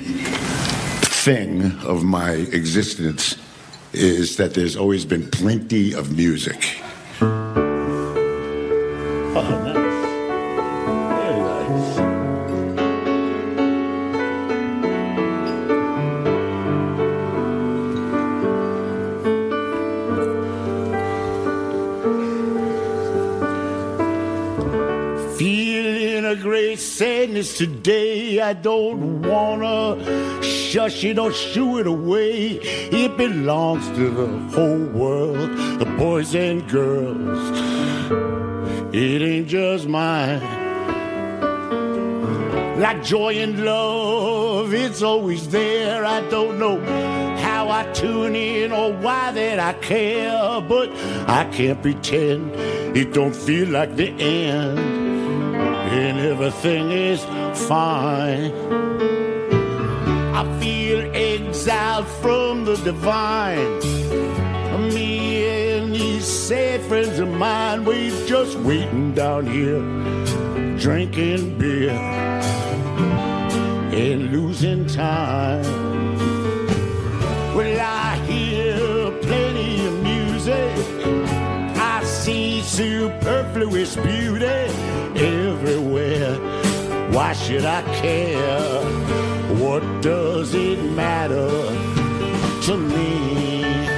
thing 1.01 1.71
of 1.83 2.03
my 2.03 2.31
existence 2.31 3.35
is 3.93 4.37
that 4.37 4.53
there's 4.53 4.75
always 4.75 5.05
been 5.05 5.29
plenty 5.29 5.93
of 5.93 6.15
music. 6.15 6.81
Oh, 9.39 9.61
nice. 9.65 9.76
Sadness 27.43 27.57
today. 27.57 28.39
I 28.39 28.53
don't 28.53 29.21
wanna 29.21 30.41
shush 30.43 31.03
it 31.03 31.19
or 31.19 31.31
shoo 31.31 31.79
it 31.79 31.87
away. 31.87 32.59
It 32.91 33.17
belongs 33.17 33.87
to 33.89 34.09
the 34.09 34.27
whole 34.55 34.85
world, 34.85 35.49
the 35.79 35.85
boys 35.97 36.35
and 36.35 36.67
girls. 36.69 37.59
It 38.93 39.21
ain't 39.21 39.47
just 39.47 39.87
mine. 39.87 40.41
Like 42.79 43.03
joy 43.03 43.33
and 43.35 43.65
love, 43.65 44.73
it's 44.73 45.01
always 45.01 45.49
there. 45.49 46.05
I 46.05 46.21
don't 46.29 46.59
know 46.59 46.79
how 47.37 47.69
I 47.69 47.91
tune 47.93 48.35
in 48.35 48.71
or 48.71 48.93
why 48.93 49.31
that 49.31 49.59
I 49.59 49.73
care, 49.73 50.61
but 50.61 50.89
I 51.27 51.45
can't 51.51 51.81
pretend 51.81 52.53
it 52.95 53.13
don't 53.13 53.35
feel 53.35 53.67
like 53.69 53.95
the 53.95 54.09
end 54.09 55.06
and 55.89 56.19
everything 56.19 56.91
is 56.91 57.23
fine. 57.67 58.51
I 60.35 60.59
feel 60.59 60.99
exiled 61.15 62.07
from 62.21 62.65
the 62.65 62.75
divine. 62.77 63.79
Me 64.93 65.47
and 65.71 65.93
these 65.95 66.25
sad 66.25 66.81
friends 66.81 67.19
of 67.19 67.29
mine, 67.29 67.85
we 67.85 68.09
just 68.27 68.57
waiting 68.59 69.13
down 69.13 69.47
here, 69.47 69.81
drinking 70.77 71.57
beer 71.57 71.91
and 73.91 74.31
losing 74.31 74.85
time. 74.85 75.86
Superfluous 82.77 83.95
beauty 83.95 84.45
everywhere. 85.15 86.35
Why 87.09 87.33
should 87.33 87.65
I 87.65 87.81
care? 87.95 88.83
What 89.55 89.81
does 90.03 90.53
it 90.53 90.79
matter 90.91 91.49
to 92.67 92.77
me? 92.77 93.96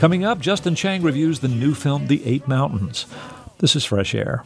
Coming 0.00 0.24
up, 0.24 0.40
Justin 0.40 0.74
Chang 0.74 1.02
reviews 1.02 1.40
the 1.40 1.48
new 1.48 1.74
film 1.74 2.06
The 2.06 2.24
Eight 2.24 2.48
Mountains. 2.48 3.04
This 3.58 3.76
is 3.76 3.84
Fresh 3.84 4.14
Air. 4.14 4.42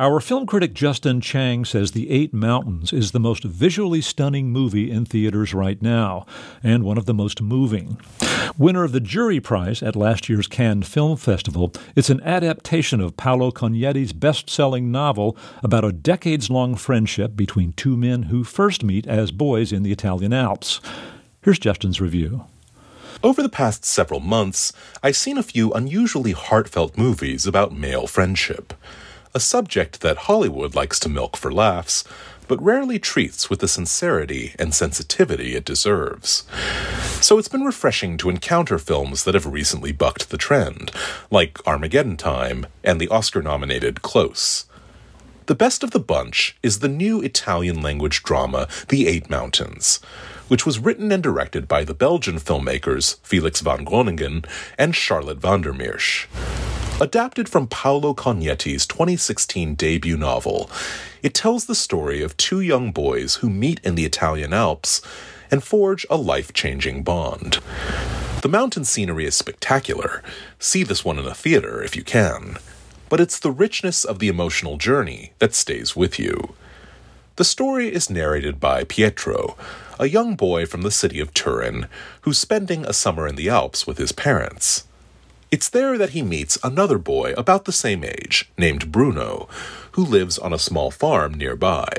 Our 0.00 0.20
film 0.20 0.46
critic 0.46 0.72
Justin 0.72 1.20
Chang 1.20 1.66
says 1.66 1.90
The 1.90 2.08
Eight 2.08 2.32
Mountains 2.32 2.94
is 2.94 3.12
the 3.12 3.20
most 3.20 3.44
visually 3.44 4.00
stunning 4.00 4.50
movie 4.50 4.90
in 4.90 5.04
theaters 5.04 5.52
right 5.52 5.82
now, 5.82 6.24
and 6.62 6.82
one 6.82 6.96
of 6.96 7.04
the 7.04 7.12
most 7.12 7.42
moving. 7.42 8.00
Winner 8.56 8.84
of 8.84 8.92
the 8.92 9.00
Jury 9.00 9.38
Prize 9.38 9.82
at 9.82 9.94
last 9.94 10.30
year's 10.30 10.48
Cannes 10.48 10.84
Film 10.84 11.18
Festival, 11.18 11.74
it's 11.94 12.08
an 12.08 12.22
adaptation 12.22 13.02
of 13.02 13.18
Paolo 13.18 13.50
Cognetti's 13.50 14.14
best 14.14 14.48
selling 14.48 14.90
novel 14.90 15.36
about 15.62 15.84
a 15.84 15.92
decades 15.92 16.48
long 16.48 16.74
friendship 16.74 17.36
between 17.36 17.74
two 17.74 17.98
men 17.98 18.22
who 18.22 18.44
first 18.44 18.82
meet 18.82 19.06
as 19.06 19.30
boys 19.30 19.72
in 19.72 19.82
the 19.82 19.92
Italian 19.92 20.32
Alps. 20.32 20.80
Here's 21.42 21.58
Justin's 21.58 22.00
review. 22.00 22.46
Over 23.22 23.42
the 23.42 23.48
past 23.48 23.84
several 23.84 24.20
months, 24.20 24.72
I've 25.02 25.16
seen 25.16 25.38
a 25.38 25.42
few 25.42 25.72
unusually 25.72 26.32
heartfelt 26.32 26.98
movies 26.98 27.46
about 27.46 27.76
male 27.76 28.06
friendship, 28.06 28.74
a 29.34 29.40
subject 29.40 30.00
that 30.02 30.28
Hollywood 30.28 30.74
likes 30.74 31.00
to 31.00 31.08
milk 31.08 31.36
for 31.36 31.50
laughs, 31.50 32.04
but 32.46 32.62
rarely 32.62 32.98
treats 32.98 33.48
with 33.48 33.60
the 33.60 33.68
sincerity 33.68 34.54
and 34.58 34.74
sensitivity 34.74 35.56
it 35.56 35.64
deserves. 35.64 36.44
So 37.20 37.38
it's 37.38 37.48
been 37.48 37.64
refreshing 37.64 38.18
to 38.18 38.30
encounter 38.30 38.78
films 38.78 39.24
that 39.24 39.34
have 39.34 39.46
recently 39.46 39.92
bucked 39.92 40.30
the 40.30 40.38
trend, 40.38 40.92
like 41.30 41.66
Armageddon 41.66 42.18
Time 42.18 42.66
and 42.84 43.00
the 43.00 43.08
Oscar 43.08 43.42
nominated 43.42 44.02
Close. 44.02 44.66
The 45.46 45.54
best 45.54 45.82
of 45.82 45.92
the 45.92 46.00
bunch 46.00 46.56
is 46.62 46.80
the 46.80 46.88
new 46.88 47.22
Italian 47.22 47.80
language 47.80 48.22
drama 48.22 48.68
The 48.88 49.08
Eight 49.08 49.30
Mountains, 49.30 50.00
which 50.48 50.64
was 50.64 50.78
written 50.78 51.10
and 51.12 51.22
directed 51.22 51.66
by 51.66 51.84
the 51.84 51.94
Belgian 51.94 52.36
filmmakers 52.36 53.18
Felix 53.22 53.60
van 53.60 53.84
Groeningen 53.84 54.44
and 54.78 54.94
Charlotte 54.94 55.38
van 55.38 55.62
der 55.62 55.72
Meersch. 55.72 56.26
Adapted 57.00 57.48
from 57.48 57.66
Paolo 57.66 58.14
Cognetti's 58.14 58.86
2016 58.86 59.74
debut 59.74 60.16
novel, 60.16 60.70
it 61.22 61.34
tells 61.34 61.66
the 61.66 61.74
story 61.74 62.22
of 62.22 62.36
two 62.36 62.60
young 62.60 62.90
boys 62.90 63.36
who 63.36 63.50
meet 63.50 63.80
in 63.84 63.96
the 63.96 64.06
Italian 64.06 64.54
Alps 64.54 65.02
and 65.50 65.62
forge 65.62 66.06
a 66.08 66.16
life 66.16 66.52
changing 66.52 67.02
bond. 67.02 67.58
The 68.42 68.48
mountain 68.48 68.84
scenery 68.84 69.26
is 69.26 69.34
spectacular. 69.34 70.22
See 70.58 70.84
this 70.84 71.04
one 71.04 71.18
in 71.18 71.26
a 71.26 71.34
theater 71.34 71.82
if 71.82 71.96
you 71.96 72.02
can. 72.02 72.58
But 73.08 73.20
it's 73.20 73.38
the 73.38 73.50
richness 73.50 74.04
of 74.04 74.18
the 74.18 74.28
emotional 74.28 74.76
journey 74.76 75.32
that 75.38 75.54
stays 75.54 75.96
with 75.96 76.18
you. 76.18 76.54
The 77.36 77.44
story 77.44 77.92
is 77.92 78.08
narrated 78.08 78.58
by 78.58 78.84
Pietro, 78.84 79.58
a 80.00 80.08
young 80.08 80.36
boy 80.36 80.64
from 80.64 80.80
the 80.80 80.90
city 80.90 81.20
of 81.20 81.34
Turin 81.34 81.86
who's 82.22 82.38
spending 82.38 82.86
a 82.86 82.94
summer 82.94 83.28
in 83.28 83.36
the 83.36 83.50
Alps 83.50 83.86
with 83.86 83.98
his 83.98 84.10
parents. 84.10 84.84
It's 85.50 85.68
there 85.68 85.98
that 85.98 86.10
he 86.10 86.22
meets 86.22 86.56
another 86.64 86.96
boy 86.96 87.34
about 87.36 87.66
the 87.66 87.72
same 87.72 88.04
age, 88.04 88.50
named 88.56 88.90
Bruno, 88.90 89.50
who 89.92 90.02
lives 90.02 90.38
on 90.38 90.54
a 90.54 90.58
small 90.58 90.90
farm 90.90 91.34
nearby. 91.34 91.90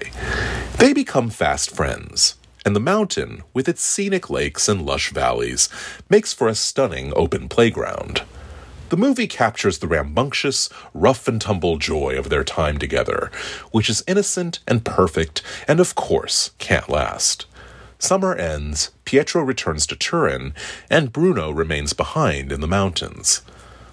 They 0.79 0.91
become 0.91 1.29
fast 1.29 1.69
friends, 1.69 2.33
and 2.65 2.75
the 2.75 2.79
mountain, 2.79 3.43
with 3.53 3.69
its 3.69 3.83
scenic 3.83 4.31
lakes 4.31 4.67
and 4.67 4.87
lush 4.87 5.11
valleys, 5.11 5.69
makes 6.09 6.33
for 6.33 6.47
a 6.47 6.55
stunning 6.55 7.13
open 7.15 7.47
playground. 7.47 8.23
The 8.89 8.97
movie 8.97 9.27
captures 9.27 9.79
the 9.79 9.87
rambunctious, 9.87 10.69
rough 10.93 11.27
and 11.27 11.41
tumble 11.41 11.77
joy 11.77 12.17
of 12.17 12.29
their 12.29 12.45
time 12.45 12.77
together, 12.77 13.29
which 13.71 13.89
is 13.89 14.03
innocent 14.07 14.59
and 14.65 14.85
perfect, 14.85 15.41
and 15.67 15.81
of 15.81 15.95
course 15.95 16.51
can't 16.57 16.87
last. 16.87 17.45
Summer 17.99 18.33
ends, 18.33 18.91
Pietro 19.03 19.41
returns 19.41 19.85
to 19.87 19.95
Turin, 19.95 20.53
and 20.89 21.11
Bruno 21.11 21.51
remains 21.51 21.91
behind 21.91 22.51
in 22.51 22.61
the 22.61 22.67
mountains. 22.67 23.41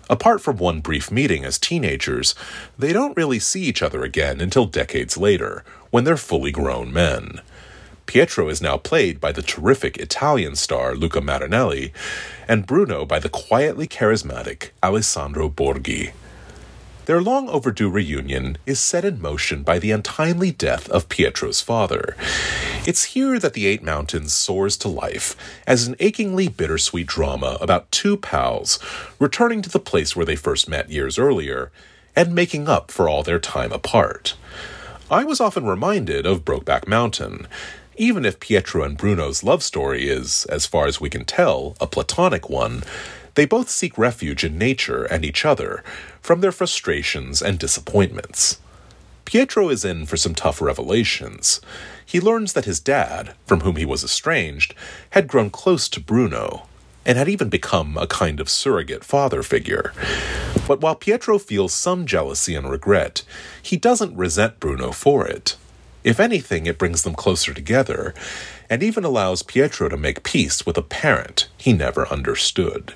Apart 0.09 0.41
from 0.41 0.59
one 0.59 0.81
brief 0.81 1.11
meeting 1.11 1.45
as 1.45 1.59
teenagers, 1.59 2.35
they 2.79 2.93
don't 2.93 3.17
really 3.17 3.39
see 3.39 3.63
each 3.63 3.83
other 3.83 4.05
again 4.05 4.41
until 4.41 4.67
decades 4.67 5.17
later, 5.17 5.65
when 5.91 6.05
they're 6.05 6.17
fully 6.17 6.53
grown 6.53 6.93
men. 6.93 7.41
Pietro 8.07 8.49
is 8.49 8.63
now 8.63 8.77
played 8.77 9.21
by 9.21 9.33
the 9.33 9.43
terrific 9.43 9.97
Italian 9.97 10.57
star 10.57 10.95
Luca 10.95 11.21
Marinelli, 11.21 11.93
and 12.47 12.67
Bruno 12.67 13.05
by 13.05 13.19
the 13.19 13.29
quietly 13.29 13.87
charismatic 13.89 14.71
Alessandro 14.83 15.49
Borghi. 15.49 16.13
Their 17.07 17.21
long 17.21 17.51
overdue 17.51 17.91
reunion 17.91 18.57
is 18.65 18.81
set 18.81 19.05
in 19.05 19.21
motion 19.21 19.63
by 19.63 19.79
the 19.79 19.91
untimely 19.91 20.51
death 20.51 20.89
of 20.89 21.11
Pietro's 21.11 21.61
father. 21.61 22.17
It's 22.87 23.05
here 23.05 23.39
that 23.39 23.53
The 23.53 23.67
Eight 23.67 23.83
Mountains 23.83 24.33
soars 24.33 24.77
to 24.79 24.89
life 24.89 25.37
as 25.67 25.87
an 25.87 25.97
achingly 26.01 26.49
bittersweet 26.49 27.07
drama 27.07 27.59
about 27.61 27.91
two 27.91 28.17
pals 28.17 28.79
returning 29.19 29.61
to 29.63 29.71
the 29.71 29.79
place 29.79 30.17
where 30.17 30.25
they 30.25 30.37
first 30.37 30.67
met 30.69 30.91
years 30.91 31.19
earlier 31.19 31.71
and 32.17 32.35
making 32.35 32.69
up 32.69 32.91
for 32.91 33.07
all 33.09 33.23
their 33.23 33.39
time 33.39 33.73
apart. 33.73 34.35
I 35.11 35.25
was 35.25 35.41
often 35.41 35.67
reminded 35.67 36.25
of 36.25 36.47
Brokeback 36.47 36.89
Mountain, 36.89 37.47
even 37.97 38.25
if 38.25 38.41
Pietro 38.41 38.83
and 38.83 38.97
Bruno's 38.97 39.45
love 39.45 39.63
story 39.63 40.09
is, 40.09 40.47
as 40.47 40.67
far 40.67 40.87
as 40.87 41.01
we 41.01 41.11
can 41.11 41.25
tell, 41.25 41.77
a 41.81 41.87
platonic 41.87 42.49
one, 42.49 42.83
they 43.35 43.47
both 43.47 43.69
seek 43.69 43.99
refuge 43.99 44.45
in 44.45 44.59
nature 44.59 45.05
and 45.05 45.25
each 45.25 45.45
other 45.45 45.83
from 46.21 46.41
their 46.41 46.53
frustrations 46.53 47.43
and 47.43 47.59
disappointments. 47.59 48.61
Pietro 49.25 49.71
is 49.71 49.85
in 49.85 50.07
for 50.07 50.17
some 50.17 50.35
tough 50.35 50.61
revelations. 50.61 51.61
He 52.05 52.21
learns 52.21 52.53
that 52.53 52.67
his 52.67 52.81
dad, 52.81 53.35
from 53.47 53.61
whom 53.61 53.77
he 53.77 53.85
was 53.85 54.05
estranged, 54.05 54.75
had 55.11 55.29
grown 55.29 55.51
close 55.51 55.89
to 55.89 56.01
Bruno 56.01 56.69
and 57.07 57.19
had 57.19 57.29
even 57.29 57.49
become 57.49 57.97
a 57.97 58.07
kind 58.07 58.41
of 58.41 58.49
surrogate 58.49 59.05
father 59.05 59.43
figure. 59.43 59.93
But 60.67 60.81
while 60.81 60.95
Pietro 60.95 61.39
feels 61.39 61.73
some 61.73 62.07
jealousy 62.07 62.55
and 62.55 62.71
regret, 62.71 63.23
he 63.63 63.77
doesn't 63.77 64.17
resent 64.17 64.61
Bruno 64.61 64.93
for 64.93 65.27
it. 65.27 65.57
If 66.05 66.21
anything, 66.21 66.67
it 66.67 66.79
brings 66.79 67.03
them 67.03 67.15
closer 67.15 67.55
together, 67.55 68.15
and 68.69 68.83
even 68.83 69.05
allows 69.05 69.43
Pietro 69.43 69.89
to 69.89 69.97
make 69.97 70.23
peace 70.23 70.67
with 70.67 70.77
a 70.77 70.83
parent 70.83 71.49
he 71.57 71.73
never 71.73 72.07
understood. 72.09 72.93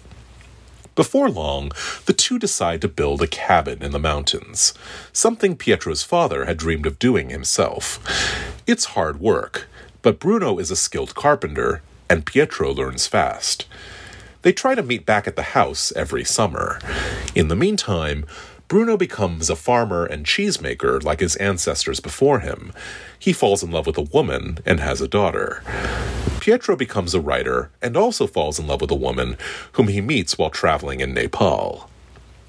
Before 0.94 1.30
long, 1.30 1.72
the 2.04 2.12
two 2.12 2.38
decide 2.38 2.82
to 2.82 2.88
build 2.88 3.22
a 3.22 3.26
cabin 3.26 3.82
in 3.82 3.92
the 3.92 3.98
mountains, 3.98 4.74
something 5.12 5.56
Pietro's 5.56 6.02
father 6.02 6.44
had 6.44 6.58
dreamed 6.58 6.86
of 6.86 6.98
doing 6.98 7.30
himself. 7.30 7.98
It's 8.66 8.96
hard 8.96 9.20
work, 9.20 9.68
but 10.02 10.18
Bruno 10.18 10.58
is 10.58 10.70
a 10.70 10.76
skilled 10.76 11.14
carpenter, 11.14 11.82
and 12.10 12.26
Pietro 12.26 12.72
learns 12.72 13.06
fast. 13.06 13.66
They 14.42 14.52
try 14.52 14.74
to 14.74 14.82
meet 14.82 15.06
back 15.06 15.26
at 15.26 15.36
the 15.36 15.54
house 15.54 15.92
every 15.96 16.24
summer. 16.24 16.80
In 17.34 17.48
the 17.48 17.56
meantime, 17.56 18.26
Bruno 18.68 18.98
becomes 18.98 19.48
a 19.48 19.56
farmer 19.56 20.04
and 20.04 20.26
cheesemaker 20.26 21.02
like 21.02 21.20
his 21.20 21.36
ancestors 21.36 22.00
before 22.00 22.40
him. 22.40 22.70
He 23.18 23.32
falls 23.32 23.62
in 23.62 23.70
love 23.70 23.86
with 23.86 23.96
a 23.96 24.02
woman 24.02 24.58
and 24.66 24.78
has 24.78 25.00
a 25.00 25.08
daughter. 25.08 25.62
Pietro 26.40 26.76
becomes 26.76 27.14
a 27.14 27.20
writer 27.20 27.70
and 27.80 27.96
also 27.96 28.26
falls 28.26 28.58
in 28.58 28.66
love 28.66 28.82
with 28.82 28.90
a 28.90 28.94
woman 28.94 29.38
whom 29.72 29.88
he 29.88 30.02
meets 30.02 30.36
while 30.36 30.50
traveling 30.50 31.00
in 31.00 31.14
Nepal. 31.14 31.88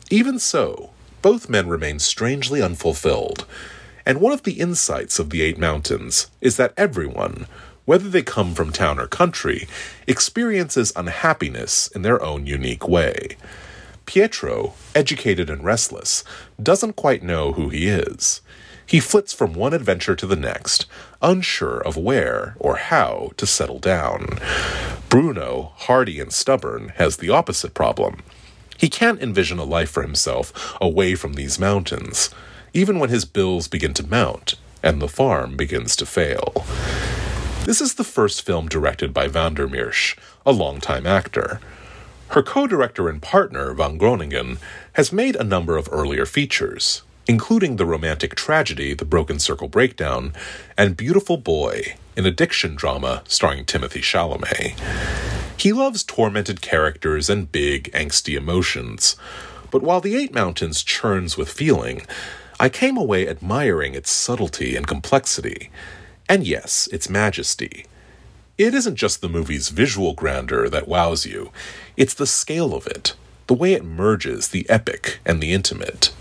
Even 0.10 0.40
so, 0.40 0.90
both 1.22 1.50
men 1.50 1.70
remain 1.70 2.00
strangely 2.00 2.62
unfulfilled, 2.62 3.46
and 4.06 4.20
one 4.20 4.34
of 4.34 4.44
the 4.44 4.60
insights 4.60 5.20
of 5.20 5.30
the 5.30 5.42
Eight 5.42 5.58
Mountains 5.58 6.28
is 6.42 6.58
that 6.58 6.74
everyone, 6.76 7.46
whether 7.86 8.10
they 8.10 8.24
come 8.24 8.56
from 8.56 8.74
town 8.74 9.00
or 9.00 9.08
country, 9.08 9.70
experiences 10.06 10.92
unhappiness 10.98 11.88
in 11.88 12.02
their 12.02 12.22
own 12.22 12.46
unique 12.46 12.88
way. 12.90 13.38
Pietro, 14.10 14.74
educated 14.96 15.52
and 15.52 15.64
restless, 15.64 16.24
doesn't 16.60 16.96
quite 16.96 17.22
know 17.22 17.52
who 17.52 17.70
he 17.70 17.88
is. 17.88 18.42
He 18.84 19.00
flits 19.00 19.34
from 19.34 19.54
one 19.54 19.72
adventure 19.72 20.16
to 20.16 20.26
the 20.26 20.36
next, 20.36 20.88
unsure 21.22 21.78
of 21.82 21.96
where 21.96 22.56
or 22.58 22.78
how 22.78 23.30
to 23.38 23.46
settle 23.46 23.78
down. 23.78 24.40
Bruno, 25.10 25.74
hardy 25.76 26.20
and 26.20 26.34
stubborn, 26.34 26.90
has 26.96 27.18
the 27.18 27.30
opposite 27.30 27.76
problem. 27.76 28.24
He 28.80 28.90
can't 28.90 29.22
envision 29.22 29.60
a 29.60 29.64
life 29.64 29.92
for 29.92 30.02
himself 30.02 30.76
away 30.82 31.14
from 31.14 31.34
these 31.34 31.60
mountains, 31.60 32.32
even 32.74 32.98
when 32.98 33.12
his 33.12 33.26
bills 33.26 33.68
begin 33.68 33.94
to 33.94 34.08
mount 34.08 34.56
and 34.82 35.00
the 35.00 35.08
farm 35.08 35.56
begins 35.56 35.96
to 35.98 36.08
fail. 36.08 36.66
This 37.66 37.80
is 37.80 37.94
the 37.94 38.04
first 38.04 38.44
film 38.44 38.70
directed 38.70 39.14
by 39.14 39.28
van 39.28 39.54
der 39.54 39.68
Meersch, 39.68 40.18
a 40.48 40.52
longtime 40.52 41.06
actor. 41.06 41.60
Her 42.30 42.44
co 42.44 42.68
director 42.68 43.10
and 43.10 43.20
partner, 43.20 43.74
Van 43.74 43.98
Groeningen, 43.98 44.60
has 44.94 45.12
made 45.12 45.36
a 45.36 45.44
number 45.44 45.78
of 45.78 45.90
earlier 45.92 46.28
features, 46.28 47.02
including 47.28 47.76
the 47.78 47.88
romantic 47.88 48.36
tragedy 48.36 48.94
The 48.94 49.04
Broken 49.04 49.40
Circle 49.40 49.68
Breakdown 49.68 50.34
and 50.78 50.96
Beautiful 50.96 51.38
Boy, 51.38 51.96
an 52.16 52.28
addiction 52.28 52.76
drama 52.76 53.24
starring 53.28 53.66
Timothy 53.66 54.02
Chalamet. 54.02 54.78
He 55.58 55.74
loves 55.74 56.04
tormented 56.04 56.62
characters 56.62 57.32
and 57.32 57.52
big, 57.52 57.92
angsty 57.94 58.38
emotions, 58.38 59.16
but 59.72 59.82
while 59.82 60.00
The 60.00 60.16
Eight 60.16 60.34
Mountains 60.34 60.84
churns 60.84 61.36
with 61.36 61.50
feeling, 61.50 62.06
I 62.60 62.70
came 62.70 62.96
away 62.96 63.28
admiring 63.28 63.96
its 63.96 64.12
subtlety 64.12 64.76
and 64.76 64.86
complexity, 64.86 65.72
and 66.28 66.46
yes, 66.46 66.88
its 66.92 67.10
majesty. 67.10 67.86
It 68.60 68.76
isn't 68.76 68.98
just 68.98 69.22
the 69.22 69.30
movie's 69.30 69.70
visual 69.70 70.14
grandeur 70.14 70.68
that 70.68 70.86
wows 70.86 71.26
you, 71.26 71.50
it's 71.96 72.14
the 72.14 72.28
scale 72.28 72.76
of 72.76 72.88
it, 72.88 73.16
the 73.48 73.54
way 73.54 73.72
it 73.72 73.86
merges 73.86 74.50
the 74.50 74.70
epic 74.70 75.22
and 75.26 75.40
the 75.40 75.54
intimate. 75.54 76.12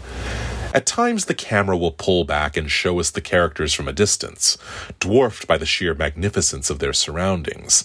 At 0.72 0.86
times, 0.86 1.24
the 1.24 1.34
camera 1.34 1.76
will 1.76 1.90
pull 1.90 2.22
back 2.22 2.56
and 2.56 2.70
show 2.70 3.00
us 3.00 3.10
the 3.10 3.20
characters 3.20 3.74
from 3.74 3.88
a 3.88 3.92
distance, 3.92 4.56
dwarfed 5.00 5.48
by 5.48 5.58
the 5.58 5.66
sheer 5.66 5.94
magnificence 5.94 6.70
of 6.70 6.78
their 6.78 6.92
surroundings, 6.92 7.84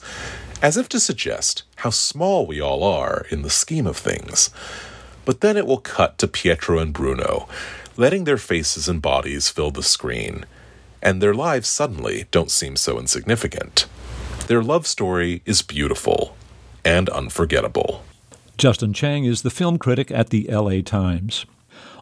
as 0.61 0.77
if 0.77 0.87
to 0.89 0.99
suggest 0.99 1.63
how 1.77 1.89
small 1.89 2.45
we 2.45 2.61
all 2.61 2.83
are 2.83 3.25
in 3.31 3.41
the 3.41 3.49
scheme 3.49 3.87
of 3.87 3.97
things. 3.97 4.51
But 5.25 5.41
then 5.41 5.57
it 5.57 5.65
will 5.65 5.79
cut 5.79 6.19
to 6.19 6.27
Pietro 6.27 6.77
and 6.77 6.93
Bruno, 6.93 7.47
letting 7.97 8.25
their 8.25 8.37
faces 8.37 8.87
and 8.87 9.01
bodies 9.01 9.49
fill 9.49 9.71
the 9.71 9.81
screen, 9.81 10.45
and 11.01 11.23
their 11.23 11.33
lives 11.33 11.67
suddenly 11.67 12.27
don't 12.29 12.51
seem 12.51 12.75
so 12.75 12.99
insignificant. 12.99 13.87
Their 14.47 14.61
love 14.61 14.85
story 14.85 15.41
is 15.45 15.61
beautiful 15.61 16.35
and 16.83 17.07
unforgettable. 17.07 18.03
Justin 18.57 18.91
Chang 18.91 19.23
is 19.23 19.41
the 19.41 19.49
film 19.49 19.77
critic 19.77 20.11
at 20.11 20.31
the 20.31 20.49
LA 20.51 20.81
Times. 20.81 21.45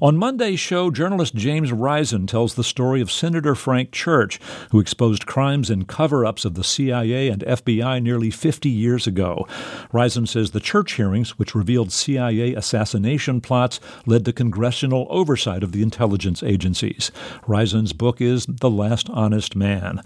On 0.02 0.18
Monday's 0.18 0.60
show, 0.60 0.89
journalist 0.89 1.36
James 1.36 1.72
Risen 1.72 2.26
tells 2.26 2.56
the 2.56 2.64
story 2.64 3.00
of 3.00 3.12
Senator 3.12 3.54
Frank 3.54 3.92
Church, 3.92 4.39
who 4.72 4.80
exposed 4.80 5.28
crimes 5.28 5.70
and 5.70 5.88
cover 5.88 6.26
ups 6.26 6.44
of 6.44 6.56
the 6.56 6.64
CIA 6.64 7.30
and 7.30 7.44
FBI 7.44 8.02
nearly 8.02 8.32
50 8.32 8.68
years 8.70 9.06
ago. 9.06 9.48
Risen 9.94 10.26
says 10.26 10.50
the 10.50 10.60
Church 10.60 10.94
hearings, 10.94 11.38
which 11.38 11.54
revealed 11.54 11.92
CIA 11.92 12.56
assassination 12.56 13.39
plots, 13.42 13.80
led 14.08 14.26
to 14.26 14.34
congressional 14.34 15.06
oversight 15.12 15.62
of 15.62 15.74
the 15.74 15.84
intelligence 15.84 16.42
agencies. 16.42 17.12
Risen's 17.46 17.94
book 17.94 18.20
is 18.20 18.48
The 18.48 18.72
Last 18.72 19.12
Honest 19.12 19.56
Man. 19.56 20.02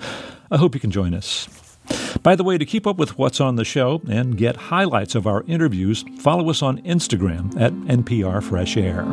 I 0.51 0.57
hope 0.57 0.73
you 0.73 0.81
can 0.81 0.91
join 0.91 1.13
us. 1.13 1.47
By 2.23 2.35
the 2.35 2.43
way, 2.43 2.57
to 2.57 2.65
keep 2.65 2.87
up 2.87 2.97
with 2.97 3.17
what's 3.17 3.39
on 3.39 3.55
the 3.55 3.65
show 3.65 4.01
and 4.09 4.37
get 4.37 4.55
highlights 4.55 5.15
of 5.15 5.27
our 5.27 5.43
interviews, 5.47 6.03
follow 6.17 6.49
us 6.49 6.61
on 6.61 6.81
Instagram 6.81 7.59
at 7.59 7.73
NPR 7.73 8.41
Fresh 8.41 8.77
Air. 8.77 9.05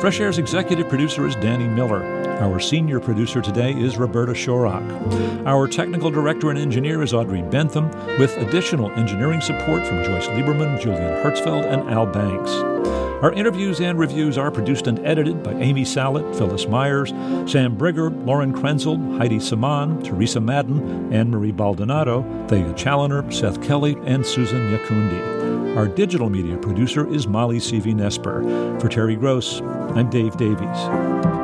Fresh 0.00 0.18
Air's 0.20 0.38
executive 0.38 0.88
producer 0.88 1.26
is 1.26 1.36
Danny 1.36 1.68
Miller. 1.68 2.02
Our 2.40 2.58
senior 2.58 3.00
producer 3.00 3.42
today 3.42 3.74
is 3.74 3.98
Roberta 3.98 4.32
Shorrock. 4.32 5.46
Our 5.46 5.68
technical 5.68 6.10
director 6.10 6.48
and 6.48 6.58
engineer 6.58 7.02
is 7.02 7.12
Audrey 7.12 7.42
Bentham, 7.42 7.90
with 8.18 8.34
additional 8.38 8.90
engineering 8.92 9.42
support 9.42 9.86
from 9.86 10.02
Joyce 10.02 10.26
Lieberman, 10.28 10.80
Julian 10.80 11.22
Herzfeld, 11.22 11.66
and 11.66 11.90
Al 11.90 12.06
Banks. 12.06 12.50
Our 13.22 13.34
interviews 13.34 13.78
and 13.82 13.98
reviews 13.98 14.38
are 14.38 14.50
produced 14.50 14.86
and 14.86 14.98
edited 15.00 15.42
by 15.42 15.52
Amy 15.52 15.82
Salit, 15.82 16.34
Phyllis 16.34 16.66
Myers, 16.66 17.10
Sam 17.50 17.76
Briger, 17.76 18.08
Lauren 18.24 18.54
Krenzel, 18.54 19.18
Heidi 19.18 19.38
Saman, 19.38 20.02
Teresa 20.02 20.40
Madden, 20.40 21.12
Anne 21.12 21.30
Marie 21.30 21.52
Baldonado, 21.52 22.22
Thea 22.48 22.72
Chaloner, 22.72 23.30
Seth 23.30 23.62
Kelly, 23.62 23.98
and 24.06 24.24
Susan 24.24 24.70
Nyakundi. 24.70 25.39
Our 25.76 25.86
digital 25.86 26.28
media 26.28 26.56
producer 26.56 27.06
is 27.06 27.28
Molly 27.28 27.58
Seavy 27.58 27.94
Nesper. 27.94 28.80
For 28.80 28.88
Terry 28.88 29.14
Gross, 29.14 29.60
I'm 29.60 30.10
Dave 30.10 30.36
Davies. 30.36 31.39